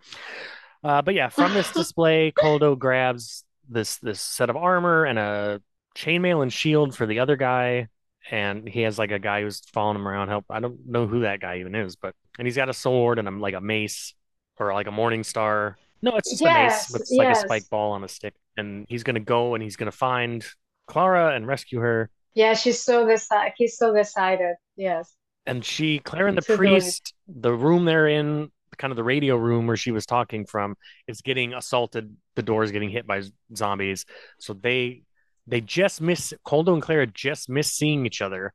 Uh, 0.83 1.01
but 1.01 1.13
yeah, 1.13 1.29
from 1.29 1.53
this 1.53 1.71
display, 1.71 2.31
Koldo 2.31 2.77
grabs 2.77 3.43
this 3.69 3.97
this 3.97 4.19
set 4.19 4.49
of 4.49 4.57
armor 4.57 5.05
and 5.05 5.19
a 5.19 5.61
chainmail 5.95 6.41
and 6.41 6.51
shield 6.51 6.95
for 6.95 7.05
the 7.05 7.19
other 7.19 7.35
guy, 7.35 7.89
and 8.31 8.67
he 8.67 8.81
has 8.81 8.97
like 8.97 9.11
a 9.11 9.19
guy 9.19 9.41
who's 9.41 9.61
following 9.73 9.97
him 9.97 10.07
around. 10.07 10.29
Help, 10.29 10.45
I 10.49 10.59
don't 10.59 10.87
know 10.87 11.05
who 11.05 11.21
that 11.21 11.39
guy 11.39 11.59
even 11.59 11.75
is, 11.75 11.95
but 11.95 12.15
and 12.39 12.47
he's 12.47 12.55
got 12.55 12.69
a 12.69 12.73
sword 12.73 13.19
and 13.19 13.27
a, 13.27 13.31
like 13.31 13.53
a 13.53 13.61
mace 13.61 14.15
or 14.61 14.73
like 14.73 14.87
a 14.87 14.91
morning 14.91 15.23
star. 15.23 15.77
No, 16.01 16.15
it's 16.17 16.29
just 16.31 16.41
a 16.45 16.49
mace 16.49 16.89
Yes, 16.89 16.93
with 16.93 17.07
like 17.11 17.29
a 17.29 17.35
spike 17.35 17.69
ball 17.69 17.91
on 17.93 18.03
a 18.03 18.07
stick, 18.07 18.33
and 18.57 18.85
he's 18.89 19.03
gonna 19.03 19.19
go 19.19 19.53
and 19.55 19.63
he's 19.63 19.75
gonna 19.75 19.91
find 19.91 20.45
Clara 20.87 21.35
and 21.35 21.47
rescue 21.47 21.79
her. 21.79 22.09
Yeah, 22.33 22.53
she's 22.53 22.81
so 22.81 23.07
decided. 23.07 23.53
He's 23.57 23.77
so 23.77 23.93
decided. 23.93 24.55
Yes. 24.77 25.13
and 25.45 25.63
she 25.65 25.99
Claire 25.99 26.27
and 26.27 26.37
the 26.37 26.41
To 26.41 26.57
do 26.59 26.73
it. 26.73 26.81
priest 26.81 27.13
the 27.27 27.53
room 27.53 27.85
they're 27.85 28.07
in 28.07 28.51
kind 28.77 28.91
of 28.91 28.95
the 28.97 29.03
radio 29.03 29.35
room 29.35 29.67
where 29.67 29.77
she 29.77 29.91
was 29.91 30.05
talking 30.05 30.45
from 30.45 30.75
is 31.07 31.21
getting 31.21 31.53
assaulted 31.53 32.15
the 32.35 32.41
door 32.43 32.63
is 32.63 32.71
getting 32.71 32.89
hit 32.89 33.05
by 33.05 33.21
zombies 33.55 34.05
so 34.39 34.53
they 34.53 35.03
they 35.47 35.61
just 35.61 35.99
miss 36.01 36.33
Koldo 36.47 36.73
and 36.73 36.81
Clara 36.81 37.05
just 37.07 37.49
miss 37.49 37.71
seeing 37.71 38.05
each 38.05 38.21
other 38.21 38.53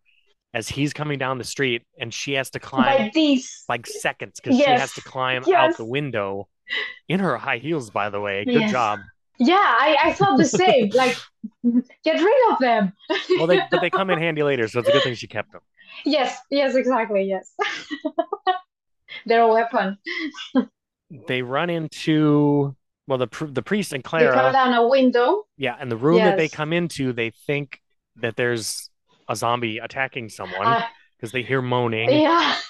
as 0.57 0.69
he's 0.69 0.93
coming 0.95 1.19
down 1.19 1.37
the 1.39 1.45
street 1.45 1.83
and 2.01 2.13
she 2.15 2.33
has 2.33 2.49
to 2.51 2.59
climb 2.59 3.11
like 3.69 3.87
seconds 3.87 4.41
because 4.41 4.57
she 4.59 4.65
has 4.65 4.93
to 4.95 5.03
climb 5.03 5.45
out 5.55 5.77
the 5.77 5.85
window 5.85 6.49
in 7.09 7.21
her 7.21 7.37
high 7.37 7.59
heels 7.59 7.91
by 7.91 8.09
the 8.09 8.19
way 8.21 8.45
good 8.45 8.63
Yes. 8.63 8.71
job 8.71 8.99
Yeah, 9.39 9.57
I, 9.57 9.97
I 10.07 10.13
thought 10.15 10.39
the 10.39 10.45
same. 10.65 10.89
Like, 10.95 11.17
get 12.05 12.17
rid 12.29 12.53
of 12.53 12.59
them. 12.59 12.93
well 13.39 13.47
they 13.47 13.61
but 13.71 13.81
they 13.83 13.91
come 13.91 14.09
in 14.11 14.19
handy 14.19 14.43
later 14.43 14.67
so 14.67 14.81
it's 14.81 14.89
a 14.89 14.93
good 14.93 15.03
thing 15.03 15.15
she 15.15 15.27
kept 15.27 15.53
them 15.53 15.61
Yes, 16.05 16.37
yes, 16.51 16.75
exactly. 16.75 17.23
Yes. 17.25 17.55
They're 19.27 19.41
a 19.43 19.49
weapon. 19.49 19.99
they 21.29 21.41
run 21.43 21.71
into 21.71 22.75
well, 23.07 23.19
the 23.19 23.29
the 23.53 23.63
priest 23.63 23.93
and 23.93 24.03
They 24.03 24.09
come 24.09 24.33
Clara, 24.33 24.53
down 24.53 24.75
a 24.75 24.87
window. 24.89 25.45
yeah, 25.57 25.77
and 25.79 25.91
the 25.91 25.97
room 25.97 26.17
that 26.25 26.37
they 26.37 26.49
come 26.49 26.73
into, 26.73 27.13
they 27.13 27.31
think 27.47 27.81
that 28.17 28.35
there's 28.37 28.91
a 29.29 29.37
zombie 29.37 29.79
attacking 29.79 30.29
someone 30.29 30.67
Uh, 30.67 30.83
because 31.17 31.33
they 31.33 31.43
hear 31.43 31.63
moaning. 31.63 32.11
yeah. 32.11 32.57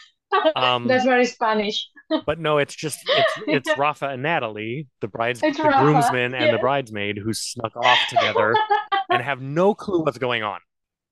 Um, 0.56 0.86
That's 0.88 1.04
very 1.04 1.24
Spanish. 1.24 1.88
but 2.26 2.38
no, 2.38 2.58
it's 2.58 2.74
just 2.74 2.98
it's 3.06 3.32
it's 3.46 3.78
Rafa 3.78 4.08
and 4.08 4.22
Natalie, 4.22 4.88
the 5.00 5.08
brides, 5.08 5.40
It's 5.42 5.56
the 5.56 5.62
Rafa, 5.68 5.82
groomsmen, 5.84 6.34
and 6.34 6.52
the 6.52 6.58
bridesmaid 6.58 7.16
who 7.16 7.32
snuck 7.32 7.74
off 7.76 7.98
together 8.08 8.54
and 9.08 9.22
have 9.22 9.40
no 9.40 9.72
clue 9.74 10.02
what's 10.02 10.18
going 10.18 10.42
on. 10.42 10.58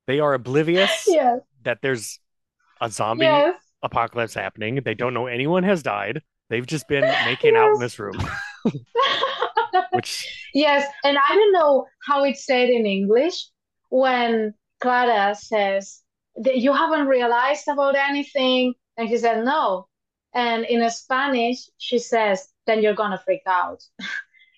They 0.08 0.18
are 0.20 0.34
oblivious 0.34 1.04
Yes. 1.06 1.40
that 1.62 1.78
there's 1.80 2.18
a 2.80 2.90
zombie 2.90 3.24
Yes. 3.26 3.54
apocalypse 3.82 4.34
happening. 4.34 4.80
They 4.84 4.94
don't 4.94 5.14
know 5.14 5.26
anyone 5.26 5.62
has 5.62 5.82
died. 5.82 6.20
They've 6.50 6.66
just 6.66 6.86
been 6.88 7.04
making 7.24 7.56
out 7.56 7.72
in 7.72 7.78
this 7.80 7.98
room, 7.98 8.20
which 9.92 10.26
Yes, 10.52 10.86
and 11.04 11.16
I 11.16 11.28
don't 11.34 11.52
know 11.52 11.86
how 12.06 12.24
it's 12.24 12.44
said 12.44 12.68
in 12.68 12.84
English 12.84 13.46
when 13.90 14.54
Clara 14.84 15.34
says 15.34 16.02
that 16.44 16.58
you 16.64 16.72
haven't 16.72 17.06
realized 17.06 17.66
about 17.68 17.96
anything, 17.96 18.74
and 18.96 19.08
he 19.08 19.16
said 19.16 19.44
no. 19.44 19.88
And 20.34 20.64
in 20.66 20.80
Spanish, 20.90 21.58
she 21.78 21.98
says, 21.98 22.48
then 22.66 22.82
you're 22.82 22.94
gonna 23.02 23.22
freak 23.24 23.42
out. 23.46 23.80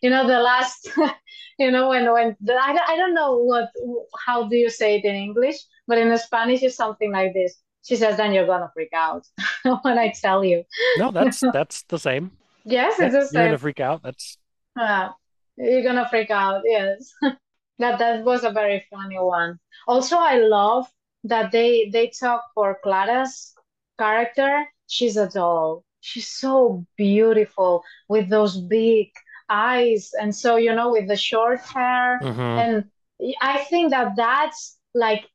You 0.03 0.11
know, 0.11 0.27
the 0.27 0.39
last, 0.39 0.81
you 1.59 1.70
know, 1.70 1.89
when 1.89 2.05
when 2.12 2.37
the, 2.47 2.53
I, 2.55 2.72
don't- 2.74 2.89
I 2.93 2.97
don't 3.01 3.14
know 3.14 3.31
what 3.51 3.70
how 4.27 4.39
do 4.47 4.55
you 4.64 4.68
say 4.68 4.97
it 4.99 5.05
in 5.11 5.14
English, 5.29 5.57
but 5.89 5.97
in 5.99 6.16
Spanish 6.18 6.62
it's 6.62 6.77
something 6.77 7.11
like 7.11 7.33
this. 7.33 7.53
She 7.83 7.97
says, 7.97 8.16
then 8.18 8.33
you're 8.35 8.47
gonna 8.47 8.70
freak 8.74 8.93
out 8.93 9.24
when 9.83 9.97
I 9.99 10.12
tell 10.24 10.45
you. 10.45 10.64
no, 10.99 11.11
that's 11.11 11.41
that's 11.57 11.83
the 11.89 11.99
same. 11.99 12.31
Yes, 12.66 13.01
it's 13.01 13.14
the 13.14 13.39
you're 13.39 13.47
gonna 13.49 13.59
freak 13.66 13.81
out. 13.81 14.03
That's 14.03 14.37
Uh, 14.79 15.09
you're 15.57 15.83
gonna 15.89 16.09
freak 16.12 16.31
out, 16.31 16.61
yes. 16.77 17.11
That 17.79 17.99
that 17.99 18.24
was 18.24 18.45
a 18.45 18.51
very 18.51 18.85
funny 18.91 19.18
one. 19.18 19.59
Also, 19.87 20.16
I 20.16 20.39
love 20.39 20.87
that 21.24 21.53
they 21.53 21.89
they 21.93 22.09
talk 22.09 22.45
for 22.55 22.79
Clara's 22.83 23.55
character. 23.99 24.66
She's 24.89 25.16
a 25.16 25.29
doll. 25.29 25.85
She's 26.01 26.29
so 26.29 26.85
beautiful 26.97 27.83
with 28.09 28.29
those 28.29 28.57
big 28.61 29.11
eyes, 29.49 30.11
and 30.20 30.35
so 30.35 30.57
you 30.57 30.74
know, 30.74 30.93
with 30.93 31.09
the 31.09 31.16
short 31.16 31.61
hair. 31.61 32.22
Mhm. 32.22 32.41
And 32.57 32.85
I 33.41 33.59
think 33.64 33.91
that 33.91 34.14
that's 34.16 34.79
like 34.95 35.29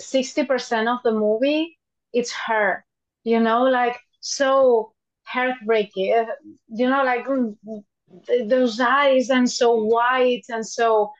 60% 0.00 0.88
of 0.88 0.98
the 1.02 1.12
movie, 1.12 1.78
it's 2.12 2.32
her, 2.46 2.84
you 3.24 3.40
know, 3.40 3.64
like 3.64 3.98
so 4.20 4.92
heartbreaking, 5.24 6.26
you 6.68 6.88
know, 6.88 7.04
like 7.04 7.26
mm, 7.26 7.56
those 8.48 8.80
eyes 8.80 9.30
and 9.30 9.50
so 9.50 9.74
white 9.74 10.44
and 10.48 10.66
so, 10.66 11.12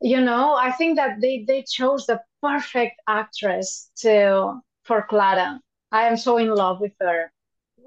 you 0.00 0.20
know, 0.20 0.54
I 0.54 0.72
think 0.72 0.96
that 0.96 1.20
they 1.20 1.44
they 1.46 1.62
chose 1.62 2.06
the 2.06 2.20
perfect 2.42 3.00
actress 3.08 3.90
to 3.98 4.60
for 4.84 5.02
Clara. 5.08 5.60
I 5.92 6.04
am 6.06 6.16
so 6.16 6.38
in 6.38 6.54
love 6.54 6.80
with 6.80 6.92
her. 7.00 7.32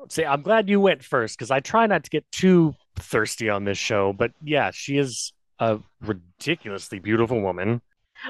See, 0.09 0.25
I'm 0.25 0.41
glad 0.41 0.69
you 0.69 0.79
went 0.79 1.03
first 1.03 1.37
because 1.37 1.51
I 1.51 1.59
try 1.61 1.87
not 1.87 2.03
to 2.03 2.09
get 2.09 2.29
too 2.31 2.75
thirsty 2.97 3.49
on 3.49 3.63
this 3.63 3.77
show, 3.77 4.11
but 4.13 4.31
yeah, 4.43 4.71
she 4.73 4.97
is 4.97 5.31
a 5.59 5.79
ridiculously 6.01 6.99
beautiful 6.99 7.39
woman. 7.41 7.81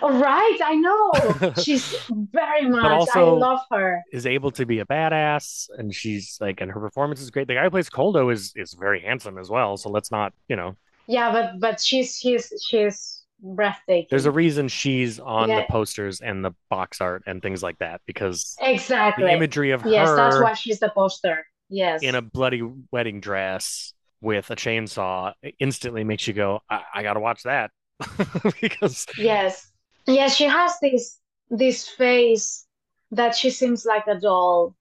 All 0.01 0.11
right, 0.13 0.57
I 0.63 0.75
know. 0.75 1.53
She's 1.63 1.95
very 2.09 2.67
much. 2.67 2.83
I 2.85 2.93
also- 2.95 3.35
love 3.35 3.59
her. 3.71 4.01
is 4.11 4.25
able 4.25 4.51
to 4.51 4.65
be 4.65 4.79
a 4.79 4.85
badass 4.85 5.67
and 5.77 5.93
she's 5.93 6.37
like 6.41 6.61
and 6.61 6.71
her 6.71 6.79
performance 6.79 7.21
is 7.21 7.29
great. 7.31 7.47
The 7.47 7.55
guy 7.55 7.63
who 7.63 7.69
plays 7.69 7.89
Koldo 7.89 8.31
is 8.31 8.53
is 8.55 8.73
very 8.73 9.01
handsome 9.01 9.37
as 9.37 9.49
well. 9.49 9.77
So 9.77 9.89
let's 9.89 10.09
not, 10.11 10.33
you 10.47 10.55
know, 10.55 10.75
Yeah, 11.07 11.31
but 11.31 11.59
but 11.59 11.79
she's 11.81 12.17
she's 12.17 12.51
she's 12.67 13.22
breathtaking. 13.43 14.07
there's 14.09 14.25
a 14.25 14.31
reason 14.31 14.67
she's 14.69 15.19
on 15.19 15.49
the 15.49 15.65
posters 15.69 16.21
and 16.21 16.43
the 16.45 16.51
box 16.69 17.01
art 17.01 17.23
and 17.27 17.41
things 17.41 17.61
like 17.61 17.77
that 17.79 18.01
because 18.07 18.55
Exactly. 18.61 19.25
the 19.25 19.31
imagery 19.33 19.71
of 19.71 19.85
Yes, 19.85 20.09
that's 20.15 20.39
why 20.41 20.53
she's 20.53 20.79
the 20.79 20.89
poster. 20.89 21.45
Yes. 21.69 22.01
in 22.03 22.15
a 22.15 22.21
bloody 22.21 22.61
wedding 22.91 23.19
dress 23.19 23.93
with 24.21 24.49
a 24.51 24.55
chainsaw 24.55 25.33
instantly 25.59 26.03
makes 26.03 26.27
you 26.27 26.33
go, 26.33 26.61
I, 26.69 26.83
I 26.95 27.03
gotta 27.03 27.19
watch 27.19 27.43
that. 27.43 27.71
because 28.61 29.05
Yes. 29.17 29.69
Yes, 30.07 30.35
she 30.35 30.45
has 30.45 30.77
this 30.81 31.19
this 31.49 31.87
face 31.87 32.65
that 33.11 33.35
she 33.35 33.49
seems 33.49 33.85
like 33.85 34.07
a 34.07 34.19
doll, 34.19 34.75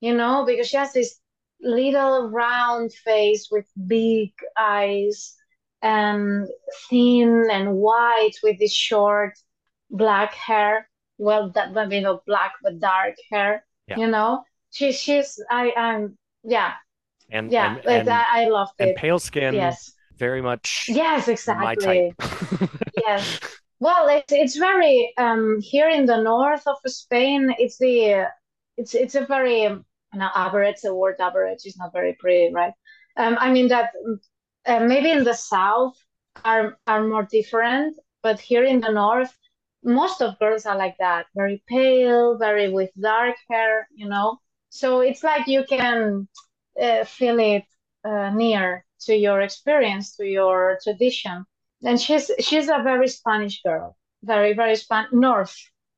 you 0.00 0.14
know, 0.14 0.44
because 0.46 0.66
she 0.68 0.76
has 0.76 0.92
this 0.92 1.18
little 1.60 2.30
round 2.30 2.92
face 2.92 3.48
with 3.50 3.66
big 3.86 4.30
eyes 4.58 5.34
and 5.82 6.48
thin 6.88 7.48
and 7.50 7.74
white 7.74 8.34
with 8.42 8.58
this 8.58 8.74
short 8.74 9.34
black 9.90 10.34
hair. 10.34 10.88
Well, 11.18 11.50
that 11.52 11.72
maybe 11.72 12.00
not 12.00 12.24
black, 12.26 12.52
but 12.62 12.78
dark 12.78 13.14
hair, 13.30 13.64
Yeah. 13.88 13.98
you 13.98 14.06
know. 14.06 14.44
She 14.70 14.92
she's 14.92 15.40
I 15.50 15.72
am 15.76 16.18
yeah, 16.44 16.72
and 17.30 17.50
yeah, 17.50 17.76
and, 17.76 17.84
like 17.84 18.00
and, 18.00 18.08
I, 18.10 18.24
I 18.42 18.44
loved 18.48 18.72
and 18.78 18.94
pale 18.94 19.18
skin 19.18 19.54
Yes. 19.54 19.92
very 20.18 20.42
much 20.42 20.86
Yes, 20.88 21.28
exactly. 21.28 22.14
Yes. 23.06 23.40
Well, 23.80 24.08
it's 24.08 24.32
it's 24.32 24.56
very 24.56 25.12
um 25.18 25.58
here 25.60 25.88
in 25.88 26.06
the 26.06 26.20
north 26.22 26.66
of 26.66 26.76
Spain. 26.86 27.54
It's 27.58 27.78
the 27.78 28.28
it's 28.76 28.94
it's 28.94 29.14
a 29.14 29.24
very 29.26 29.66
um, 29.66 29.84
no 30.14 30.28
average. 30.34 30.80
The 30.82 30.94
word 30.94 31.16
average 31.20 31.64
is 31.64 31.76
not 31.76 31.92
very 31.92 32.14
pretty, 32.20 32.52
right? 32.52 32.72
Um, 33.16 33.36
I 33.40 33.52
mean 33.52 33.68
that 33.68 33.90
um, 34.06 34.20
uh, 34.68 34.80
maybe 34.80 35.10
in 35.10 35.24
the 35.24 35.34
south 35.34 35.96
are 36.44 36.78
are 36.86 37.04
more 37.04 37.24
different, 37.24 37.96
but 38.22 38.38
here 38.40 38.64
in 38.64 38.80
the 38.80 38.92
north, 38.92 39.34
most 39.82 40.22
of 40.22 40.38
girls 40.38 40.66
are 40.66 40.76
like 40.76 40.96
that, 40.98 41.26
very 41.34 41.62
pale, 41.68 42.36
very 42.38 42.70
with 42.72 42.90
dark 43.00 43.36
hair, 43.50 43.88
you 43.94 44.08
know. 44.08 44.38
So 44.70 45.00
it's 45.00 45.24
like 45.24 45.46
you 45.48 45.64
can 45.68 46.28
uh, 46.80 47.04
feel 47.04 47.38
it 47.40 47.64
uh, 48.04 48.30
near 48.30 48.84
to 49.06 49.14
your 49.16 49.40
experience, 49.40 50.16
to 50.16 50.26
your 50.26 50.78
tradition. 50.82 51.44
And 51.84 52.00
she's 52.00 52.30
she's 52.40 52.68
a 52.68 52.82
very 52.82 53.08
Spanish 53.08 53.62
girl, 53.62 53.96
very 54.22 54.52
very 54.52 54.76
Span 54.76 55.06
North 55.12 55.56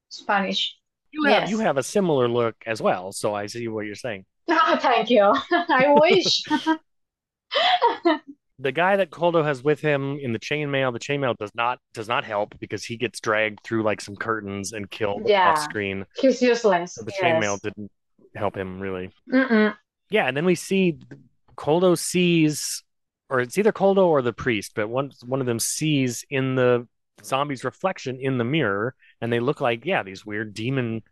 Spanish. 0.09 0.77
You 1.13 1.25
have 1.25 1.43
Yes. 1.43 1.51
you 1.51 1.59
have 1.59 1.77
a 1.77 1.83
similar 1.83 2.29
look 2.29 2.57
as 2.67 2.81
well, 2.81 3.13
so 3.13 3.35
I 3.35 3.47
see 3.47 3.67
what 3.69 3.87
you're 3.87 3.95
saying. 3.95 4.27
Oh, 4.53 4.77
thank 4.81 5.11
you. 5.11 5.23
I 5.53 5.95
wish. 5.95 6.45
The 8.61 8.73
guy 8.73 8.97
that 8.97 9.11
Koldo 9.11 9.43
has 9.45 9.63
with 9.65 9.81
him 9.81 10.19
in 10.21 10.33
the 10.35 10.39
chainmail, 10.39 10.93
the 10.93 10.99
chainmail 10.99 11.37
does 11.39 11.51
not 11.55 11.79
does 11.95 12.09
not 12.09 12.25
help 12.25 12.59
because 12.61 12.85
he 12.85 12.97
gets 12.97 13.19
dragged 13.21 13.61
through 13.65 13.83
like 13.83 14.01
some 14.01 14.17
curtains 14.17 14.73
and 14.73 14.91
killed 14.91 15.27
Yeah. 15.27 15.51
off 15.51 15.59
screen. 15.59 16.05
He's 16.19 16.43
useless. 16.43 16.95
So 16.95 17.03
the 17.03 17.13
Yes. 17.13 17.23
chainmail 17.23 17.61
didn't 17.63 17.91
help 18.35 18.57
him 18.57 18.79
really. 18.79 19.11
Mm-mm. 19.33 19.75
Yeah, 20.11 20.27
and 20.27 20.37
then 20.37 20.45
we 20.45 20.55
see 20.57 20.99
Koldo 21.57 21.97
sees, 21.97 22.83
or 23.29 23.41
it's 23.41 23.57
either 23.57 23.73
Koldo 23.73 24.07
or 24.07 24.21
the 24.23 24.33
priest, 24.33 24.73
but 24.75 24.89
one 24.89 25.13
one 25.25 25.41
of 25.41 25.47
them 25.47 25.59
sees 25.59 26.25
in 26.29 26.55
the 26.55 26.87
zombie's 27.23 27.65
reflection 27.65 28.19
in 28.21 28.39
the 28.39 28.45
mirror, 28.45 28.95
and 29.21 29.33
they 29.33 29.41
look 29.41 29.61
like 29.61 29.85
yeah 29.87 30.03
these 30.03 30.27
weird 30.27 30.53
demon 30.53 31.03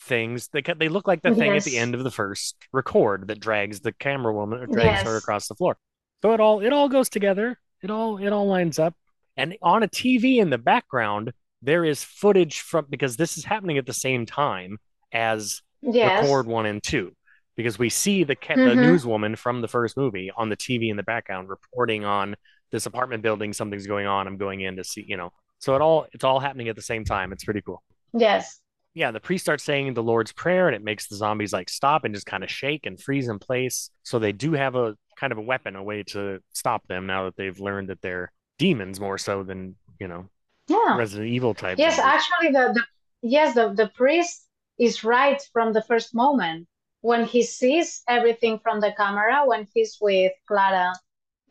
things. 0.00 0.48
They 0.48 0.62
they 0.62 0.88
look 0.88 1.06
like 1.06 1.22
the 1.22 1.34
thing 1.34 1.52
at 1.56 1.64
the 1.64 1.78
end 1.78 1.94
of 1.94 2.04
the 2.04 2.10
first 2.10 2.56
record 2.72 3.28
that 3.28 3.40
drags 3.40 3.80
the 3.80 3.92
camera 3.92 4.32
woman 4.32 4.60
or 4.60 4.66
drags 4.66 5.02
her 5.02 5.16
across 5.16 5.48
the 5.48 5.54
floor. 5.54 5.76
So 6.22 6.32
it 6.32 6.40
all 6.40 6.60
it 6.60 6.72
all 6.72 6.88
goes 6.88 7.08
together. 7.08 7.58
It 7.82 7.90
all 7.90 8.18
it 8.18 8.30
all 8.32 8.46
lines 8.46 8.78
up. 8.78 8.94
And 9.36 9.56
on 9.62 9.82
a 9.82 9.88
TV 9.88 10.38
in 10.38 10.50
the 10.50 10.58
background, 10.58 11.32
there 11.62 11.84
is 11.84 12.02
footage 12.02 12.60
from 12.60 12.86
because 12.88 13.16
this 13.16 13.36
is 13.36 13.44
happening 13.44 13.78
at 13.78 13.86
the 13.86 13.92
same 13.92 14.26
time 14.26 14.78
as 15.12 15.62
Yes. 15.82 16.22
record 16.22 16.46
one 16.46 16.66
and 16.66 16.82
two 16.82 17.12
because 17.54 17.78
we 17.78 17.90
see 17.90 18.24
the 18.24 18.34
ca- 18.34 18.56
the 18.56 18.60
Mhm. 18.74 18.78
newswoman 18.96 19.38
from 19.38 19.60
the 19.60 19.68
first 19.68 19.96
movie 19.96 20.32
on 20.34 20.48
the 20.48 20.56
TV 20.56 20.88
in 20.88 20.96
the 20.96 21.02
background 21.02 21.48
reporting 21.48 22.04
on 22.04 22.34
this 22.72 22.86
apartment 22.86 23.22
building 23.22 23.52
something's 23.52 23.86
going 23.86 24.06
on 24.06 24.26
I'm 24.26 24.36
going 24.38 24.62
in 24.62 24.76
to 24.76 24.84
see 24.84 25.04
you 25.06 25.16
know 25.18 25.32
so 25.58 25.76
it 25.76 25.82
all 25.82 26.06
it's 26.12 26.24
all 26.24 26.40
happening 26.40 26.68
at 26.68 26.76
the 26.76 26.82
same 26.82 27.04
time 27.04 27.30
it's 27.30 27.44
pretty 27.44 27.60
cool 27.60 27.82
Yes. 28.14 28.60
yeah 28.94 29.10
the 29.12 29.20
priest 29.20 29.44
starts 29.44 29.62
saying 29.62 29.92
the 29.94 30.02
Lord's 30.02 30.32
prayer 30.32 30.66
and 30.66 30.74
it 30.74 30.82
makes 30.82 31.06
the 31.08 31.14
zombies 31.16 31.52
like 31.52 31.68
stop 31.68 32.04
and 32.04 32.14
just 32.14 32.26
kind 32.26 32.42
of 32.42 32.50
shake 32.50 32.86
and 32.86 33.00
freeze 33.00 33.28
in 33.28 33.38
place 33.38 33.90
so 34.02 34.18
they 34.18 34.32
do 34.32 34.52
have 34.54 34.74
a 34.74 34.96
kind 35.16 35.32
of 35.32 35.38
a 35.38 35.42
weapon 35.42 35.76
a 35.76 35.82
way 35.82 36.02
to 36.02 36.40
stop 36.52 36.86
them 36.88 37.06
now 37.06 37.24
that 37.24 37.36
they've 37.36 37.58
learned 37.58 37.88
that 37.88 38.00
they're 38.02 38.32
demons 38.58 39.00
more 39.00 39.18
so 39.18 39.42
than 39.42 39.76
you 39.98 40.08
know 40.08 40.28
Yeah. 40.68 40.96
Resident 40.96 41.28
Evil 41.28 41.54
type 41.54 41.78
Yes, 41.78 41.98
actually, 41.98 42.48
the, 42.48 42.72
the 42.74 42.82
yes, 43.22 43.54
the, 43.54 43.72
the 43.72 43.88
priest 43.88 44.46
is 44.78 45.04
right 45.04 45.40
from 45.52 45.72
the 45.72 45.82
first 45.82 46.14
moment 46.14 46.66
when 47.00 47.24
he 47.24 47.42
sees 47.42 48.02
everything 48.08 48.58
from 48.58 48.80
the 48.80 48.92
camera 48.96 49.46
when 49.46 49.66
he's 49.72 49.96
with 50.00 50.32
Clara, 50.48 50.92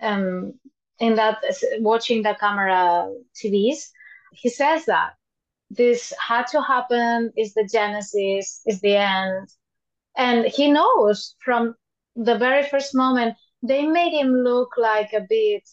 um, 0.02 0.54
in 1.00 1.16
that 1.16 1.44
watching 1.80 2.24
the 2.24 2.36
camera 2.40 3.10
TVs. 3.36 3.90
He 4.34 4.50
says 4.50 4.86
that 4.86 5.14
this 5.70 6.14
had 6.20 6.48
to 6.48 6.62
happen. 6.62 7.32
Is 7.38 7.54
the 7.54 7.68
genesis? 7.72 8.62
Is 8.66 8.82
the 8.82 8.98
end? 8.98 9.50
And 10.18 10.46
he 10.46 10.72
knows 10.72 11.36
from 11.44 11.76
the 12.16 12.38
very 12.38 12.64
first 12.68 12.96
moment. 12.96 13.36
They 13.68 13.86
made 13.88 14.14
him 14.14 14.34
look 14.34 14.74
like 14.78 15.14
a 15.14 15.26
bit 15.28 15.64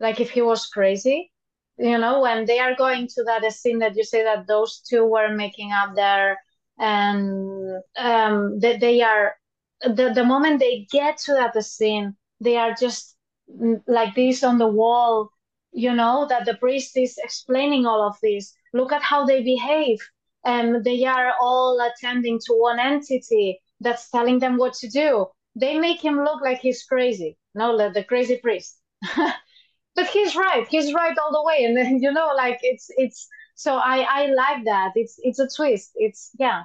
like 0.00 0.20
if 0.20 0.30
he 0.30 0.42
was 0.42 0.66
crazy. 0.66 1.30
You 1.78 1.98
know, 1.98 2.20
when 2.22 2.46
they 2.46 2.58
are 2.58 2.74
going 2.74 3.06
to 3.08 3.24
that 3.24 3.52
scene 3.52 3.78
that 3.80 3.96
you 3.96 4.04
say 4.04 4.22
that 4.24 4.46
those 4.46 4.80
two 4.80 5.04
were 5.04 5.28
making 5.34 5.72
up 5.72 5.94
there, 5.94 6.38
and 6.78 7.82
um, 7.96 8.58
that 8.60 8.80
they 8.80 9.02
are 9.02 9.36
the 9.82 10.12
the 10.14 10.24
moment 10.24 10.58
they 10.60 10.86
get 10.90 11.18
to 11.18 11.32
that 11.34 11.62
scene, 11.64 12.16
they 12.40 12.56
are 12.56 12.74
just 12.74 13.16
mm, 13.50 13.82
like 13.86 14.14
this 14.14 14.42
on 14.42 14.58
the 14.58 14.66
wall. 14.66 15.30
You 15.72 15.92
know 15.94 16.26
that 16.28 16.46
the 16.46 16.56
priest 16.56 16.96
is 16.96 17.18
explaining 17.22 17.86
all 17.86 18.02
of 18.06 18.16
this. 18.22 18.54
Look 18.72 18.92
at 18.92 19.02
how 19.02 19.26
they 19.26 19.42
behave, 19.42 19.98
and 20.44 20.82
they 20.84 21.04
are 21.04 21.34
all 21.40 21.78
attending 21.80 22.38
to 22.46 22.54
one 22.54 22.78
entity 22.78 23.60
that's 23.80 24.10
telling 24.10 24.38
them 24.38 24.56
what 24.56 24.74
to 24.74 24.88
do. 24.88 25.26
They 25.56 25.78
make 25.78 26.00
him 26.00 26.22
look 26.22 26.42
like 26.42 26.60
he's 26.60 26.84
crazy. 26.84 27.36
No, 27.54 27.72
like 27.72 27.94
the 27.94 28.04
crazy 28.04 28.36
priest. 28.36 28.78
but 29.16 30.06
he's 30.12 30.36
right. 30.36 30.66
He's 30.68 30.92
right 30.92 31.16
all 31.18 31.32
the 31.32 31.42
way. 31.42 31.64
And 31.64 31.76
then 31.76 31.98
you 32.02 32.12
know, 32.12 32.30
like 32.36 32.60
it's 32.62 32.90
it's 32.96 33.26
so 33.54 33.76
I 33.76 34.06
I 34.08 34.26
like 34.26 34.64
that. 34.66 34.92
It's 34.94 35.18
it's 35.18 35.38
a 35.38 35.48
twist. 35.48 35.92
It's 35.96 36.30
yeah. 36.38 36.64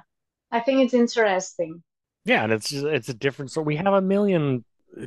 I 0.50 0.60
think 0.60 0.82
it's 0.82 0.94
interesting. 0.94 1.82
Yeah, 2.24 2.44
and 2.44 2.52
it's 2.52 2.68
just, 2.68 2.84
it's 2.84 3.08
a 3.08 3.14
different 3.14 3.50
so 3.50 3.62
we 3.62 3.76
have 3.76 3.94
a 3.94 4.02
million 4.02 4.64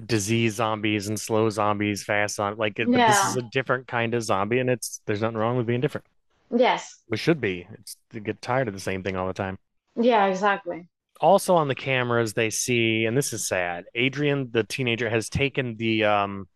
disease 0.07 0.55
zombies 0.55 1.07
and 1.07 1.19
slow 1.19 1.49
zombies, 1.51 2.03
fast 2.03 2.39
on 2.39 2.57
like 2.57 2.75
but 2.77 2.91
this 2.91 3.25
is 3.27 3.35
a 3.37 3.43
different 3.43 3.87
kind 3.87 4.15
of 4.15 4.23
zombie 4.23 4.59
and 4.59 4.69
it's 4.69 4.99
there's 5.05 5.21
nothing 5.21 5.37
wrong 5.37 5.55
with 5.55 5.67
being 5.67 5.81
different. 5.81 6.07
Yes. 6.55 7.03
We 7.09 7.17
should 7.17 7.39
be. 7.39 7.67
It's 7.73 7.97
to 8.11 8.19
get 8.19 8.41
tired 8.41 8.67
of 8.67 8.73
the 8.73 8.79
same 8.79 9.03
thing 9.03 9.15
all 9.15 9.27
the 9.27 9.33
time. 9.33 9.57
Yeah, 9.95 10.25
exactly. 10.25 10.89
Also 11.21 11.55
on 11.55 11.67
the 11.67 11.75
cameras 11.75 12.33
they 12.33 12.49
see, 12.49 13.05
and 13.05 13.17
this 13.17 13.33
is 13.33 13.47
sad, 13.47 13.85
Adrian, 13.95 14.49
the 14.51 14.63
teenager, 14.63 15.09
has 15.09 15.29
taken 15.29 15.75
the 15.77 16.03
um 16.05 16.47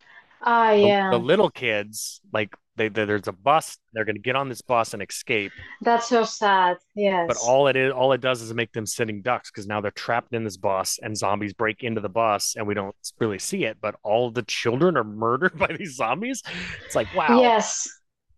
Ah, 0.42 0.72
the, 0.72 1.08
the 1.10 1.18
little 1.18 1.50
kids, 1.50 2.20
like 2.32 2.56
they, 2.76 2.88
they 2.88 3.04
there's 3.04 3.28
a 3.28 3.32
bus, 3.32 3.76
they're 3.92 4.06
gonna 4.06 4.18
get 4.18 4.36
on 4.36 4.48
this 4.48 4.62
bus 4.62 4.94
and 4.94 5.02
escape. 5.02 5.52
That's 5.82 6.08
so 6.08 6.24
sad. 6.24 6.78
Yes. 6.94 7.26
But 7.28 7.36
all 7.36 7.66
it 7.66 7.76
is, 7.76 7.92
all 7.92 8.12
it 8.12 8.22
does 8.22 8.40
is 8.40 8.54
make 8.54 8.72
them 8.72 8.86
sitting 8.86 9.20
ducks 9.20 9.50
because 9.50 9.66
now 9.66 9.80
they're 9.82 9.90
trapped 9.90 10.32
in 10.32 10.44
this 10.44 10.56
bus 10.56 10.98
and 11.02 11.16
zombies 11.16 11.52
break 11.52 11.82
into 11.82 12.00
the 12.00 12.08
bus 12.08 12.54
and 12.56 12.66
we 12.66 12.72
don't 12.72 12.94
really 13.18 13.38
see 13.38 13.64
it. 13.64 13.76
But 13.82 13.96
all 14.02 14.30
the 14.30 14.42
children 14.42 14.96
are 14.96 15.04
murdered 15.24 15.58
by 15.58 15.74
these 15.78 15.96
zombies. 15.96 16.42
It's 16.86 16.94
like, 16.94 17.14
wow. 17.14 17.40
Yes. 17.40 17.86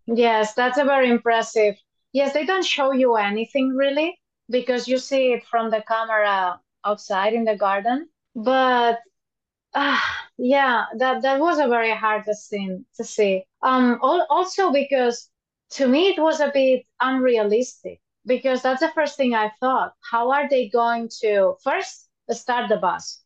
Yes, 0.05 0.53
that's 0.53 0.77
a 0.77 0.83
very 0.83 1.09
impressive. 1.09 1.75
Yes, 2.11 2.33
they 2.33 2.45
don't 2.45 2.65
show 2.65 2.91
you 2.91 3.15
anything 3.15 3.69
really 3.69 4.19
because 4.49 4.87
you 4.87 4.97
see 4.97 5.33
it 5.33 5.45
from 5.45 5.69
the 5.71 5.83
camera 5.87 6.59
outside 6.85 7.33
in 7.33 7.45
the 7.45 7.55
garden. 7.55 8.09
But 8.35 8.99
Ah, 9.75 10.27
yeah, 10.37 10.85
that 10.97 11.21
that 11.23 11.39
was 11.39 11.59
a 11.59 11.67
very 11.67 11.91
hard 11.91 12.25
scene 12.35 12.85
to 12.95 13.03
see. 13.03 13.45
Um, 13.61 13.99
al 14.03 14.25
also 14.29 14.71
because 14.71 15.29
to 15.71 15.87
me 15.87 16.09
it 16.09 16.19
was 16.19 16.39
a 16.39 16.51
bit 16.53 16.85
unrealistic 17.01 18.01
because 18.25 18.61
that's 18.63 18.81
the 18.81 18.91
first 18.91 19.17
thing 19.17 19.33
I 19.35 19.51
thought. 19.59 19.93
How 20.11 20.31
are 20.31 20.47
they 20.49 20.69
going 20.69 21.09
to 21.21 21.55
first 21.63 22.09
start 22.31 22.69
the 22.69 22.77
bus? 22.77 23.23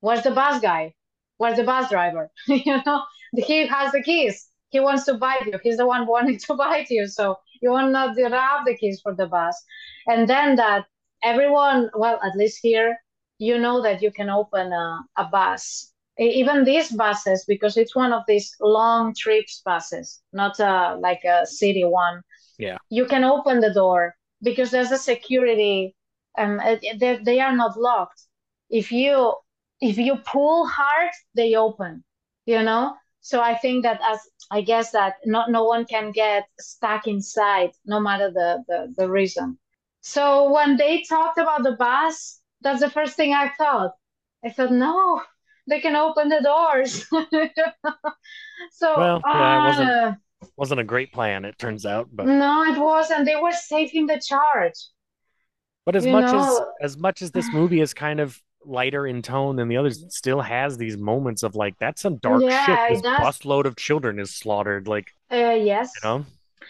Where's 0.00 0.22
the 0.22 0.30
bus 0.30 0.60
guy? 0.60 0.94
Where's 1.38 1.56
the 1.56 1.64
bus 1.64 1.88
driver? 1.90 2.30
You 2.48 2.82
know, 2.86 3.04
he 3.34 3.66
has 3.66 3.92
the 3.92 4.02
keys. 4.02 4.48
He 4.70 4.80
wants 4.80 5.04
to 5.06 5.14
bite 5.14 5.46
you. 5.46 5.58
He's 5.62 5.78
the 5.78 5.86
one 5.86 6.06
wanting 6.06 6.38
to 6.40 6.54
bite 6.64 6.90
you. 6.90 7.06
So 7.08 7.38
you 7.60 7.70
want 7.70 7.92
not 7.92 8.16
have 8.18 8.64
the 8.66 8.76
keys 8.76 9.00
for 9.02 9.14
the 9.14 9.26
bus. 9.26 9.62
And 10.06 10.28
then 10.28 10.56
that 10.56 10.86
everyone, 11.22 11.90
well, 11.94 12.18
at 12.22 12.36
least 12.36 12.58
here, 12.62 12.96
you 13.38 13.58
know 13.58 13.82
that 13.82 14.02
you 14.02 14.10
can 14.12 14.30
open 14.30 14.72
a, 14.72 15.00
a 15.16 15.24
bus. 15.26 15.92
Even 16.18 16.64
these 16.64 16.90
buses, 16.92 17.44
because 17.48 17.76
it's 17.76 17.96
one 17.96 18.12
of 18.12 18.22
these 18.28 18.54
long 18.60 19.14
trips 19.14 19.62
buses, 19.64 20.20
not 20.32 20.58
a, 20.60 20.96
like 21.00 21.24
a 21.24 21.46
city 21.46 21.84
one 21.84 22.22
Yeah. 22.58 22.78
you 22.90 23.06
can 23.06 23.24
open 23.24 23.60
the 23.60 23.72
door 23.72 24.14
because 24.42 24.70
there's 24.70 24.92
a 24.92 24.98
security 24.98 25.96
um 26.38 26.60
uh, 26.60 26.76
they, 26.98 27.18
they 27.24 27.40
are 27.40 27.56
not 27.56 27.78
locked 27.78 28.22
if 28.70 28.92
you 28.92 29.34
if 29.80 29.98
you 29.98 30.16
pull 30.32 30.66
hard 30.66 31.10
they 31.34 31.54
open 31.54 32.04
you 32.46 32.62
know 32.62 32.94
so 33.20 33.40
i 33.40 33.54
think 33.56 33.82
that 33.82 34.00
as 34.02 34.20
i 34.50 34.60
guess 34.60 34.90
that 34.92 35.14
not 35.24 35.50
no 35.50 35.64
one 35.64 35.84
can 35.84 36.10
get 36.12 36.44
stuck 36.58 37.06
inside 37.06 37.70
no 37.84 38.00
matter 38.00 38.30
the 38.30 38.64
the, 38.68 38.94
the 38.96 39.08
reason. 39.10 39.58
So 40.02 40.50
when 40.50 40.76
they 40.78 41.02
talked 41.02 41.38
about 41.38 41.62
the 41.62 41.72
bus 41.72 42.40
that's 42.62 42.80
the 42.80 42.90
first 42.90 43.16
thing 43.16 43.34
i 43.34 43.50
thought. 43.58 43.92
I 44.44 44.50
thought 44.50 44.72
no 44.72 45.22
they 45.68 45.80
can 45.80 45.94
open 45.96 46.28
the 46.28 46.40
doors. 46.40 47.04
So 48.72 48.94
Well, 48.96 49.22
yeah, 49.34 49.60
it 49.60 49.66
wasn't 49.66 49.90
uh 49.90 50.14
wasn't 50.56 50.80
a 50.80 50.84
great 50.84 51.12
plan, 51.12 51.44
it 51.44 51.58
turns 51.58 51.86
out. 51.86 52.08
But 52.12 52.26
no 52.26 52.62
it 52.64 52.78
wasn't. 52.78 53.24
They 53.24 53.36
were 53.36 53.52
saving 53.52 54.06
the 54.06 54.20
charge. 54.20 54.74
But 55.86 55.96
as 55.96 56.06
You 56.06 56.12
much 56.12 56.32
as 56.32 56.60
as 56.82 56.96
much 56.96 57.22
as 57.22 57.30
this 57.30 57.52
movie 57.52 57.80
is 57.80 57.94
kind 57.94 58.20
of 58.20 58.40
lighter 58.64 59.06
in 59.06 59.22
tone 59.22 59.56
than 59.56 59.68
the 59.68 59.76
others, 59.76 60.04
still 60.14 60.40
has 60.40 60.76
these 60.76 60.96
moments 60.96 61.42
of 61.42 61.54
like, 61.54 61.74
that's 61.78 62.02
some 62.02 62.16
dark 62.16 62.42
shit. 62.42 62.50
yeah, 62.50 62.86
This 62.90 63.00
it 63.00 63.04
busload 63.04 63.64
of 63.64 63.76
children 63.76 64.18
is 64.18 64.34
slaughtered. 64.34 64.88
Like, 64.88 65.08
Uh, 65.32 65.36
yes 65.36 65.58
you 65.58 65.64
yes. 65.66 65.92
know, 66.04 66.24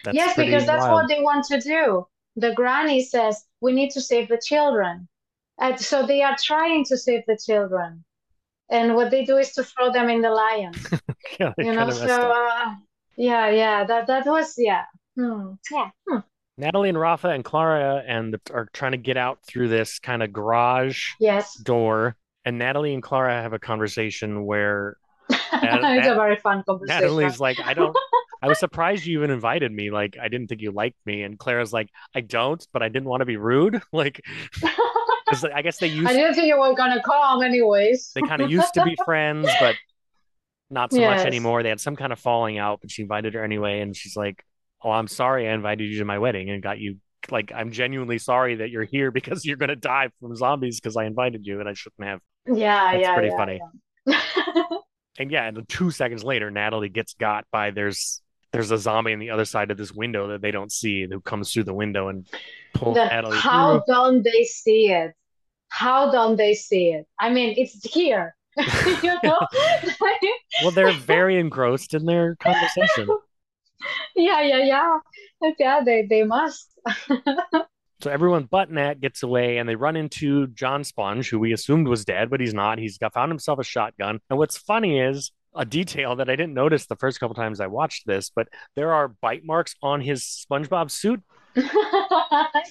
that's 0.05 0.17
Yes, 0.17 0.37
because 0.37 0.67
that's 0.67 0.81
wild. 0.81 0.95
what 0.95 1.09
they 1.09 1.21
want 1.21 1.45
to 1.47 1.61
do. 1.61 2.07
The 2.37 2.55
granny 2.55 3.03
says, 3.03 3.45
we 3.61 3.73
need 3.73 3.91
to 3.91 4.01
save 4.01 4.29
the 4.29 4.39
children. 4.39 5.09
And 5.59 5.79
so 5.79 6.07
they 6.07 6.23
are 6.23 6.37
trying 6.43 6.85
to 6.87 6.97
save 6.97 7.23
the 7.27 7.37
children. 7.37 8.05
And 8.71 8.95
what 8.95 9.11
they 9.11 9.25
do 9.25 9.37
is 9.37 9.53
to 9.55 9.65
throw 9.65 9.93
them 9.93 10.09
in 10.09 10.23
the 10.23 10.31
lions. 10.31 10.79
Yeah, 11.39 11.53
You 11.59 11.75
know, 11.75 11.91
so 11.91 12.33
uh, 12.33 12.75
yeah, 13.17 13.51
yeah, 13.51 13.85
that 13.85 14.07
that 14.07 14.27
was 14.27 14.55
yeah. 14.59 14.85
Hmm. 15.17 15.53
Yeah. 15.71 15.91
Hmm. 16.09 16.19
Natalie 16.61 16.89
and 16.91 16.99
Rafa 16.99 17.29
and 17.29 17.45
Clara 17.45 18.03
and 18.07 18.35
the, 18.35 18.41
are 18.55 18.69
trying 18.73 18.93
to 18.93 18.99
get 18.99 19.17
out 19.17 19.39
through 19.47 19.69
this 19.69 19.99
kind 19.99 20.23
of 20.23 20.33
garage 20.33 21.09
Yes. 21.19 21.55
door, 21.55 22.17
and 22.45 22.59
Natalie 22.59 22.95
and 22.95 23.03
Clara 23.03 23.43
have 23.43 23.53
a 23.53 23.59
conversation 23.59 24.45
where 24.45 24.97
Nat- 25.31 25.81
It's 25.99 26.09
a 26.09 26.15
very 26.15 26.37
fun 26.37 26.63
conversation. 26.67 27.01
Natalie's 27.03 27.41
like, 27.41 27.59
I 27.65 27.75
don't. 27.75 27.97
I 28.43 28.49
was 28.49 28.59
surprised 28.67 29.05
you 29.07 29.19
even 29.19 29.31
invited 29.31 29.71
me. 29.73 29.91
Like, 29.91 30.17
I 30.21 30.29
didn't 30.29 30.47
think 30.49 30.61
you 30.61 30.71
liked 30.73 30.97
me. 31.07 31.23
And 31.23 31.39
Clara's 31.39 31.73
like, 31.73 31.89
I 32.15 32.21
don't, 32.21 32.65
but 32.73 32.83
I 32.83 32.89
didn't 32.89 33.09
want 33.09 33.21
to 33.21 33.27
be 33.27 33.37
rude. 33.37 33.81
Like, 33.93 34.21
I 35.55 35.63
guess 35.63 35.79
they 35.79 35.87
used. 35.89 36.09
I 36.09 36.13
didn't 36.13 36.35
think 36.35 36.47
you 36.49 36.59
were 36.59 36.75
gonna 36.75 37.03
come 37.03 37.43
anyways. 37.43 38.13
they 38.15 38.23
kind 38.23 38.43
of 38.43 38.51
used 38.51 38.75
to 38.75 38.85
be 38.85 38.97
friends, 39.05 39.49
but 39.61 39.77
not 40.71 40.93
so 40.93 41.01
much 41.01 41.25
anymore. 41.27 41.63
They 41.63 41.69
had 41.69 41.81
some 41.81 41.97
kind 41.97 42.13
of 42.13 42.19
falling 42.19 42.59
out, 42.59 42.81
but 42.81 42.91
she 42.91 43.03
invited 43.03 43.35
her 43.35 43.45
anyway. 43.45 43.81
And 43.81 43.95
she's 43.97 44.17
like, 44.17 44.45
Oh, 44.83 44.91
I'm 44.91 45.09
sorry 45.09 45.49
I 45.49 45.53
invited 45.55 45.85
you 45.91 45.99
to 45.99 46.05
my 46.05 46.19
wedding 46.19 46.51
and 46.51 46.63
got 46.63 46.79
you. 46.79 46.97
Like, 47.31 47.53
I'm 47.55 47.71
genuinely 47.71 48.19
sorry 48.19 48.57
that 48.57 48.71
you're 48.71 48.85
here 48.85 49.11
because 49.19 49.45
you're 49.45 49.57
going 49.59 49.69
to 49.69 49.77
die 49.77 50.09
from 50.21 50.35
zombies 50.37 50.81
because 50.81 50.97
I 50.97 51.05
invited 51.05 51.47
you 51.47 51.61
and 51.61 51.69
I 51.69 51.75
shouldn't 51.75 52.05
have. 52.09 52.21
Yeah, 52.47 52.93
That's 52.93 53.03
yeah, 53.03 53.15
pretty 53.15 53.29
yeah, 53.29 53.37
funny. 53.37 53.61
yeah. 54.07 54.21
And 55.19 55.31
yeah, 55.31 55.49
and 55.49 55.69
two 55.69 55.91
seconds 55.91 56.25
later, 56.25 56.51
Natalie 56.51 56.89
gets 56.89 57.13
got 57.13 57.45
by 57.53 57.73
there's 57.73 58.23
there's 58.53 58.71
a 58.71 58.79
zombie 58.79 59.13
on 59.13 59.19
the 59.19 59.31
other 59.31 59.45
side 59.45 59.71
of 59.71 59.77
this 59.77 59.93
window 59.93 60.29
that 60.29 60.41
they 60.41 60.51
don't 60.51 60.73
see 60.73 61.03
and 61.03 61.13
who 61.13 61.21
comes 61.21 61.53
through 61.53 61.65
the 61.65 61.75
window 61.75 62.09
and 62.09 62.27
pulls 62.73 62.95
The, 62.97 63.05
Natalie 63.05 63.33
through. 63.33 63.51
how 63.51 63.85
don't 63.87 64.23
they 64.25 64.45
see 64.45 64.91
it? 64.91 65.13
How 65.69 66.11
don't 66.11 66.37
they 66.37 66.55
see 66.55 66.93
it? 66.93 67.07
I 67.19 67.29
mean, 67.31 67.55
it's 67.59 67.85
here. 67.93 68.35
You 69.03 69.19
know? 69.23 69.39
Well, 70.63 70.71
they're 70.71 70.93
very 70.93 71.39
engrossed 71.39 71.93
in 71.95 72.05
their 72.07 72.37
conversation. 72.37 73.09
Yeah, 74.17 74.41
yeah, 74.43 74.65
yeah. 74.65 74.99
Yeah, 75.59 75.81
they 75.85 76.07
they 76.09 76.23
must. 76.25 76.79
So 78.03 78.11
everyone 78.11 78.45
but 78.51 78.71
Nat 78.71 78.99
gets 79.03 79.23
away 79.23 79.59
and 79.59 79.69
they 79.69 79.75
run 79.77 79.95
into 79.95 80.47
John 80.47 80.85
Sponge, 80.85 81.29
who 81.29 81.39
we 81.39 81.53
assumed 81.53 81.87
was 81.87 82.03
dead, 82.07 82.31
but 82.31 82.41
he's 82.41 82.55
not. 82.55 82.79
He's 82.79 82.97
got 82.97 83.13
found 83.13 83.31
himself 83.31 83.59
a 83.59 83.63
shotgun. 83.63 84.21
And 84.31 84.39
what's 84.39 84.57
funny 84.57 84.99
is 85.01 85.33
a 85.55 85.67
detail 85.67 86.17
that 86.17 86.31
I 86.31 86.35
didn't 86.35 86.55
notice 86.55 86.87
the 86.87 86.97
first 86.97 87.21
couple 87.21 87.35
times 87.35 87.61
I 87.61 87.67
watched 87.67 88.07
this, 88.07 88.31
but 88.35 88.49
there 88.75 88.95
are 88.95 89.09
bite 89.09 89.45
marks 89.45 89.75
on 89.83 90.01
his 90.01 90.23
SpongeBob 90.51 90.91
suit. 90.91 91.21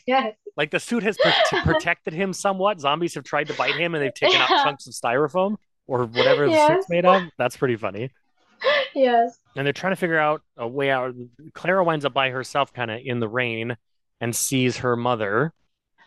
Yes. 0.07 0.33
Like 0.57 0.71
the 0.71 0.79
suit 0.79 1.03
has 1.03 1.15
pr- 1.17 1.55
protected 1.63 2.13
him 2.13 2.33
somewhat. 2.33 2.79
Zombies 2.79 3.13
have 3.13 3.23
tried 3.23 3.47
to 3.47 3.53
bite 3.53 3.75
him 3.75 3.93
and 3.93 4.03
they've 4.03 4.13
taken 4.13 4.41
out 4.41 4.49
chunks 4.63 4.87
of 4.87 4.93
styrofoam 4.93 5.57
or 5.85 6.05
whatever 6.05 6.45
the 6.45 6.51
Yes. 6.53 6.67
suit's 6.71 6.89
made 6.89 7.05
of. 7.05 7.23
That's 7.37 7.55
pretty 7.55 7.75
funny. 7.75 8.09
Yes. 8.95 9.39
And 9.55 9.65
they're 9.65 9.73
trying 9.73 9.91
to 9.93 9.97
figure 9.97 10.19
out 10.19 10.41
a 10.57 10.67
way 10.67 10.89
out. 10.91 11.13
Clara 11.53 11.83
winds 11.83 12.05
up 12.05 12.13
by 12.13 12.29
herself, 12.29 12.73
kind 12.73 12.91
of 12.91 12.99
in 13.03 13.19
the 13.19 13.27
rain, 13.27 13.77
and 14.21 14.35
sees 14.35 14.77
her 14.77 14.95
mother. 14.95 15.53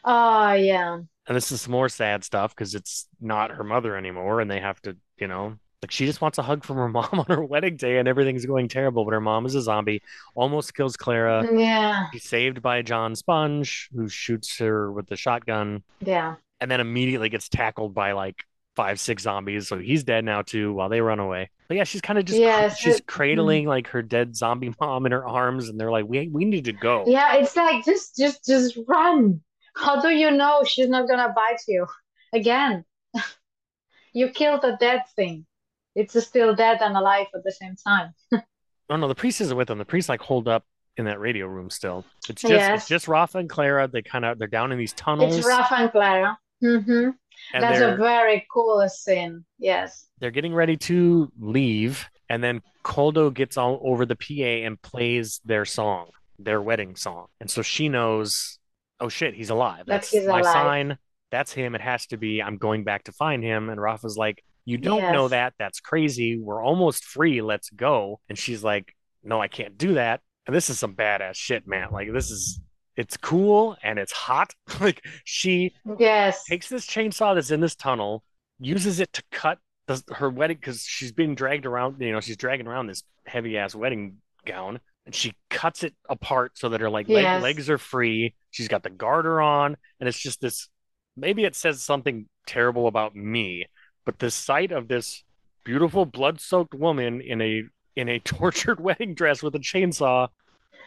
Oh, 0.05 0.53
yeah. 0.53 0.99
And 1.26 1.37
this 1.37 1.53
is 1.53 1.61
some 1.62 1.72
more 1.72 1.89
sad 1.89 2.24
stuff 2.24 2.55
because 2.55 2.74
it's 2.74 3.07
not 3.20 3.53
her 3.53 3.64
mother 3.64 3.97
anymore, 3.97 4.41
and 4.41 4.51
they 4.51 4.59
have 4.61 4.80
to, 4.83 4.97
you 5.18 5.28
know, 5.28 5.57
like 5.80 5.91
she 5.91 6.07
just 6.07 6.20
wants 6.20 6.39
a 6.39 6.43
hug 6.43 6.64
from 6.64 6.76
her 6.76 6.89
mom 6.91 7.09
on 7.12 7.26
her 7.28 7.45
wedding 7.45 7.76
day, 7.76 7.99
and 7.99 8.09
everything's 8.09 8.45
going 8.47 8.68
terrible. 8.68 9.05
But 9.05 9.12
her 9.14 9.20
mom 9.20 9.47
is 9.47 9.55
a 9.55 9.62
zombie, 9.62 10.03
almost 10.35 10.74
kills 10.74 10.97
Clara. 10.97 11.47
Yeah. 11.57 12.07
She's 12.12 12.24
saved 12.24 12.62
by 12.62 12.83
John 12.83 13.14
Sponge, 13.14 13.89
who 13.95 14.09
shoots 14.09 14.59
her 14.59 14.91
with 14.91 15.07
the 15.09 15.16
shotgun, 15.16 15.83
Yeah. 16.01 16.35
and 16.61 16.70
then 16.70 16.80
immediately 16.80 17.28
gets 17.28 17.49
tackled 17.49 17.95
by 17.95 18.12
like 18.12 18.45
five, 18.77 18.99
six 19.01 19.23
zombies. 19.25 19.68
So 19.68 19.79
he's 19.79 20.05
dead 20.05 20.25
now 20.25 20.43
too 20.43 20.73
while 20.73 20.89
they 20.89 21.01
run 21.01 21.18
away. 21.18 21.51
But 21.68 21.77
yeah, 21.77 21.85
she's 21.85 22.01
kind 22.01 22.18
of 22.18 22.25
just 22.25 22.39
Yes. 22.39 22.79
she's 22.79 22.97
it- 22.99 23.07
cradling 23.07 23.66
like 23.66 23.89
her 23.89 24.03
dead 24.03 24.37
zombie 24.37 24.73
mom 24.81 25.07
in 25.07 25.12
her 25.12 25.27
arms, 25.27 25.68
and 25.68 25.79
they're 25.81 25.91
like, 25.91 26.07
"We 26.07 26.29
we 26.29 26.45
need 26.45 26.64
to 26.66 26.73
go." 26.73 27.05
Yeah, 27.07 27.35
it's 27.37 27.57
like 27.57 27.85
just 27.85 28.16
just 28.16 28.45
just 28.45 28.79
run. 28.89 29.41
How 29.77 30.01
do 30.01 30.09
you 30.11 30.31
know 30.31 30.64
she's 30.64 30.89
not 30.89 31.09
gonna 31.09 31.33
bite 31.35 31.61
you? 31.68 31.87
Again, 32.35 32.85
you 34.12 34.29
killed 34.31 34.64
a 34.64 34.77
dead 34.77 35.03
thing. 35.16 35.47
It's 35.95 36.18
still 36.25 36.55
dead 36.55 36.79
and 36.81 36.97
alive 36.97 37.27
at 37.35 37.45
the 37.45 37.53
same 37.53 37.77
time. 37.77 38.14
Oh 38.91 38.97
no, 38.97 39.09
the 39.09 39.14
priest 39.14 39.41
isn't 39.41 39.57
with 39.57 39.68
them. 39.68 39.79
The 39.79 39.87
priest 39.87 40.11
like 40.11 40.20
hold 40.20 40.49
up 40.49 40.66
in 40.99 41.07
that 41.07 41.18
radio 41.18 41.47
room 41.47 41.70
still. 41.70 42.05
It's 42.29 42.43
just 42.43 42.51
Yes. 42.53 42.81
it's 42.81 42.89
just 42.89 43.09
Rafa 43.09 43.39
and 43.39 43.49
Clara. 43.49 43.89
They 43.89 44.03
kind 44.03 44.23
of 44.27 44.39
they're 44.39 44.49
down 44.49 44.70
in 44.70 44.77
these 44.77 44.93
tunnels, 44.93 45.35
It's 45.35 45.47
Rafa 45.47 45.75
and 45.77 45.91
Clara. 45.93 46.39
hmm 46.61 47.11
and 47.53 47.62
That's 47.62 47.80
a 47.80 47.97
very 47.97 48.47
cool 48.53 48.86
scene. 48.88 49.45
Yes. 49.59 50.07
they're 50.18 50.30
getting 50.30 50.55
ready 50.55 50.76
to 50.78 51.30
leave, 51.40 52.07
and 52.28 52.43
then 52.43 52.62
Koldo 52.84 53.32
gets 53.32 53.57
all 53.57 53.80
over 53.82 54.07
the 54.07 54.16
PA 54.16 54.66
and 54.66 54.80
plays 54.80 55.40
their 55.45 55.64
song, 55.64 56.09
their 56.38 56.61
wedding 56.61 56.97
song, 56.97 57.26
and 57.40 57.51
so 57.51 57.62
she 57.62 57.88
knows, 57.88 58.59
oh 59.01 59.09
shit, 59.09 59.34
he's 59.34 59.51
alive. 59.51 59.86
That 59.86 59.86
That's 59.86 60.11
he's 60.11 60.26
my 60.26 60.40
alive. 60.40 60.53
sign. 60.53 60.99
That's 61.30 61.53
him. 61.53 61.74
It 61.74 61.80
has 61.80 62.07
to 62.09 62.16
be. 62.16 62.43
I'm 62.43 62.59
going 62.59 62.84
back 62.84 63.05
to 63.05 63.12
find 63.12 63.43
him. 63.43 63.70
And 63.70 63.80
Rafa's 63.80 64.16
like, 64.18 64.45
you 64.66 64.76
don't 64.78 65.12
know 65.12 65.28
that. 65.28 65.55
That's 65.59 65.80
crazy. 65.80 66.38
We're 66.38 66.62
almost 66.62 67.05
free. 67.05 67.40
Let's 67.40 67.70
go. 67.70 68.20
And 68.28 68.38
she's 68.38 68.62
like, 68.62 68.95
no, 69.24 69.40
I 69.40 69.49
can't 69.49 69.78
do 69.78 69.95
that. 69.95 70.20
And 70.47 70.55
this 70.55 70.68
is 70.70 70.78
some 70.78 70.95
badass 70.95 71.34
shit, 71.34 71.66
man. 71.66 71.88
Like 71.90 72.12
this 72.12 72.30
is. 72.30 72.61
It's 72.97 73.16
cool 73.16 73.76
and 73.82 73.99
it's 73.99 74.12
hot. 74.12 74.55
like 74.80 75.03
she 75.24 75.74
Yes. 75.99 76.45
takes 76.45 76.68
this 76.68 76.86
chainsaw 76.86 77.34
that's 77.34 77.51
in 77.51 77.61
this 77.61 77.74
tunnel, 77.74 78.22
uses 78.61 79.01
it 79.01 79.12
to 79.14 79.22
cut 79.30 79.59
the, 79.86 80.03
her 80.14 80.30
wedding 80.30 80.59
because 80.59 80.82
she's 80.82 81.12
being 81.12 81.34
dragged 81.34 81.66
around. 81.66 82.01
You 82.01 82.12
know, 82.12 82.20
she's 82.20 82.36
dragging 82.36 82.66
around 82.66 82.86
this 82.86 83.03
heavy 83.26 83.57
ass 83.59 83.74
wedding 83.74 84.18
gown, 84.45 84.80
and 85.07 85.14
she 85.14 85.34
cuts 85.51 85.82
it 85.84 85.95
apart 86.09 86.53
so 86.59 86.68
that 86.68 86.80
her 86.80 86.90
like 86.90 87.09
leg, 87.09 87.43
legs 87.43 87.68
are 87.70 87.78
free. 87.78 88.34
She's 88.51 88.68
got 88.68 88.82
the 88.82 88.90
garter 88.90 89.40
on, 89.40 89.76
and 90.01 90.09
it's 90.09 90.18
just 90.18 90.40
this. 90.40 90.68
Maybe 91.16 91.45
it 91.45 91.55
says 91.55 91.82
something 91.82 92.26
terrible 92.47 92.86
about 92.86 93.14
me, 93.14 93.66
but 94.05 94.18
the 94.18 94.30
sight 94.30 94.72
of 94.72 94.88
this 94.88 95.24
beautiful 95.64 96.05
blood-soaked 96.07 96.74
woman 96.74 97.20
in 97.20 97.40
a 97.40 97.62
in 97.97 98.09
a 98.09 98.18
tortured 98.24 98.80
wedding 98.80 99.14
dress 99.14 99.43
with 99.43 99.55
a 99.55 99.59
chainsaw, 99.59 100.28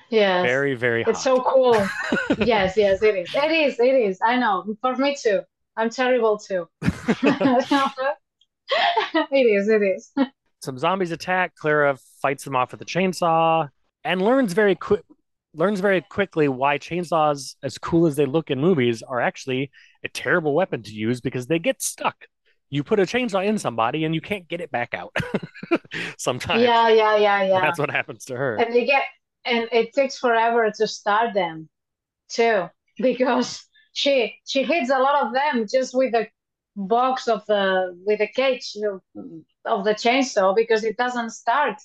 Yes. 0.09 0.45
very 0.45 0.75
very 0.75 1.03
hot. 1.03 1.11
It's 1.11 1.23
so 1.23 1.41
cool. 1.41 1.75
Yes, 2.45 2.75
yes, 2.77 3.01
it 3.01 3.15
is. 3.15 3.33
It 3.33 3.51
is, 3.51 3.79
it 3.79 3.95
is. 3.95 4.19
I 4.23 4.37
know. 4.37 4.65
For 4.81 4.95
me 4.95 5.15
too. 5.15 5.41
I'm 5.77 5.89
terrible 5.89 6.37
too. 6.37 6.67
It 9.31 9.45
is, 9.45 9.69
it 9.69 9.81
is. 9.81 10.11
some 10.61 10.77
zombies 10.77 11.11
attack. 11.11 11.55
Clara 11.55 11.97
fights 12.21 12.43
them 12.43 12.55
off 12.55 12.71
with 12.71 12.81
a 12.81 12.85
chainsaw 12.85 13.69
and 14.03 14.21
learns 14.21 14.53
very 14.53 14.75
quick 14.75 15.01
learns 15.53 15.79
very 15.79 16.01
quickly 16.01 16.47
why 16.47 16.77
chainsaws, 16.77 17.55
as 17.63 17.77
cool 17.77 18.05
as 18.07 18.15
they 18.15 18.25
look 18.25 18.51
in 18.51 18.59
movies, 18.59 19.01
are 19.03 19.21
actually 19.21 19.71
a 20.03 20.09
terrible 20.09 20.53
weapon 20.53 20.83
to 20.83 20.91
use 20.91 21.21
because 21.21 21.47
they 21.47 21.59
get 21.59 21.81
stuck. 21.81 22.25
You 22.69 22.83
put 22.83 22.99
a 22.99 23.03
chainsaw 23.03 23.45
in 23.45 23.57
somebody 23.57 24.03
and 24.03 24.13
you 24.13 24.19
can't 24.21 24.47
get 24.47 24.59
it 24.59 24.69
back 24.71 24.93
out. 24.93 25.15
Sometimes 26.17 26.61
Yeah, 26.63 26.89
yeah, 26.89 27.15
yeah, 27.15 27.43
yeah. 27.43 27.61
that's 27.61 27.79
what 27.79 27.89
happens 27.89 28.25
to 28.25 28.35
her. 28.35 28.55
And 28.55 28.73
they 28.73 28.85
get, 28.85 29.03
and 29.45 29.69
it 29.71 29.93
takes 29.93 30.17
forever 30.17 30.71
to 30.77 30.87
start 30.87 31.33
them 31.33 31.69
too, 32.29 32.69
because 32.99 33.65
she 33.93 34.35
she 34.47 34.63
hits 34.63 34.89
a 34.91 34.99
lot 34.99 35.25
of 35.27 35.33
them 35.33 35.67
just 35.71 35.95
with 35.95 36.11
the 36.13 36.27
box 36.75 37.27
of 37.27 37.45
the 37.47 37.97
with 38.05 38.19
the 38.19 38.27
cage 38.27 38.75
of, 38.85 39.01
of 39.65 39.85
the 39.85 39.93
chainsaw 39.95 40.55
because 40.55 40.83
it 40.83 40.97
doesn't 40.97 41.31
start. 41.31 41.75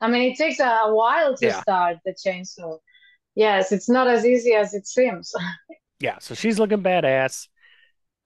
I 0.00 0.08
mean, 0.10 0.32
it 0.32 0.38
takes 0.38 0.60
a, 0.60 0.64
a 0.66 0.94
while 0.94 1.36
to 1.38 1.48
Yeah. 1.48 1.52
start 1.52 1.98
the 2.04 2.14
chainsaw. 2.14 2.78
Yes, 3.36 3.72
it's 3.72 3.88
not 3.88 4.08
as 4.08 4.26
easy 4.26 4.54
as 4.54 4.74
it 4.74 4.86
seems. 4.86 5.32
Yeah, 6.00 6.18
so 6.18 6.34
she's 6.34 6.58
looking 6.58 6.82
badass. 6.82 7.48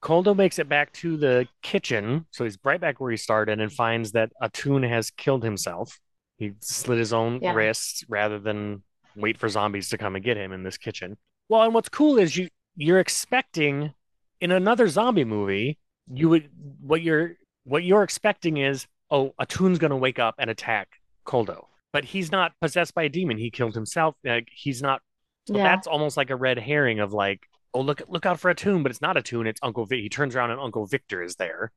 Koldo 0.03 0.37
makes 0.37 0.59
it 0.59 0.68
back 0.68 0.93
to 0.95 1.16
the 1.16 1.49
kitchen, 1.62 2.27
so 2.31 2.45
he's 2.45 2.59
right 2.64 2.81
back 2.81 3.01
where 3.01 3.11
he 3.11 3.16
started 3.16 3.61
and 3.61 3.72
finds 3.72 4.12
that 4.12 4.33
Atun 4.43 4.89
has 4.89 5.11
killed 5.11 5.45
himself. 5.45 6.01
He 6.39 6.53
slit 6.61 6.99
his 6.99 7.12
own 7.12 7.41
Yeah. 7.43 7.53
wrists 7.55 8.05
rather 8.09 8.39
than 8.39 8.82
wait 9.16 9.39
for 9.39 9.49
zombies 9.49 9.89
to 9.91 9.99
come 9.99 10.16
and 10.16 10.24
get 10.24 10.37
him 10.37 10.53
in 10.53 10.62
this 10.62 10.76
kitchen. 10.76 11.16
Well, 11.49 11.62
and 11.62 11.72
what's 11.74 11.89
cool 11.89 12.18
is 12.18 12.37
you 12.37 12.49
you're 12.76 12.99
expecting 13.01 13.95
in 14.41 14.51
another 14.51 14.89
zombie 14.89 15.24
movie, 15.24 15.78
you 16.12 16.28
would 16.28 16.51
what 16.80 17.03
you're 17.03 17.37
what 17.64 17.85
you're 17.85 18.03
expecting 18.03 18.57
is, 18.59 18.87
oh, 19.11 19.32
a 19.39 19.47
Atun's 19.47 19.78
gonna 19.78 19.97
wake 19.97 20.18
up 20.18 20.35
and 20.39 20.51
attack 20.51 20.89
Koldo. 21.24 21.66
But 21.93 22.05
he's 22.05 22.32
not 22.32 22.53
possessed 22.61 22.95
by 22.95 23.05
a 23.05 23.09
demon. 23.09 23.39
He 23.39 23.51
killed 23.51 23.74
himself. 23.74 24.16
Like 24.24 24.49
he's 24.53 24.82
not 24.82 25.01
so 25.47 25.57
Yeah. 25.57 25.62
that's 25.62 25.87
almost 25.87 26.16
like 26.16 26.30
a 26.30 26.37
red 26.37 26.59
herring 26.59 26.99
of 26.99 27.12
like, 27.12 27.43
oh 27.72 27.80
look 27.80 28.03
look 28.09 28.26
out 28.26 28.41
for 28.41 28.53
Atun, 28.53 28.82
but 28.82 28.91
it's 28.91 29.01
not 29.01 29.14
Atun, 29.16 29.47
it's 29.47 29.61
Uncle 29.62 29.87
Vic. 29.87 30.01
He 30.01 30.09
turns 30.09 30.35
around 30.35 30.51
and 30.51 30.61
Uncle 30.61 30.87
Victor 30.87 31.22
is 31.22 31.37
there, 31.37 31.70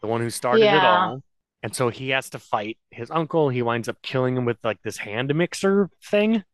the 0.00 0.06
one 0.06 0.20
who 0.20 0.30
started 0.30 0.62
it 0.62 0.84
all. 0.84 1.22
And 1.64 1.74
so 1.74 1.88
he 1.88 2.10
has 2.10 2.28
to 2.30 2.38
fight 2.38 2.76
his 2.90 3.10
uncle. 3.10 3.48
He 3.48 3.62
winds 3.62 3.88
up 3.88 3.96
killing 4.02 4.36
him 4.36 4.44
with 4.44 4.58
like 4.62 4.82
this 4.82 4.98
hand 4.98 5.34
mixer 5.34 5.88
thing, 6.10 6.44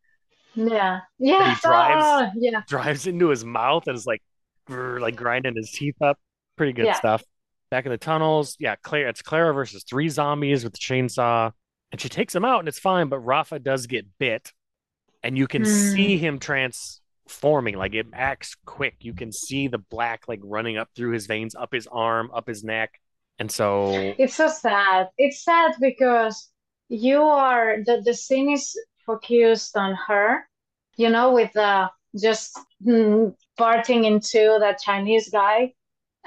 Yeah. 0.54 1.00
Yes. 1.18 1.61
drives- 1.62 2.04
Oh, 2.06 2.30
yeah. 2.36 2.62
drives 2.68 3.08
into 3.08 3.28
his 3.28 3.44
mouth 3.44 3.88
and 3.88 3.96
is 3.96 4.06
like 4.06 4.22
grr, 4.68 5.00
like 5.00 5.16
grinding 5.16 5.56
his 5.56 5.72
teeth 5.72 6.00
up. 6.00 6.16
Pretty 6.56 6.72
good 6.72 6.86
Yeah. 6.86 6.92
stuff. 6.94 7.24
Back 7.72 7.86
in 7.86 7.90
the 7.90 7.98
tunnels, 7.98 8.56
yeah, 8.61 8.76
Claire 8.76 9.08
it's 9.08 9.20
Clara 9.20 9.52
versus 9.52 9.82
three 9.82 10.08
zombies 10.08 10.62
with 10.62 10.74
the 10.74 10.78
chainsaw. 10.78 11.50
And 11.90 12.00
she 12.00 12.08
takes 12.08 12.32
him 12.32 12.44
out 12.44 12.61
and 12.61 12.68
it's 12.68 12.78
fine, 12.78 13.08
but 13.08 13.18
Rafa 13.18 13.58
does 13.58 13.88
get 13.88 14.06
bit. 14.20 14.52
And 15.24 15.36
you 15.36 15.48
can 15.48 15.62
Hmm. 15.62 15.68
see 15.68 16.18
him 16.18 16.38
transforming, 16.38 17.76
like 17.76 17.94
it 17.94 18.06
acts 18.12 18.54
quick. 18.64 18.94
You 19.00 19.12
can 19.14 19.32
see 19.32 19.66
the 19.66 19.78
black 19.78 20.28
like 20.28 20.40
running 20.44 20.76
up 20.76 20.88
through 20.94 21.11
his 21.12 21.26
veins, 21.26 21.56
up 21.56 21.72
his 21.72 21.88
arm, 21.88 22.30
up 22.32 22.46
his 22.46 22.62
neck. 22.62 23.00
And 23.41 23.51
so 23.51 24.14
It's 24.18 24.36
so 24.36 24.49
sad. 24.49 25.09
It's 25.18 25.43
sad 25.43 25.72
because 25.80 26.51
you 26.88 27.22
are 27.22 27.82
the 27.84 28.03
the 28.05 28.14
scene 28.14 28.51
is 28.51 28.78
focused 29.07 29.76
on 29.76 29.97
her, 30.07 30.47
you 30.97 31.09
know, 31.11 31.32
with 31.32 31.57
uh 31.57 31.88
just 32.20 32.59
mm, 32.84 33.34
parting 33.57 34.05
into 34.05 34.59
that 34.61 34.78
Chinese 34.80 35.30
guy. 35.30 35.74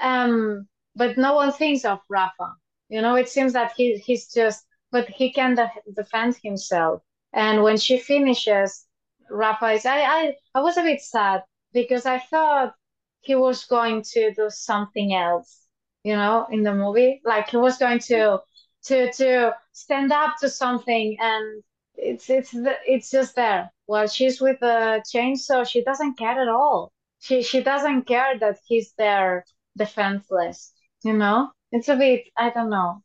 Um, 0.00 0.68
but 0.96 1.16
no 1.16 1.34
one 1.36 1.52
thinks 1.52 1.84
of 1.84 2.00
Rafa. 2.08 2.54
You 2.88 3.00
know, 3.00 3.14
it 3.14 3.28
seems 3.28 3.52
that 3.54 3.72
he 3.76 3.96
he's 3.98 4.32
just, 4.32 4.66
but 4.90 5.08
he 5.08 5.32
can 5.32 5.54
de 5.54 5.70
defend 5.94 6.36
himself. 6.42 7.02
And 7.32 7.62
when 7.62 7.76
she 7.78 7.98
finishes, 7.98 8.86
Rafa 9.30 9.70
is. 9.72 9.86
I 9.86 10.00
I 10.02 10.36
I 10.54 10.60
was 10.60 10.76
a 10.78 10.82
bit 10.82 11.00
sad 11.00 11.44
because 11.72 12.06
I 12.06 12.18
thought 12.18 12.74
he 13.20 13.36
was 13.36 13.64
going 13.66 14.02
to 14.14 14.34
do 14.34 14.50
something 14.50 15.14
else 15.14 15.63
you 16.04 16.16
know, 16.16 16.46
in 16.50 16.62
the 16.62 16.74
movie. 16.74 17.20
Like 17.24 17.50
he 17.50 17.56
was 17.58 17.78
going 17.78 18.00
to 18.00 18.40
to 18.86 19.12
to 19.12 19.56
stand 19.72 20.12
up 20.12 20.36
to 20.40 20.48
something, 20.50 21.16
and 21.20 21.62
it's 21.96 22.30
it's 22.30 22.52
the, 22.52 22.76
it's 22.86 23.10
just 23.10 23.36
there. 23.36 23.70
Well, 23.86 24.06
she's 24.08 24.40
with 24.40 24.60
the 24.60 25.02
chainsaw, 25.14 25.68
she 25.68 25.82
doesn't 25.84 26.18
care 26.18 26.40
at 26.40 26.48
all. 26.48 26.92
She 27.20 27.42
she 27.42 27.62
doesn't 27.62 28.04
care 28.04 28.38
that 28.38 28.58
he's 28.66 28.92
there 28.98 29.44
defenseless. 29.76 30.72
You 31.04 31.14
know, 31.14 31.50
it's 31.72 31.88
a 31.88 31.96
bit. 31.96 32.24
I 32.36 32.50
don't 32.50 32.70
know. 32.70 33.02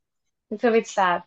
It's 0.51 0.63
a 0.63 0.71
bit 0.71 0.87
sad. 0.87 1.23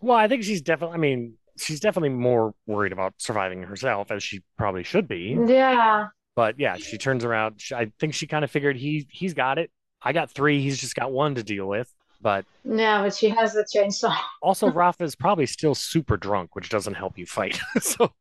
well, 0.00 0.16
I 0.16 0.28
think 0.28 0.42
she's 0.44 0.62
definitely 0.62 0.94
I 0.94 0.98
mean, 0.98 1.34
she's 1.58 1.80
definitely 1.80 2.10
more 2.10 2.54
worried 2.66 2.92
about 2.92 3.14
surviving 3.18 3.62
herself 3.62 4.10
as 4.10 4.22
she 4.22 4.42
probably 4.56 4.84
should 4.84 5.08
be. 5.08 5.36
Yeah, 5.46 6.08
But 6.34 6.58
yeah, 6.58 6.76
she 6.76 6.98
turns 6.98 7.24
around. 7.24 7.60
She, 7.60 7.74
I 7.74 7.92
think 7.98 8.14
she 8.14 8.26
kind 8.26 8.44
of 8.44 8.50
figured 8.50 8.76
he 8.76 9.06
he's 9.10 9.34
got 9.34 9.58
it. 9.58 9.70
I 10.06 10.12
got 10.12 10.30
three. 10.30 10.62
He's 10.62 10.78
just 10.78 10.94
got 10.94 11.10
one 11.10 11.34
to 11.34 11.42
deal 11.42 11.66
with. 11.66 11.92
But 12.22 12.44
yeah, 12.64 13.02
but 13.02 13.12
she 13.12 13.28
has 13.30 13.54
the 13.54 13.66
chainsaw. 13.74 14.16
also, 14.42 14.70
Rafa 14.70 15.02
is 15.02 15.16
probably 15.16 15.46
still 15.46 15.74
super 15.74 16.16
drunk, 16.16 16.54
which 16.54 16.68
doesn't 16.68 16.94
help 16.94 17.18
you 17.18 17.26
fight. 17.26 17.58
so, 17.80 18.12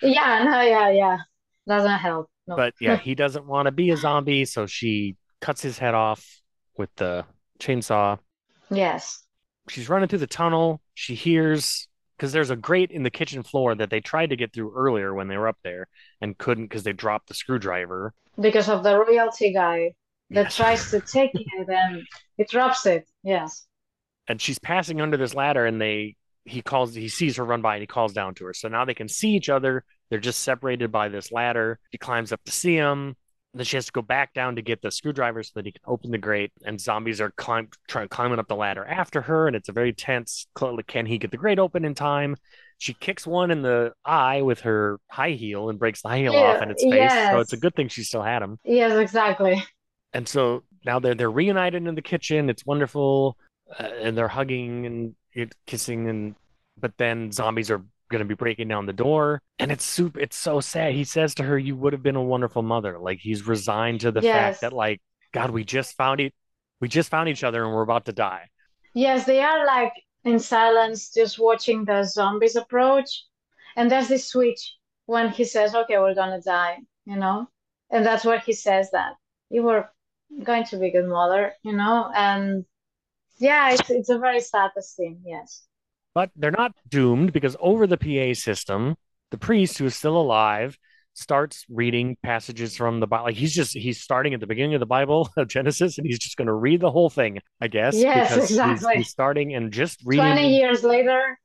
Yeah, 0.00 0.44
no, 0.44 0.60
yeah, 0.60 0.90
yeah. 0.90 1.18
Doesn't 1.66 1.98
help. 1.98 2.30
No. 2.46 2.54
but 2.54 2.74
yeah, 2.80 2.96
he 3.08 3.16
doesn't 3.16 3.46
want 3.46 3.66
to 3.66 3.72
be 3.72 3.90
a 3.90 3.96
zombie, 3.96 4.44
so 4.44 4.66
she 4.66 5.16
cuts 5.40 5.60
his 5.60 5.76
head 5.76 5.94
off 5.94 6.24
with 6.78 6.94
the 6.94 7.24
chainsaw. 7.58 8.20
Yes. 8.70 9.24
She's 9.68 9.88
running 9.88 10.08
through 10.08 10.20
the 10.20 10.28
tunnel. 10.28 10.80
She 10.94 11.16
hears 11.16 11.88
because 12.16 12.32
there's 12.32 12.50
a 12.50 12.56
grate 12.56 12.92
in 12.92 13.02
the 13.02 13.10
kitchen 13.10 13.42
floor 13.42 13.74
that 13.74 13.90
they 13.90 14.00
tried 14.00 14.30
to 14.30 14.36
get 14.36 14.52
through 14.52 14.72
earlier 14.76 15.12
when 15.12 15.26
they 15.26 15.36
were 15.36 15.48
up 15.48 15.58
there 15.64 15.88
and 16.20 16.38
couldn't 16.38 16.66
because 16.66 16.84
they 16.84 16.92
dropped 16.92 17.26
the 17.26 17.34
screwdriver. 17.34 18.14
Because 18.40 18.68
of 18.68 18.84
the 18.84 18.96
royalty 18.96 19.52
guy 19.52 19.94
that 20.30 20.44
Yes. 20.44 20.56
tries 20.56 20.90
to 20.90 21.00
take 21.00 21.30
it 21.34 21.68
and 21.68 22.02
it 22.38 22.48
drops 22.48 22.86
it. 22.86 23.08
Yes. 23.22 23.66
and 24.28 24.40
she's 24.40 24.58
passing 24.58 25.00
under 25.00 25.16
this 25.16 25.34
ladder 25.34 25.66
and 25.66 25.80
they 25.80 26.16
he 26.46 26.60
calls 26.62 26.94
he 26.94 27.08
sees 27.08 27.36
her 27.36 27.44
run 27.44 27.62
by 27.62 27.74
and 27.76 27.82
he 27.82 27.86
calls 27.86 28.12
down 28.12 28.34
to 28.34 28.44
her 28.46 28.54
so 28.54 28.68
now 28.68 28.84
they 28.84 28.94
can 28.94 29.08
see 29.08 29.30
each 29.30 29.48
other 29.48 29.84
they're 30.10 30.18
just 30.18 30.40
separated 30.40 30.90
by 30.92 31.08
this 31.08 31.30
ladder 31.32 31.78
she 31.92 31.98
climbs 31.98 32.32
up 32.32 32.42
to 32.44 32.52
see 32.52 32.74
him 32.74 33.16
then 33.56 33.64
she 33.64 33.76
has 33.76 33.86
to 33.86 33.92
go 33.92 34.02
back 34.02 34.32
down 34.34 34.56
to 34.56 34.62
get 34.62 34.82
the 34.82 34.90
screwdriver 34.90 35.42
so 35.42 35.52
that 35.54 35.64
he 35.64 35.70
can 35.70 35.80
open 35.86 36.10
the 36.10 36.18
grate. 36.18 36.50
And 36.64 36.80
zombies 36.80 37.20
are 37.20 37.30
climb, 37.36 37.68
trying 37.86 38.08
climbing 38.08 38.40
up 38.40 38.48
the 38.48 38.56
ladder 38.56 38.84
after 38.84 39.20
her, 39.22 39.46
and 39.46 39.54
it's 39.54 39.68
a 39.68 39.72
very 39.72 39.92
tense. 39.92 40.48
Can 40.88 41.06
he 41.06 41.18
get 41.18 41.30
the 41.30 41.36
grate 41.36 41.60
open 41.60 41.84
in 41.84 41.94
time? 41.94 42.34
She 42.78 42.94
kicks 42.94 43.24
one 43.28 43.52
in 43.52 43.62
the 43.62 43.92
eye 44.04 44.42
with 44.42 44.62
her 44.62 44.98
high 45.08 45.30
heel 45.30 45.68
and 45.68 45.78
breaks 45.78 46.02
the 46.02 46.08
high 46.08 46.18
heel 46.18 46.32
Yeah, 46.32 46.40
off 46.56 46.62
in 46.62 46.72
its 46.72 46.82
face. 46.82 46.94
yes. 46.94 47.30
So 47.30 47.38
it's 47.38 47.52
a 47.52 47.56
good 47.56 47.76
thing 47.76 47.86
she 47.86 48.02
still 48.02 48.22
had 48.24 48.42
him. 48.42 48.58
Yes, 48.64 48.98
exactly. 48.98 49.62
And 50.14 50.28
so 50.28 50.64
now 50.84 51.00
they're 51.00 51.14
they're 51.14 51.30
reunited 51.30 51.86
in 51.86 51.94
the 51.94 52.02
kitchen. 52.02 52.50
It's 52.50 52.66
wonderful, 52.66 53.36
uh, 53.78 53.82
and 53.84 54.16
they're 54.16 54.28
hugging 54.28 54.86
and 54.86 55.14
kissing, 55.66 56.08
and 56.08 56.36
but 56.78 56.92
then 56.98 57.32
zombies 57.32 57.70
are 57.70 57.84
going 58.10 58.20
to 58.20 58.24
be 58.26 58.34
breaking 58.34 58.68
down 58.68 58.86
the 58.86 58.92
door, 58.92 59.42
and 59.58 59.72
it's 59.72 59.84
super. 59.84 60.20
It's 60.20 60.36
so 60.36 60.60
sad. 60.60 60.94
He 60.94 61.04
says 61.04 61.34
to 61.36 61.44
her, 61.44 61.58
"You 61.58 61.76
would 61.76 61.92
have 61.92 62.02
been 62.02 62.16
a 62.16 62.22
wonderful 62.22 62.62
mother." 62.62 62.98
Like 62.98 63.18
he's 63.20 63.46
resigned 63.46 64.00
to 64.02 64.12
the 64.12 64.22
Yes. 64.22 64.30
fact 64.32 64.60
that 64.60 64.72
like 64.72 65.02
God, 65.32 65.50
we 65.50 65.64
just 65.64 65.96
found 65.96 66.20
it. 66.20 66.34
We 66.80 66.88
just 66.88 67.10
found 67.10 67.28
each 67.28 67.44
other, 67.44 67.64
and 67.64 67.74
we're 67.74 67.82
about 67.82 68.06
to 68.06 68.12
die. 68.12 68.48
Yes, 68.94 69.26
they 69.26 69.42
are 69.42 69.66
like 69.66 69.92
in 70.24 70.38
silence, 70.38 71.12
just 71.12 71.38
watching 71.38 71.84
the 71.84 72.02
zombies 72.04 72.56
approach. 72.56 73.24
And 73.76 73.90
there's 73.90 74.08
this 74.08 74.28
switch 74.28 74.74
when 75.06 75.30
he 75.30 75.44
says, 75.44 75.74
Okay, 75.74 75.98
we're 75.98 76.14
gonna 76.14 76.40
die, 76.40 76.78
you 77.04 77.16
know? 77.16 77.48
And 77.90 78.06
that's 78.06 78.24
where 78.24 78.38
he 78.38 78.52
says 78.52 78.90
that 78.92 79.16
you 79.50 79.62
were 79.62 79.90
going 80.42 80.64
to 80.64 80.76
be 80.76 80.88
a 80.88 80.92
good 80.92 81.08
mother, 81.08 81.52
you 81.62 81.72
know? 81.72 82.10
And 82.14 82.64
yeah, 83.38 83.72
it's 83.72 83.90
it's 83.90 84.08
a 84.08 84.18
very 84.18 84.40
sad 84.40 84.70
thing, 84.96 85.20
yes. 85.24 85.62
But 86.14 86.30
they're 86.36 86.50
not 86.50 86.72
doomed 86.88 87.32
because 87.32 87.56
over 87.60 87.86
the 87.86 87.96
PA 87.96 88.38
system, 88.38 88.96
the 89.30 89.38
priest 89.38 89.78
who 89.78 89.86
is 89.86 89.96
still 89.96 90.16
alive 90.16 90.78
starts 91.14 91.64
reading 91.68 92.16
passages 92.22 92.76
from 92.76 93.00
the 93.00 93.06
Bible. 93.06 93.24
Like 93.24 93.36
he's 93.36 93.54
just 93.54 93.72
he's 93.72 94.00
starting 94.00 94.34
at 94.34 94.40
the 94.40 94.46
beginning 94.46 94.74
of 94.74 94.80
the 94.80 94.86
Bible 94.86 95.28
of 95.36 95.48
Genesis, 95.48 95.98
and 95.98 96.06
he's 96.06 96.18
just 96.18 96.36
going 96.36 96.46
to 96.46 96.54
read 96.54 96.80
the 96.80 96.90
whole 96.90 97.10
thing, 97.10 97.40
I 97.60 97.68
guess. 97.68 97.96
Yes, 97.96 98.34
because 98.34 98.48
he's- 98.48 98.60
exactly. 98.60 98.96
He's, 98.98 99.08
starting 99.08 99.54
and 99.54 99.72
just 99.72 100.00
reading. 100.04 100.24
20 100.26 100.56
years 100.56 100.84
later, 100.84 101.38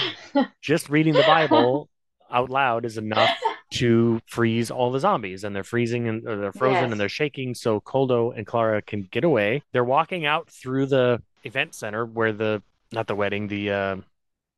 just 0.62 0.88
reading 0.88 1.14
the 1.14 1.22
Bible 1.22 1.88
out 2.30 2.50
loud 2.50 2.84
is 2.84 2.98
enough 2.98 3.30
to 3.72 4.20
freeze 4.26 4.70
all 4.70 4.90
the 4.92 5.00
zombies, 5.00 5.44
and 5.44 5.54
they're 5.54 5.64
freezing 5.64 6.08
and 6.08 6.26
or 6.26 6.36
they're 6.36 6.52
frozen 6.52 6.82
Yes. 6.84 6.92
and 6.92 7.00
they're 7.00 7.08
shaking. 7.08 7.54
So 7.54 7.80
Koldo 7.80 8.36
and 8.36 8.46
Clara 8.46 8.80
can 8.82 9.02
get 9.10 9.24
away. 9.24 9.62
They're 9.72 9.84
walking 9.84 10.24
out 10.24 10.48
through 10.48 10.86
the 10.86 11.20
event 11.44 11.74
center 11.74 12.04
where 12.06 12.32
the 12.32 12.62
not 12.92 13.06
the 13.08 13.14
wedding, 13.16 13.48
the 13.48 13.70
uh, 13.70 13.96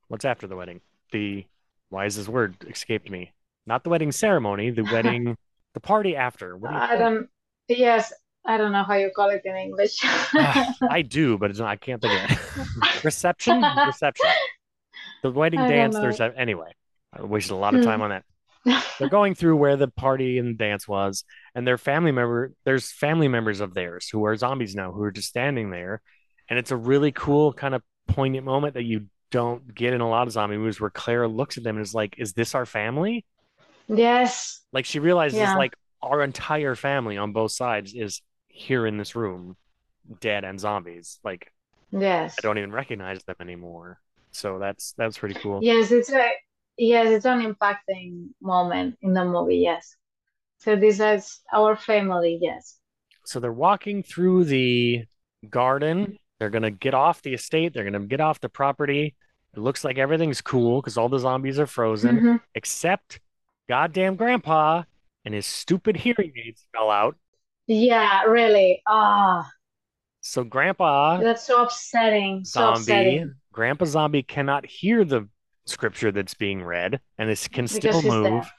what's 0.09 0.25
after 0.25 0.47
the 0.47 0.57
wedding? 0.57 0.81
The 1.13 1.45
why 1.91 2.05
is 2.05 2.17
this 2.17 2.29
word 2.29 2.57
escaped 2.69 3.09
me? 3.11 3.33
Not 3.67 3.83
the 3.85 3.91
wedding 3.91 4.13
ceremony, 4.13 4.71
the 4.71 4.83
wedding, 4.93 5.37
the 5.75 5.81
party 5.81 6.15
after. 6.17 6.53
Do 6.59 6.67
I 6.67 6.97
don't, 6.97 7.29
yes, 7.69 8.13
I 8.45 8.57
don't 8.59 8.73
know 8.73 8.83
how 8.83 8.95
you 8.95 9.11
call 9.15 9.31
it 9.31 9.43
in 9.45 9.57
English. 9.57 9.97
I 10.03 11.03
do, 11.09 11.39
but 11.39 11.51
it's 11.51 11.59
not, 11.59 11.69
I 11.69 11.77
can't 11.77 12.01
think 12.03 12.13
of 12.25 12.31
it. 12.31 13.05
Reception? 13.05 13.65
Reception. 13.87 14.29
The 15.23 15.31
wedding 15.31 15.61
I 15.61 15.69
dance, 15.69 15.97
there's 15.97 16.21
a, 16.21 16.33
anyway. 16.37 16.73
I 17.13 17.23
wasted 17.23 17.53
a 17.53 17.57
lot 17.57 17.75
of 17.75 17.81
Hmm. 17.81 17.87
time 17.87 18.03
on 18.03 18.11
that. 18.11 18.25
They're 18.99 19.09
going 19.09 19.35
through 19.35 19.57
where 19.57 19.77
the 19.77 19.89
party 19.89 20.39
and 20.39 20.57
dance 20.59 20.87
was, 20.89 21.25
and 21.55 21.67
their 21.67 21.79
family 21.79 22.13
member, 22.13 22.53
there's 22.65 22.91
family 22.91 23.29
members 23.29 23.61
of 23.61 23.75
theirs 23.75 24.09
who 24.11 24.25
are 24.27 24.37
zombies 24.37 24.75
now 24.75 24.93
who 24.93 25.03
are 25.03 25.11
just 25.13 25.29
standing 25.29 25.71
there. 25.71 26.01
And 26.49 26.59
it's 26.59 26.71
a 26.71 26.77
really 26.77 27.13
cool 27.13 27.53
kind 27.53 27.75
of 27.75 27.83
poignant 28.07 28.45
moment 28.47 28.75
that 28.75 28.85
you 28.85 29.07
don't 29.31 29.75
get 29.75 29.93
in 29.93 30.01
a 30.01 30.09
lot 30.09 30.27
of 30.27 30.33
zombie 30.33 30.57
movies 30.57 30.81
where 30.81 30.91
Clara 30.91 31.29
looks 31.29 31.59
at 31.59 31.65
them 31.65 31.77
and 31.77 31.85
is 31.85 31.95
like, 31.95 32.15
Is 32.19 32.33
this 32.33 32.55
our 32.55 32.65
family? 32.67 33.25
Yes, 33.89 34.61
Like 34.73 34.85
she 34.85 34.99
realizes 34.99 35.39
Yeah. 35.39 35.55
like 35.57 35.75
our 36.03 36.23
entire 36.23 36.75
family 36.75 37.17
on 37.17 37.33
both 37.33 37.53
sides 37.53 37.95
is 37.95 38.23
here 38.49 38.87
in 38.87 38.97
this 38.99 39.15
room, 39.15 39.57
dead 40.21 40.45
and 40.45 40.59
zombies. 40.61 41.19
Like 41.25 41.53
yes. 41.91 42.37
I 42.39 42.43
don't 42.43 42.59
even 42.59 42.73
recognize 42.73 43.23
them 43.25 43.37
anymore. 43.41 43.99
So 44.31 44.59
that's 44.59 44.93
that's 44.99 45.19
pretty 45.19 45.35
cool. 45.37 45.61
Yes, 45.63 45.91
it's 45.91 46.11
a 46.13 46.31
yes, 46.79 47.09
it's 47.09 47.27
an 47.27 47.43
impacting 47.43 48.29
moment 48.41 48.97
in 49.03 49.13
the 49.13 49.25
movie, 49.25 49.59
yes. 49.59 49.97
So 50.59 50.77
this 50.77 51.01
is 51.01 51.41
our 51.53 51.77
family, 51.77 52.39
yes. 52.41 52.79
So 53.25 53.41
they're 53.41 53.53
walking 53.53 54.03
through 54.03 54.45
the 54.45 55.05
garden. 55.49 56.19
They're 56.39 56.51
gonna 56.51 56.71
get 56.71 56.95
off 56.95 57.23
the 57.23 57.35
estate. 57.35 57.75
They're 57.75 57.85
gonna 57.85 58.07
get 58.07 58.21
off 58.21 58.41
the 58.41 58.49
property. 58.49 59.15
It 59.55 59.61
looks 59.61 59.85
like 59.85 59.99
everything's 59.99 60.41
cool 60.41 60.81
because 60.81 60.97
all 60.97 61.09
the 61.09 61.19
zombies 61.19 61.59
are 61.59 61.67
frozen, 61.67 62.21
Mhm. 62.21 62.41
except 62.55 63.21
goddamn 63.69 64.17
grandpa 64.17 64.85
and 65.25 65.35
his 65.35 65.47
stupid 65.47 65.97
hearing 65.97 66.33
aids 66.37 66.67
fell 66.73 66.91
out. 66.91 67.17
Yeah, 67.67 68.23
really. 68.25 68.83
Ah, 68.87 69.51
So 70.21 70.45
grandpa 70.45 71.19
that's 71.19 71.47
so 71.47 71.63
upsetting. 71.63 72.45
So 72.45 72.61
zombie, 72.75 72.81
upsetting. 72.81 73.35
grandpa 73.53 73.85
zombie 73.87 74.23
cannot 74.23 74.67
hear 74.67 75.05
the 75.05 75.29
scripture 75.69 76.11
that's 76.13 76.35
being 76.35 76.63
read 76.63 77.01
and 77.19 77.29
this 77.29 77.49
can 77.49 77.69
still 77.69 78.01
Because 78.03 78.05
move. 78.05 78.43
deaf. 78.43 78.53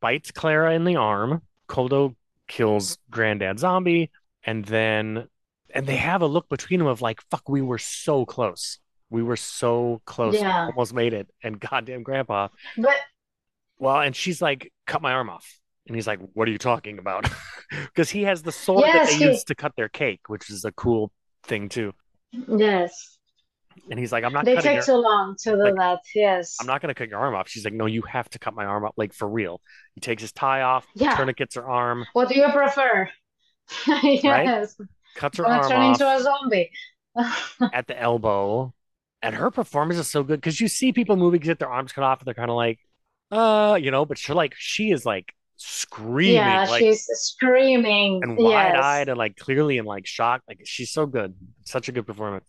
bites 0.00 0.30
Clara 0.30 0.74
in 0.74 0.84
the 0.84 0.96
arm. 0.96 1.42
Koldo 1.68 2.14
kills 2.48 2.98
Granddad 3.10 3.58
Zombie, 3.58 4.10
and 4.44 4.64
then 4.64 5.28
and 5.74 5.86
they 5.86 5.96
have 5.96 6.20
a 6.22 6.26
look 6.26 6.48
between 6.50 6.78
them 6.80 6.86
of 6.88 7.00
like, 7.00 7.20
"Fuck, 7.30 7.48
we 7.48 7.62
were 7.62 7.78
so 7.78 8.26
close. 8.26 8.78
We 9.08 9.22
were 9.22 9.36
so 9.36 10.02
close. 10.04 10.34
Yeah. 10.34 10.66
almost 10.66 10.92
made 10.92 11.14
it." 11.14 11.28
And 11.42 11.58
goddamn 11.58 12.02
Grandpa, 12.02 12.48
But 12.76 12.96
well, 13.78 14.00
and 14.00 14.14
she's 14.14 14.42
like, 14.42 14.70
"Cut 14.86 15.00
my 15.02 15.12
arm 15.12 15.30
off." 15.30 15.58
And 15.86 15.96
he's 15.96 16.06
like, 16.06 16.20
"What 16.34 16.46
are 16.48 16.50
you 16.52 16.58
talking 16.58 16.98
about?" 16.98 17.26
Because 17.70 18.10
he 18.10 18.24
has 18.24 18.42
the 18.42 18.52
sword 18.52 18.84
that 18.84 19.06
they 19.06 19.14
he- 19.14 19.24
use 19.24 19.44
to 19.44 19.54
cut 19.54 19.74
their 19.76 19.88
cake, 19.88 20.28
which 20.28 20.50
is 20.50 20.64
a 20.66 20.72
cool 20.72 21.10
thing 21.44 21.70
too. 21.70 21.94
yes, 22.32 23.16
And 23.90 23.98
he's 23.98 24.12
like, 24.12 24.24
"I'm 24.24 24.32
not 24.32 24.44
they 24.44 24.56
take 24.56 24.74
your, 24.76 24.82
too 24.82 24.96
long 24.96 25.36
to 25.42 25.50
do 25.52 25.56
like, 25.56 25.74
that. 25.76 26.00
Yes. 26.14 26.56
I'm 26.60 26.66
not 26.66 26.80
gonna 26.80 26.94
cut 26.94 27.08
your 27.08 27.18
arm 27.18 27.34
off." 27.34 27.48
She's 27.48 27.64
like, 27.64 27.74
"No, 27.74 27.86
you 27.86 28.02
have 28.02 28.28
to 28.30 28.38
cut 28.38 28.54
my 28.54 28.64
arm 28.64 28.84
off, 28.84 28.94
like 28.96 29.12
for 29.12 29.28
real." 29.28 29.60
He 29.94 30.00
takes 30.00 30.22
his 30.22 30.32
tie 30.32 30.62
off, 30.62 30.86
Yeah. 30.94 31.16
tourniquets 31.16 31.54
her 31.56 31.66
arm, 31.66 32.06
What 32.12 32.28
do 32.28 32.38
you 32.38 32.48
prefer? 32.50 33.08
Yes. 34.02 34.76
cuts 35.14 35.38
her 35.38 35.46
arm 35.46 35.68
turn 35.68 35.80
off. 35.80 35.92
into 36.00 36.08
a 36.08 36.20
zombie. 36.20 36.70
at 37.72 37.86
the 37.86 37.98
elbow. 38.00 38.72
And 39.22 39.34
her 39.36 39.50
performance 39.50 39.98
is 40.00 40.08
so 40.08 40.22
good 40.24 40.40
because 40.40 40.60
you 40.60 40.66
see 40.68 40.92
people 40.92 41.14
moving 41.16 41.40
get 41.40 41.58
their 41.58 41.70
arms 41.70 41.92
cut 41.92 42.02
off 42.02 42.20
and 42.20 42.26
they're 42.26 42.34
kind 42.34 42.50
of 42.50 42.56
like, 42.56 42.80
uh, 43.30 43.78
you 43.80 43.90
know, 43.92 44.04
but 44.04 44.18
she's 44.18 44.34
like, 44.34 44.54
she 44.56 44.90
is 44.90 45.06
like 45.06 45.32
screaming, 45.56 46.34
Yeah, 46.34 46.66
like, 46.68 46.80
she's 46.80 47.06
screaming. 47.12 48.20
and 48.24 48.36
Yes. 48.38 48.42
wide 48.50 48.76
eyed 48.76 49.08
and 49.08 49.16
like 49.18 49.36
clearly 49.36 49.78
in 49.78 49.84
like 49.84 50.06
shock. 50.06 50.42
Like, 50.48 50.62
she's 50.64 50.90
so 50.90 51.06
good. 51.06 51.34
Such 51.64 51.88
a 51.88 51.92
good 51.92 52.04
performance. 52.06 52.46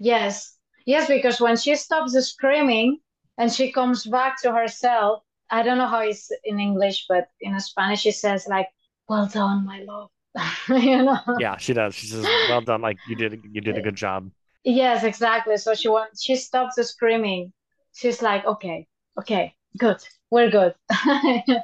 Yes. 0.00 0.55
Yes, 0.86 1.08
because 1.08 1.40
when 1.40 1.56
she 1.56 1.74
stops 1.74 2.12
screaming 2.26 2.98
and 3.38 3.52
she 3.52 3.72
comes 3.72 4.06
back 4.06 4.40
to 4.42 4.52
herself, 4.52 5.22
I 5.50 5.62
don't 5.62 5.78
know 5.78 5.88
how 5.88 6.00
it's 6.00 6.30
in 6.44 6.58
English, 6.58 7.06
but 7.08 7.28
in 7.40 7.58
Spanish 7.60 8.00
she 8.00 8.12
says 8.12 8.46
like, 8.48 8.68
"Well 9.08 9.26
done, 9.26 9.66
my 9.66 9.80
love." 9.80 10.10
You 10.68 11.02
know? 11.04 11.18
Yeah, 11.38 11.56
she 11.56 11.72
does. 11.72 11.94
She 11.94 12.06
says, 12.08 12.24
well 12.48 12.60
done. 12.60 12.82
Like, 12.82 12.98
you 13.08 13.16
did, 13.16 13.40
you 13.52 13.60
did 13.60 13.78
a 13.78 13.80
good 13.80 13.94
job. 13.94 14.30
Yes, 14.64 15.04
exactly. 15.04 15.56
So 15.56 15.74
she 15.74 15.88
wants 15.88 16.22
she 16.22 16.36
stops 16.36 16.74
screaming. 16.88 17.52
She's 17.94 18.20
like, 18.20 18.44
"Okay, 18.44 18.86
okay, 19.18 19.54
good. 19.78 19.98
We're 20.30 20.50
good." 20.50 20.74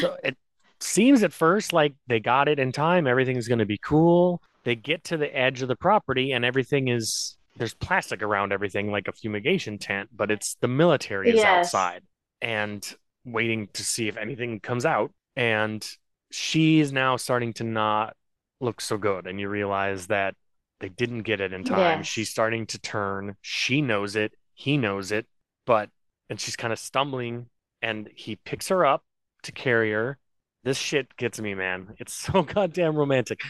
So 0.00 0.16
it 0.24 0.36
seems 0.80 1.22
at 1.22 1.32
first 1.32 1.72
like 1.72 1.94
they 2.08 2.18
got 2.18 2.48
it 2.48 2.58
in 2.58 2.72
time. 2.72 3.06
Everything's 3.06 3.46
going 3.46 3.60
to 3.60 3.66
be 3.66 3.78
cool. 3.78 4.42
They 4.64 4.74
get 4.74 5.04
to 5.04 5.16
the 5.16 5.34
edge 5.34 5.62
of 5.62 5.68
the 5.68 5.76
property 5.76 6.32
and 6.32 6.44
everything 6.44 6.88
is 6.88 7.36
there's 7.56 7.74
plastic 7.74 8.22
around 8.22 8.52
everything 8.52 8.90
like 8.90 9.08
a 9.08 9.12
fumigation 9.12 9.78
tent, 9.78 10.10
but 10.14 10.30
it's 10.30 10.54
the 10.60 10.68
military 10.68 11.30
is 11.30 11.36
Yes. 11.36 11.46
outside 11.66 12.02
and 12.40 12.96
waiting 13.24 13.68
to 13.74 13.84
see 13.84 14.08
if 14.08 14.16
anything 14.16 14.60
comes 14.60 14.86
out. 14.86 15.12
And 15.36 15.86
she's 16.30 16.92
now 16.92 17.16
starting 17.16 17.52
to 17.54 17.64
not 17.64 18.16
look 18.60 18.80
so 18.80 18.96
good. 18.98 19.26
And 19.26 19.38
you 19.40 19.48
realize 19.48 20.06
that 20.08 20.34
they 20.80 20.88
didn't 20.88 21.22
get 21.22 21.40
it 21.40 21.52
in 21.52 21.64
time. 21.64 21.98
Yes. 21.98 22.06
She's 22.06 22.30
starting 22.30 22.66
to 22.68 22.78
turn. 22.78 23.36
She 23.42 23.82
knows 23.82 24.16
it. 24.16 24.32
He 24.54 24.76
knows 24.78 25.12
it. 25.12 25.26
But, 25.66 25.90
and 26.28 26.40
she's 26.40 26.56
kind 26.56 26.72
of 26.72 26.78
stumbling 26.78 27.46
and 27.82 28.08
he 28.14 28.36
picks 28.36 28.68
her 28.68 28.84
up 28.86 29.02
to 29.42 29.52
carry 29.52 29.92
her. 29.92 30.18
This 30.64 30.78
shit 30.78 31.16
gets 31.16 31.40
me, 31.40 31.54
man. 31.54 31.94
It's 31.98 32.12
so 32.14 32.42
goddamn 32.54 32.94
romantic. 32.96 33.40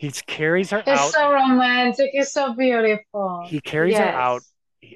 He 0.00 0.10
carries 0.10 0.70
her 0.70 0.78
out. 0.78 0.88
It's 0.88 1.00
out. 1.02 1.10
so 1.12 1.30
romantic. 1.30 2.08
It's 2.14 2.32
so 2.32 2.54
beautiful. 2.54 3.44
He 3.46 3.60
carries 3.60 3.98
her 3.98 4.02
out. 4.04 4.40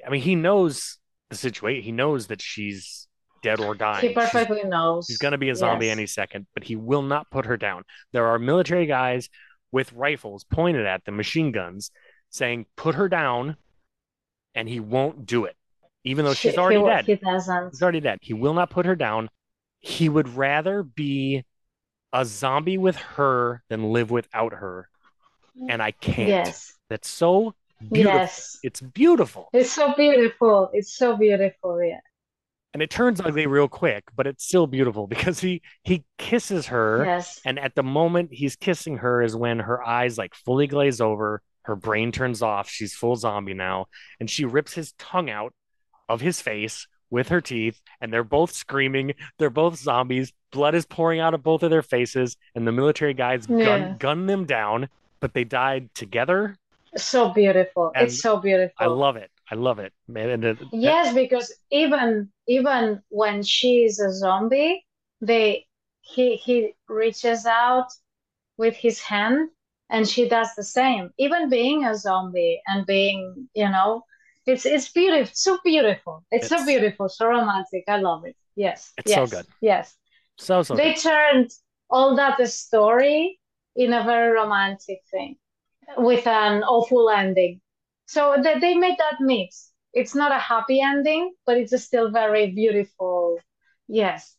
I 0.07 0.09
mean, 0.09 0.22
he 0.22 0.34
knows 0.34 0.98
the 1.28 1.36
situation. 1.36 1.82
He 1.84 1.92
knows 1.92 2.28
that 2.28 2.40
she's 2.40 3.07
dead 3.42 3.61
or 3.61 3.74
dying. 3.74 4.00
He 4.00 4.14
She's- 4.14 4.30
perfectly 4.30 4.64
knows. 4.64 5.05
She's 5.07 5.18
going 5.18 5.32
to 5.32 5.38
be 5.38 5.50
a 5.50 5.55
zombie 5.55 5.86
Yes. 5.88 5.92
any 5.98 6.07
second, 6.07 6.46
but 6.55 6.64
he 6.64 6.74
will 6.74 7.02
not 7.02 7.30
put 7.30 7.44
her 7.44 7.59
down. 7.59 7.82
There 8.12 8.26
are 8.28 8.38
military 8.38 8.86
guys 8.86 9.28
with 9.70 9.92
rifles 9.92 10.44
pointed 10.44 10.86
at 10.86 11.05
them, 11.05 11.16
machine 11.18 11.52
guns, 11.52 11.90
saying, 12.30 12.64
put 12.74 12.94
her 12.94 13.07
down, 13.11 13.57
and 14.55 14.66
he 14.70 14.80
won't 14.80 15.26
do 15.26 15.44
it, 15.44 15.55
even 16.05 16.24
though 16.24 16.32
She- 16.32 16.48
she's 16.48 16.57
already 16.59 16.80
he, 16.80 16.86
dead. 16.86 17.05
He 17.05 17.16
doesn't. 17.16 17.72
She's 17.72 17.82
already 17.82 18.00
dead. 18.00 18.20
He 18.22 18.32
will 18.32 18.55
not 18.55 18.70
put 18.70 18.86
her 18.86 18.96
down. 18.96 19.28
He 19.80 20.09
would 20.09 20.30
rather 20.30 20.82
be 20.82 21.44
a 22.11 22.24
zombie 22.24 22.78
with 22.78 22.96
her 22.96 23.62
than 23.68 23.92
live 23.92 24.11
without 24.11 24.55
her. 24.55 24.88
And 25.68 25.82
I 25.82 25.92
can't. 25.92 26.28
Yes. 26.28 26.72
That's 26.90 27.09
so 27.09 27.55
beautiful. 27.80 28.18
Yes. 28.18 28.59
It's 28.62 28.80
beautiful. 28.80 29.48
It's 29.52 29.70
so 29.70 29.94
beautiful. 29.94 30.70
It's 30.72 30.94
so 30.96 31.16
beautiful. 31.16 31.82
Yeah. 31.82 32.00
And 32.72 32.82
it 32.82 32.90
turns 32.90 33.20
ugly 33.20 33.46
real 33.46 33.68
quick, 33.68 34.05
but 34.16 34.26
it's 34.26 34.44
still 34.44 34.66
beautiful 34.66 35.07
because 35.07 35.38
he 35.38 35.62
he 35.84 36.05
kisses 36.18 36.66
her 36.66 37.05
Yes. 37.05 37.40
and 37.44 37.59
at 37.59 37.76
the 37.76 37.84
moment 37.84 38.30
he's 38.32 38.57
kissing 38.57 38.96
her 38.98 39.22
is 39.22 39.36
when 39.36 39.61
her 39.61 39.86
eyes 39.86 40.18
like 40.18 40.34
fully 40.34 40.66
glaze 40.66 41.00
over, 41.00 41.40
her 41.62 41.76
brain 41.76 42.11
turns 42.11 42.42
off, 42.42 42.68
she's 42.68 42.92
full 42.92 43.14
zombie 43.16 43.55
now, 43.55 43.86
and 44.18 44.28
she 44.28 44.44
rips 44.44 44.74
his 44.74 44.92
tongue 44.98 45.30
out 45.30 45.55
of 46.09 46.20
his 46.20 46.40
face 46.40 46.88
with 47.11 47.28
her 47.28 47.40
teeth, 47.40 47.80
and 48.00 48.12
they're 48.12 48.24
both 48.24 48.52
screaming. 48.52 49.14
They're 49.38 49.50
both 49.50 49.76
zombies. 49.78 50.32
Blood 50.50 50.74
is 50.74 50.84
pouring 50.84 51.20
out 51.20 51.32
of 51.32 51.44
both 51.44 51.62
of 51.62 51.70
their 51.70 51.82
faces, 51.82 52.36
and 52.57 52.66
the 52.66 52.72
military 52.72 53.14
guys 53.14 53.46
gun 53.46 53.96
gun 53.98 54.26
them 54.26 54.46
down, 54.46 54.88
but 55.25 55.33
they 55.33 55.45
died 55.45 55.89
together. 55.95 56.55
So 56.99 57.33
beautiful. 57.33 57.93
And 57.95 58.09
it's 58.09 58.20
so 58.20 58.37
beautiful. 58.37 58.75
I 58.79 58.85
love 58.85 59.16
it. 59.16 59.31
I 59.51 59.55
love 59.55 59.79
it, 59.79 59.95
man. 60.07 60.29
And 60.29 60.45
it, 60.45 60.59
Yes, 60.70 61.14
because 61.14 61.51
even 61.70 62.29
even 62.47 63.01
when 63.09 63.43
she's 63.43 63.99
a 64.01 64.12
zombie, 64.12 64.85
they 65.22 65.64
he 66.03 66.37
he 66.37 66.75
reaches 66.89 67.47
out 67.47 67.89
with 68.59 68.77
his 68.77 69.01
hand 69.01 69.49
and 69.89 70.07
she 70.07 70.29
does 70.29 70.51
the 70.59 70.62
same. 70.79 71.09
Even 71.16 71.49
being 71.49 71.87
a 71.87 71.97
zombie 71.97 72.61
and 72.66 72.85
being, 72.85 73.49
you 73.55 73.70
know, 73.70 74.03
it's 74.45 74.66
it's 74.66 74.93
beautiful, 74.93 75.33
so 75.35 75.59
beautiful. 75.64 76.22
It's, 76.31 76.51
so 76.51 76.66
beautiful, 76.66 77.09
so 77.09 77.29
romantic. 77.29 77.85
I 77.89 77.97
love 77.97 78.27
it. 78.27 78.37
Yes. 78.57 78.93
It's 78.99 79.14
so 79.14 79.22
yes, 79.22 79.31
good. 79.31 79.47
Yes. 79.62 79.97
so 80.37 80.62
so 80.62 80.77
They 80.77 80.93
good. 80.93 81.01
turned 81.01 81.51
all 81.89 82.14
that 82.16 82.37
story 82.47 83.39
in 83.77 83.93
a 83.93 84.05
very 84.05 84.33
romantic 84.33 85.01
thing 85.11 85.37
with 85.97 86.27
an 86.27 86.62
awful 86.62 87.11
ending. 87.11 87.61
So 88.07 88.37
they, 88.43 88.59
they 88.59 88.75
made 88.75 88.97
that 88.99 89.16
mix. 89.20 89.70
It's 89.93 90.14
not 90.14 90.33
a 90.33 90.39
happy 90.39 90.81
ending, 90.81 91.33
but 91.47 91.57
it's 91.57 91.81
still 91.85 92.11
very 92.11 92.51
beautiful. 92.51 93.39
Yes, 93.87 94.37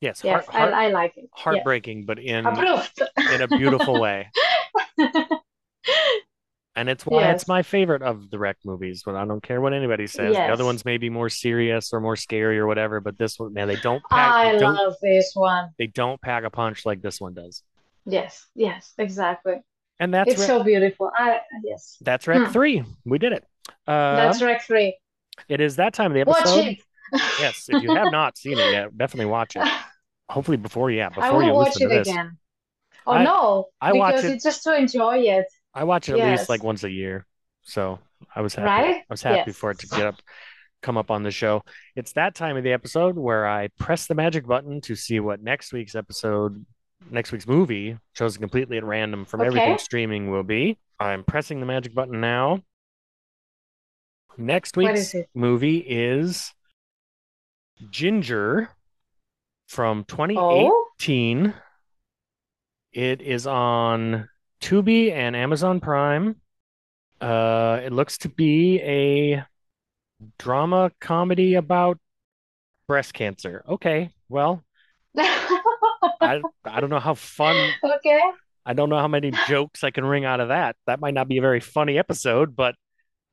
yes, 0.00 0.22
yes, 0.24 0.46
heart, 0.46 0.56
heart, 0.56 0.74
I, 0.74 0.86
I 0.86 0.88
like 0.88 1.16
it. 1.16 1.28
heartbreaking, 1.32 2.04
but 2.04 2.18
in 2.18 2.46
Approved. 2.46 3.02
in 3.32 3.42
a 3.42 3.48
beautiful 3.48 4.00
way. 4.00 4.28
And 6.76 6.88
it's 6.88 7.06
why 7.06 7.22
Yes. 7.22 7.42
it's 7.42 7.48
my 7.48 7.62
favorite 7.62 8.02
of 8.02 8.30
the 8.30 8.38
Rec 8.38 8.56
movies, 8.64 9.02
but 9.06 9.14
I 9.14 9.24
don't 9.24 9.42
care 9.42 9.60
what 9.60 9.72
anybody 9.72 10.08
says. 10.08 10.34
The 10.34 10.52
other 10.52 10.64
ones 10.64 10.84
may 10.84 10.98
be 10.98 11.08
more 11.08 11.28
serious 11.28 11.92
or 11.92 12.00
more 12.00 12.16
scary 12.16 12.58
or 12.58 12.66
whatever, 12.66 13.00
but 13.00 13.16
this 13.16 13.38
one, 13.38 13.52
man, 13.52 13.68
they 13.68 13.76
don't 13.76 14.02
pack 14.10 14.34
I 14.34 14.52
they 14.52 14.58
don't 14.58 14.74
love 14.74 14.96
this 15.00 15.30
one. 15.34 15.70
they 15.78 15.86
don't 15.86 16.20
pack 16.20 16.42
a 16.42 16.50
punch 16.50 16.84
like 16.84 17.00
this 17.00 17.20
one 17.20 17.34
does. 17.34 17.62
Yes, 18.06 18.46
yes, 18.54 18.92
exactly. 18.98 19.54
And 20.00 20.12
that's 20.12 20.30
It's 20.32 20.40
Rec, 20.40 20.46
so 20.48 20.62
beautiful. 20.64 21.10
I 21.16 21.40
yes, 21.62 21.96
that's 22.00 22.26
Rec 22.26 22.46
Hmm. 22.46 22.52
3. 22.52 22.84
We 23.04 23.18
did 23.18 23.32
it. 23.32 23.44
Uh, 23.86 24.16
that's 24.16 24.42
Rec 24.42 24.62
3. 24.62 24.96
it 25.48 25.60
is 25.60 25.76
that 25.76 25.94
time 25.94 26.10
of 26.10 26.14
the 26.14 26.20
episode. 26.20 26.56
Watch 26.56 26.66
it. 26.66 26.78
Yes, 27.40 27.66
if 27.68 27.82
you 27.82 27.94
have 27.94 28.10
not 28.10 28.36
seen 28.36 28.58
it 28.58 28.72
yet, 28.72 28.96
definitely 28.98 29.26
watch 29.30 29.54
it. 29.56 29.68
Hopefully 30.28 30.56
before 30.56 30.90
yeah, 30.90 31.06
I 31.06 31.08
before 31.10 31.42
you 31.44 31.50
will 31.50 31.58
watch 31.58 31.80
it 31.80 31.92
again. 31.92 32.38
Oh 33.06 33.12
I- 33.12 33.22
no, 33.24 33.66
I 33.80 33.92
watch 33.92 34.16
because 34.16 34.30
it- 34.30 34.34
it's 34.34 34.44
just 34.44 34.62
to 34.64 34.74
enjoy 34.76 35.18
it, 35.18 35.46
I 35.72 35.84
watch 35.84 36.08
it 36.08 36.18
at 36.18 36.30
least 36.30 36.48
like 36.48 36.64
once 36.64 36.82
a 36.82 36.90
year. 36.90 37.26
So 37.62 37.98
I 38.34 38.40
was 38.40 38.54
happy. 38.54 38.66
right? 38.66 38.96
I 38.96 39.04
was 39.08 39.22
happy 39.22 39.50
Yes. 39.50 39.56
for 39.56 39.70
it 39.70 39.78
to 39.80 39.86
get 39.86 40.06
up, 40.06 40.16
come 40.82 40.96
up 40.96 41.10
on 41.10 41.22
the 41.22 41.30
show. 41.30 41.62
It's 41.94 42.12
that 42.14 42.34
time 42.34 42.56
of 42.56 42.64
the 42.64 42.72
episode 42.72 43.16
where 43.16 43.46
I 43.46 43.68
press 43.78 44.06
the 44.06 44.14
magic 44.14 44.46
button 44.46 44.80
to 44.82 44.96
see 44.96 45.20
what 45.20 45.40
next 45.42 45.72
week's 45.72 45.94
episode, 45.94 46.64
next 47.10 47.32
week's 47.32 47.46
movie, 47.46 47.98
chosen 48.14 48.40
completely 48.40 48.76
at 48.76 48.84
random 48.84 49.24
from 49.24 49.40
everything 49.40 49.78
streaming, 49.78 50.30
will 50.30 50.42
be. 50.42 50.78
I'm 50.98 51.24
pressing 51.24 51.60
the 51.60 51.66
magic 51.66 51.94
button 51.94 52.20
now. 52.20 52.62
Next 54.36 54.76
week's 54.76 55.14
is 55.14 55.26
movie 55.34 55.78
is 55.78 56.52
Ginger 57.90 58.70
from 59.68 60.04
Oh, 60.08 60.82
2018. 60.98 61.54
It 62.92 63.20
is 63.22 63.46
on 63.46 64.28
Tubi 64.60 65.12
and 65.12 65.34
Amazon 65.36 65.80
Prime. 65.80 66.36
Uh, 67.20 67.80
it 67.84 67.92
looks 67.92 68.18
to 68.18 68.28
be 68.28 68.80
a 68.82 69.44
drama 70.38 70.90
comedy 71.00 71.54
about 71.54 71.98
breast 72.86 73.14
cancer. 73.14 73.64
Okay, 73.68 74.10
well, 74.28 74.64
I 76.24 76.42
I 76.64 76.80
don't 76.80 76.90
know 76.90 77.00
how 77.00 77.14
fun. 77.14 77.72
okay. 77.84 78.20
I 78.66 78.72
don't 78.72 78.88
know 78.88 78.98
how 78.98 79.08
many 79.08 79.30
jokes 79.46 79.84
I 79.84 79.90
can 79.90 80.04
wring 80.04 80.24
out 80.24 80.40
of 80.40 80.48
that. 80.48 80.76
That 80.86 81.00
might 81.00 81.14
not 81.14 81.28
be 81.28 81.36
a 81.38 81.42
very 81.42 81.60
funny 81.60 81.98
episode, 81.98 82.56
but 82.56 82.74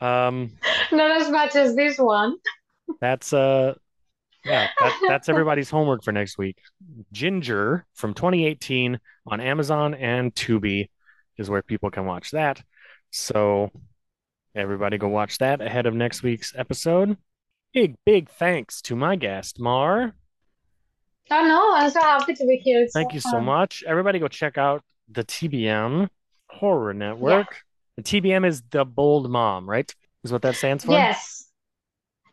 um, 0.02 0.52
Not 0.92 1.22
as 1.22 1.30
much 1.30 1.56
as 1.56 1.76
this 1.76 1.98
one. 1.98 2.36
that's 3.00 3.32
uh, 3.32 3.76
yeah, 4.44 4.68
that, 4.80 5.00
that's 5.08 5.30
everybody's 5.30 5.70
homework 5.70 6.04
for 6.04 6.12
next 6.12 6.38
week. 6.38 6.58
Ginger 7.12 7.86
from 7.94 8.14
2018 8.14 9.00
on 9.28 9.40
Amazon 9.40 9.94
and 9.94 10.34
Tubi 10.34 10.90
is 11.38 11.50
where 11.50 11.62
people 11.62 11.92
can 11.92 12.06
watch 12.06 12.32
that. 12.32 12.62
So 13.12 13.72
everybody 14.56 14.98
go 14.98 15.08
watch 15.08 15.38
that 15.38 15.62
ahead 15.62 15.86
of 15.86 15.94
next 15.94 16.24
week's 16.24 16.54
episode. 16.58 17.18
Big, 17.74 17.96
big 18.06 18.30
thanks 18.30 18.82
to 18.82 18.96
my 18.96 19.16
guest, 19.16 19.60
Mar. 19.60 20.14
Oh 21.34 21.48
no, 21.48 21.74
I'm 21.74 21.90
so 21.90 22.02
happy 22.02 22.34
to 22.34 22.46
be 22.46 22.58
here. 22.58 22.84
It's 22.84 22.94
Thank 22.94 23.14
you 23.14 23.22
so 23.22 23.40
much. 23.40 23.84
Everybody 23.88 24.20
go 24.20 24.28
check 24.28 24.58
out 24.58 24.84
the 25.10 25.24
TBM 25.24 26.10
Horror 26.50 26.94
Network. 26.94 27.56
The 27.96 28.04
TBM 28.04 28.46
is 28.46 28.62
the 28.70 28.84
Bold 28.84 29.30
Mom, 29.30 29.70
right? 29.70 29.94
Is 30.26 30.34
what 30.34 30.42
that 30.42 30.56
stands 30.56 30.84
for? 30.84 30.92
Yes. 30.92 31.48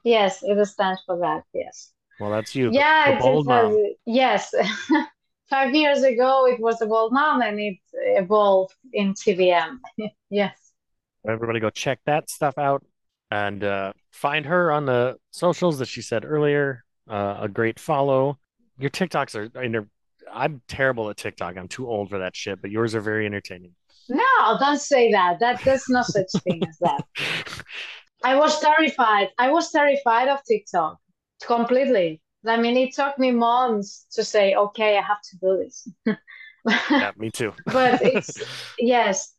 Yes, 0.02 0.40
it 0.42 0.64
stands 0.66 1.00
for 1.06 1.16
that. 1.20 1.44
Yes. 1.54 1.92
Well, 2.18 2.30
that's 2.30 2.56
you. 2.56 2.70
Yeah, 2.72 3.14
the 3.14 3.20
Bold 3.20 3.46
Mom. 3.46 3.76
yes. 4.04 4.52
Five 5.48 5.74
years 5.74 6.02
ago, 6.02 6.46
it 6.46 6.60
was 6.60 6.78
the 6.78 6.86
Bold 6.86 7.12
Mom, 7.12 7.40
and 7.40 7.58
it 7.58 7.78
evolved 7.94 8.74
in 8.92 9.14
TVM. 9.14 9.78
Yes. 10.30 10.72
Everybody 11.26 11.58
go 11.58 11.70
check 11.70 12.00
that 12.04 12.28
stuff 12.28 12.58
out 12.58 12.84
and 13.30 13.64
uh, 13.64 13.92
find 14.12 14.44
her 14.44 14.70
on 14.70 14.84
the 14.84 15.16
socials 15.30 15.78
that 15.78 15.88
she 15.88 16.02
said 16.02 16.24
earlier. 16.24 16.84
Uh, 17.08 17.38
a 17.40 17.48
great 17.48 17.80
follow. 17.80 18.38
Your 18.78 18.90
TikToks 18.90 19.34
are, 19.34 19.62
inter- 19.62 19.88
I'm 20.32 20.62
terrible 20.68 21.10
at 21.10 21.16
TikTok. 21.16 21.56
I'm 21.56 21.68
too 21.68 21.88
old 21.88 22.10
for 22.10 22.18
that 22.18 22.36
shit, 22.36 22.60
but 22.62 22.70
yours 22.70 22.94
are 22.94 23.00
very 23.00 23.26
entertaining. 23.26 23.74
No, 24.08 24.56
don't 24.58 24.80
say 24.80 25.12
that. 25.12 25.40
That 25.40 25.62
there's 25.64 25.88
no 25.88 26.02
such 26.02 26.30
thing 26.44 26.62
as 26.66 26.78
that. 26.78 27.04
I 28.24 28.36
was 28.36 28.58
terrified. 28.60 29.28
I 29.38 29.50
was 29.50 29.70
terrified 29.70 30.28
of 30.28 30.40
TikTok 30.44 30.98
completely. 31.44 32.20
I 32.46 32.56
mean, 32.56 32.76
it 32.76 32.94
took 32.94 33.18
me 33.18 33.30
months 33.30 34.06
to 34.12 34.24
say, 34.24 34.54
okay, 34.54 34.96
I 34.96 35.02
have 35.02 35.20
to 35.22 35.36
do 35.38 35.56
this. 35.58 35.88
yeah, 36.90 37.12
me 37.16 37.30
too. 37.30 37.52
But 37.66 38.00
it's 38.02 38.40
yes, 38.78 39.34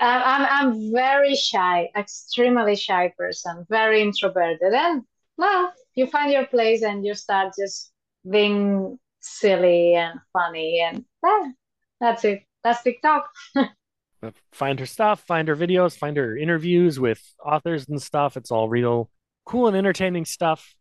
I'm 0.00 0.46
I'm 0.50 0.92
very 0.92 1.34
shy, 1.36 1.90
extremely 1.96 2.76
shy 2.76 3.12
person, 3.16 3.66
very 3.68 4.02
introverted, 4.02 4.72
and 4.72 5.02
well, 5.36 5.72
you 5.94 6.06
find 6.06 6.32
your 6.32 6.46
place 6.46 6.82
and 6.82 7.04
you 7.04 7.14
start 7.14 7.52
just 7.58 7.92
being 8.28 8.98
silly 9.20 9.94
and 9.94 10.20
funny, 10.32 10.80
and 10.80 11.04
eh, 11.24 11.52
that's 12.00 12.24
it. 12.24 12.42
That's 12.64 12.82
TikTok. 12.82 13.28
find 14.52 14.80
her 14.80 14.86
stuff, 14.86 15.20
find 15.26 15.48
her 15.48 15.56
videos, 15.56 15.96
find 15.96 16.16
her 16.16 16.36
interviews 16.36 16.98
with 16.98 17.22
authors 17.44 17.88
and 17.88 18.00
stuff. 18.00 18.36
It's 18.36 18.50
all 18.50 18.68
real 18.68 19.10
cool 19.44 19.68
and 19.68 19.76
entertaining 19.76 20.24
stuff. 20.24 20.74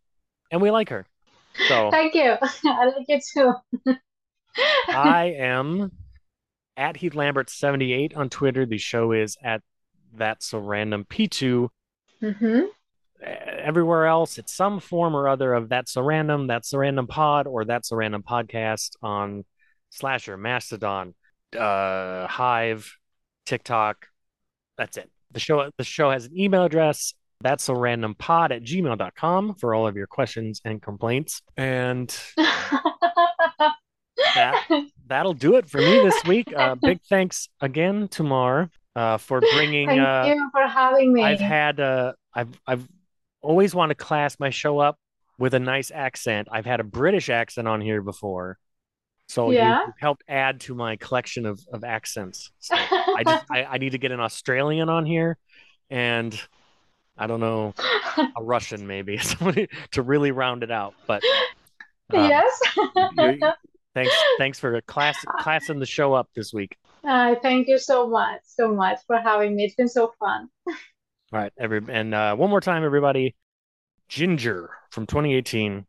And 0.51 0.61
we 0.61 0.71
like 0.71 0.89
her. 0.89 1.05
So 1.67 1.89
Thank 1.91 2.15
you. 2.15 2.35
I 2.65 2.85
like 2.85 3.05
it 3.07 3.23
too. 3.33 3.53
I 4.89 5.35
am 5.37 5.91
at 6.77 6.97
Heath 6.97 7.15
Lambert 7.15 7.49
78 7.49 8.15
on 8.15 8.29
Twitter. 8.29 8.65
The 8.65 8.77
show 8.77 9.11
is 9.11 9.37
at 9.43 9.61
That's 10.15 10.47
So 10.47 10.59
Random 10.59 11.05
P2. 11.05 11.69
hmm 12.21 12.61
Everywhere 13.25 14.05
else, 14.05 14.37
it's 14.37 14.53
some 14.53 14.79
form 14.79 15.15
or 15.15 15.27
other 15.27 15.53
of 15.53 15.69
That's 15.69 15.95
a 15.95 16.03
Random, 16.03 16.45
That's 16.47 16.71
a 16.73 16.77
Random 16.77 17.07
Pod, 17.07 17.47
or 17.47 17.65
That's 17.65 17.91
a 17.91 17.95
Random 17.95 18.21
Podcast 18.23 18.91
on 19.01 19.43
Slasher, 19.89 20.37
Mastodon, 20.37 21.15
uh, 21.57 22.27
Hive, 22.27 22.95
TikTok. 23.45 24.07
That's 24.77 24.97
it. 24.97 25.09
The 25.31 25.39
show 25.39 25.69
the 25.77 25.83
show 25.83 26.11
has 26.11 26.25
an 26.25 26.37
email 26.37 26.63
address. 26.63 27.13
That's 27.41 27.67
a 27.69 27.75
random 27.75 28.15
pod 28.15 28.51
at 28.51 28.63
gmail.com 28.63 29.55
for 29.55 29.75
all 29.75 29.87
of 29.87 29.95
your 29.95 30.07
questions 30.07 30.61
and 30.63 30.81
complaints. 30.81 31.41
And 31.57 32.07
that 34.35 34.63
that'll 35.07 35.33
do 35.33 35.55
it 35.55 35.69
for 35.69 35.79
me 35.79 36.01
this 36.01 36.23
week. 36.25 36.53
Uh, 36.55 36.75
big 36.75 36.99
thanks 37.09 37.49
again 37.61 38.07
to 38.09 38.23
Mar 38.23 38.69
uh, 38.95 39.17
for 39.17 39.41
bringing. 39.53 39.87
Thank 39.87 40.01
Uh, 40.01 40.25
you 40.27 40.49
for 40.51 40.67
having 40.67 41.13
me. 41.13 41.23
I've 41.23 41.39
had 41.39 41.79
uh, 41.79 42.13
I've 42.33 42.59
I've 42.65 42.87
always 43.45 43.73
want 43.75 43.89
to 43.91 43.95
class 43.95 44.39
my 44.39 44.49
show 44.49 44.79
up 44.79 44.97
with 45.37 45.53
a 45.53 45.59
nice 45.59 45.91
accent. 45.91 46.47
I've 46.51 46.65
had 46.65 46.79
a 46.79 46.83
British 46.83 47.29
accent 47.29 47.67
on 47.67 47.81
here 47.81 48.01
before, 48.01 48.57
So 49.27 49.51
Yeah. 49.51 49.85
you 49.87 49.93
helped 49.99 50.23
add 50.27 50.61
to 50.61 50.75
my 50.75 50.95
collection 50.97 51.45
of, 51.45 51.59
of 51.73 51.83
accents. 51.83 52.51
So 52.59 52.75
I 52.77 53.23
just 53.25 53.45
I, 53.51 53.63
I 53.65 53.77
need 53.77 53.91
to 53.91 53.97
get 53.97 54.11
an 54.11 54.19
Australian 54.19 54.89
on 54.89 55.05
here 55.05 55.37
and 55.89 56.39
I 57.17 57.27
don't 57.27 57.39
know, 57.39 57.73
a 58.17 58.43
Russian 58.43 58.87
maybe 58.87 59.17
somebody 59.31 59.67
to 59.91 60.01
really 60.01 60.31
round 60.31 60.63
it 60.63 60.71
out. 60.71 60.93
But 61.07 61.23
um, 62.13 62.29
yes. 62.29 62.61
thanks 63.93 64.13
thanks 64.37 64.59
for 64.59 64.81
class 64.81 65.17
classing 65.39 65.79
the 65.79 65.85
show 65.85 66.13
up 66.13 66.27
this 66.35 66.53
week. 66.53 66.77
Uh, 67.07 67.35
thank 67.41 67.67
you 67.67 67.77
so 67.77 68.07
much, 68.07 68.41
so 68.45 68.73
much 68.73 68.99
for 69.07 69.17
having 69.17 69.55
me. 69.55 69.65
It's 69.65 69.75
been 69.75 69.87
so 69.89 70.13
fun. 70.19 70.49
All 71.35 71.41
right, 71.41 71.51
every 71.57 71.81
and 71.89 72.13
uh, 72.13 72.33
one 72.33 72.49
more 72.49 72.61
time, 72.61 72.85
everybody. 72.85 73.35
Ginger 74.07 74.69
from 74.89 75.05
2018, 75.05 75.85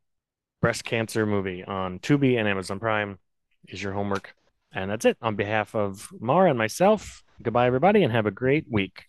breast 0.61 0.83
cancer 0.83 1.25
movie 1.25 1.63
on 1.63 2.01
Tubi 2.01 2.37
and 2.37 2.49
Amazon 2.49 2.81
Prime 2.81 3.21
is 3.69 3.81
your 3.81 3.93
homework. 3.93 4.35
And 4.73 4.91
that's 4.91 5.05
it. 5.05 5.17
On 5.23 5.37
behalf 5.37 5.77
of 5.77 6.09
Mara 6.19 6.51
and 6.51 6.59
myself, 6.59 7.23
goodbye, 7.41 7.69
everybody, 7.69 8.03
and 8.03 8.13
have 8.13 8.27
a 8.27 8.33
great 8.33 8.65
week. 8.69 9.05